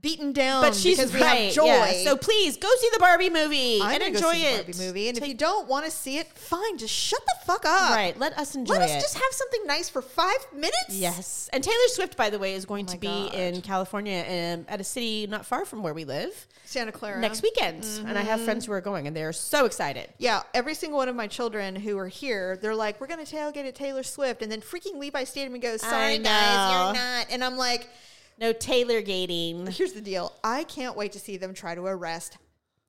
beaten 0.00 0.32
down. 0.32 0.62
but 0.62 0.74
she's 0.74 0.96
because 0.96 1.12
we 1.12 1.20
right. 1.20 1.44
have 1.46 1.52
joy. 1.54 1.64
yeah. 1.66 2.04
So 2.04 2.16
please 2.16 2.56
go 2.56 2.68
see 2.80 2.88
the 2.92 2.98
Barbie 3.00 3.30
movie 3.30 3.80
I'm 3.82 3.94
and 3.94 4.14
enjoy 4.14 4.20
go 4.20 4.32
see 4.32 4.42
the 4.42 4.48
it. 4.48 4.66
Barbie 4.66 4.78
movie, 4.86 5.08
and 5.08 5.18
if 5.18 5.26
you 5.26 5.34
don't 5.34 5.68
want 5.68 5.84
to 5.84 5.90
see 5.90 6.18
it, 6.18 6.28
fine. 6.36 6.78
Just 6.78 6.94
shut 6.94 7.20
the 7.26 7.34
fuck 7.44 7.64
up. 7.64 7.90
right, 7.90 8.18
let 8.18 8.36
us 8.38 8.54
enjoy 8.54 8.74
Let 8.74 8.82
us 8.82 8.96
it. 8.96 9.00
just 9.00 9.14
have 9.14 9.32
something 9.32 9.62
nice 9.66 9.88
for 9.88 10.02
five 10.02 10.36
minutes. 10.52 10.90
Yes. 10.90 11.50
And 11.52 11.62
Taylor 11.64 11.76
Swift, 11.88 12.16
by 12.16 12.30
the 12.30 12.38
way, 12.38 12.54
is 12.54 12.64
going 12.64 12.86
Oh 12.88 12.92
to 12.92 12.98
be 12.98 13.06
God. 13.06 13.34
in 13.34 13.60
California 13.62 14.24
um, 14.58 14.66
at 14.68 14.80
a 14.80 14.84
city 14.84 15.26
not 15.28 15.44
far 15.46 15.64
from 15.64 15.82
where 15.82 15.94
we 15.94 16.04
live 16.04 16.46
Santa 16.64 16.92
Clara 16.92 17.20
next 17.20 17.42
weekend. 17.42 17.84
And 18.06 18.16
I 18.18 18.22
have 18.22 18.38
Mm-hmm. 18.38 18.44
friends 18.44 18.66
who 18.66 18.72
are 18.72 18.80
going, 18.80 19.06
and 19.06 19.16
they're 19.16 19.32
so 19.32 19.64
excited. 19.64 20.08
Yeah, 20.18 20.42
every 20.54 20.74
single 20.74 20.98
one 20.98 21.08
of 21.08 21.16
my 21.16 21.26
children 21.26 21.74
who 21.74 21.98
are 21.98 22.08
here, 22.08 22.56
they're 22.60 22.74
like, 22.74 23.00
"We're 23.00 23.06
gonna 23.08 23.22
tailgate 23.22 23.66
at 23.66 23.74
Taylor 23.74 24.02
Swift," 24.02 24.42
and 24.42 24.52
then 24.52 24.60
freaking 24.60 24.96
Levi 24.98 25.24
Stadium 25.24 25.54
and 25.54 25.62
goes, 25.62 25.80
"Sorry 25.80 26.18
guys, 26.18 26.94
you're 26.94 27.02
not." 27.04 27.26
And 27.30 27.42
I'm 27.42 27.56
like, 27.56 27.88
No 28.38 28.52
Taylor 28.52 29.00
gating. 29.02 29.66
"Here's 29.66 29.92
the 29.92 30.00
deal. 30.00 30.32
I 30.44 30.64
can't 30.64 30.96
wait 30.96 31.12
to 31.12 31.18
see 31.20 31.36
them 31.36 31.54
try 31.54 31.74
to 31.74 31.82
arrest 31.84 32.38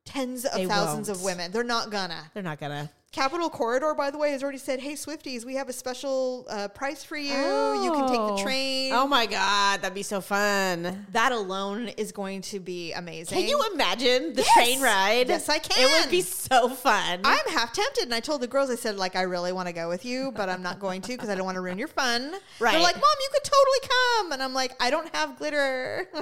tens 0.06 0.46
of 0.46 0.54
They 0.54 0.66
thousands 0.68 1.10
of 1.10 1.18
won't. 1.18 1.26
women. 1.38 1.52
They're 1.52 1.64
not 1.64 1.90
gonna." 1.90 2.32
They're 2.34 2.44
not 2.44 2.60
gonna. 2.60 2.92
Capitol 3.12 3.50
Corridor, 3.50 3.96
by 3.96 4.12
the 4.12 4.20
way, 4.20 4.30
has 4.32 4.44
already 4.44 4.60
said, 4.60 4.80
"Hey 4.80 4.94
Swifties, 4.94 5.44
we 5.44 5.56
have 5.56 5.68
a 5.68 5.74
special 5.74 6.46
uh, 6.48 6.68
price 6.68 7.04
for 7.04 7.18
you. 7.18 7.34
You 7.34 7.92
can 7.92 8.08
take 8.08 8.18
the 8.20 8.34
Oh. 8.34 8.44
train." 8.44 8.94
Oh 8.94 9.08
my 9.08 9.26
God, 9.26 9.82
that'd 9.82 9.96
be 9.96 10.04
so 10.04 10.22
fun. 10.22 11.08
that 11.12 11.32
alone 11.32 11.88
is 11.98 12.12
going 12.12 12.42
to 12.44 12.60
be 12.60 12.94
amazing. 12.94 13.36
Can 13.40 13.48
you 13.50 13.60
imagine 13.74 14.34
the 14.34 14.44
Yes. 14.44 14.54
train 14.54 14.82
ride? 14.82 15.28
Yes, 15.28 15.50
I 15.50 15.58
can. 15.58 15.84
It 15.84 15.90
would 16.02 16.12
be 16.12 16.22
so 16.22 16.70
fun. 16.70 17.22
I'm 17.24 17.48
half 17.48 17.74
tempted, 17.74 18.04
and 18.04 18.14
I 18.14 18.20
told 18.20 18.42
the 18.42 18.48
girls, 18.48 18.70
I 18.70 18.76
said, 18.76 18.96
like, 18.98 19.16
I 19.16 19.24
really 19.24 19.52
want 19.54 19.68
to 19.68 19.74
go 19.74 19.90
with 19.90 20.06
you, 20.06 20.32
but 20.36 20.48
I'm 20.48 20.62
not 20.62 20.80
going 20.80 21.02
to 21.02 21.08
because 21.14 21.30
I 21.30 21.36
don't 21.36 21.46
want 21.46 21.56
to 21.56 21.62
ruin 21.62 21.80
your 21.80 21.88
fun. 21.88 22.36
Right. 22.60 22.74
They're 22.74 22.82
like, 22.82 22.96
Mom, 22.96 23.04
you 23.22 23.30
could 23.34 23.44
totally 23.44 23.90
come, 23.90 24.32
and 24.34 24.44
I'm 24.44 24.54
like, 24.54 24.76
I 24.80 24.92
don't 24.92 25.14
have 25.16 25.36
glitter. 25.40 26.08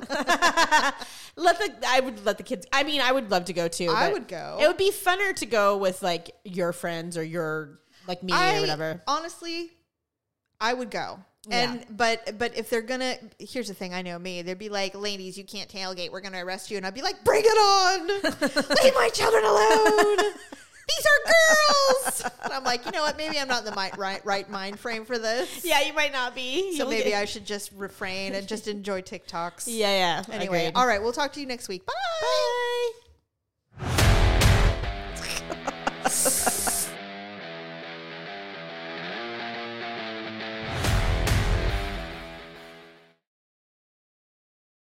let 1.35 1.59
the 1.59 1.69
I 1.87 1.99
would 1.99 2.25
let 2.25 2.37
the 2.37 2.43
kids. 2.43 2.65
I 2.71 2.83
mean, 2.83 3.01
I 3.01 3.11
would 3.11 3.29
love 3.29 3.45
to 3.45 3.53
go 3.53 3.67
too. 3.67 3.89
I 3.89 4.11
would 4.11 4.27
go. 4.29 4.57
It 4.61 4.67
would 4.67 4.77
be 4.77 4.91
funner 4.91 5.35
to 5.35 5.45
go 5.45 5.75
with 5.77 6.01
like 6.01 6.31
your 6.45 6.71
friends 6.77 7.17
or 7.17 7.23
your 7.23 7.79
like 8.07 8.23
me 8.23 8.31
I 8.33 8.57
or 8.57 8.61
whatever. 8.61 9.01
honestly, 9.07 9.71
I 10.61 10.73
would 10.73 10.89
go. 10.91 11.19
Yeah. 11.49 11.73
And 11.73 11.85
but 11.97 12.37
but 12.37 12.57
if 12.57 12.69
they're 12.69 12.81
gonna, 12.81 13.15
here's 13.39 13.69
the 13.69 13.73
thing. 13.73 13.93
I 13.93 14.01
know 14.01 14.19
me. 14.19 14.41
They'd 14.41 14.59
be 14.59 14.67
like, 14.69 14.93
"Ladies, 14.95 15.37
you 15.37 15.45
can't 15.45 15.69
tailgate. 15.69 16.11
We're 16.11 16.19
gonna 16.21 16.43
arrest 16.43 16.69
you." 16.71 16.77
And 16.77 16.85
I'd 16.85 16.93
be 16.93 17.01
like, 17.01 17.23
"Bring 17.23 17.43
it 17.45 17.47
on! 17.47 18.07
Leave 18.83 18.93
my 18.95 19.09
children 19.13 19.45
alone. 19.45 20.17
These 20.17 21.05
are 21.05 21.31
girls." 21.31 22.31
And 22.43 22.53
I'm 22.53 22.63
like, 22.65 22.85
you 22.85 22.91
know 22.91 23.01
what? 23.01 23.15
Maybe 23.15 23.39
I'm 23.39 23.47
not 23.47 23.65
in 23.65 23.73
the 23.73 23.79
mi- 23.79 23.91
right 23.97 24.25
right 24.25 24.49
mind 24.49 24.77
frame 24.79 25.05
for 25.05 25.17
this. 25.17 25.63
Yeah, 25.63 25.81
you 25.81 25.93
might 25.93 26.11
not 26.11 26.35
be. 26.35 26.71
So 26.73 26.79
You'll 26.83 26.89
maybe 26.89 27.11
get- 27.11 27.21
I 27.21 27.25
should 27.25 27.45
just 27.45 27.71
refrain 27.77 28.33
and 28.35 28.45
just 28.45 28.67
enjoy 28.67 29.01
TikToks. 29.01 29.65
Yeah, 29.67 30.23
yeah. 30.27 30.35
Anyway, 30.35 30.65
agreed. 30.65 30.77
all 30.77 30.85
right. 30.87 31.01
We'll 31.01 31.13
talk 31.13 31.31
to 31.33 31.39
you 31.39 31.45
next 31.45 31.69
week. 31.69 31.85
Bye. 31.85 31.93
Bye. 32.21 33.06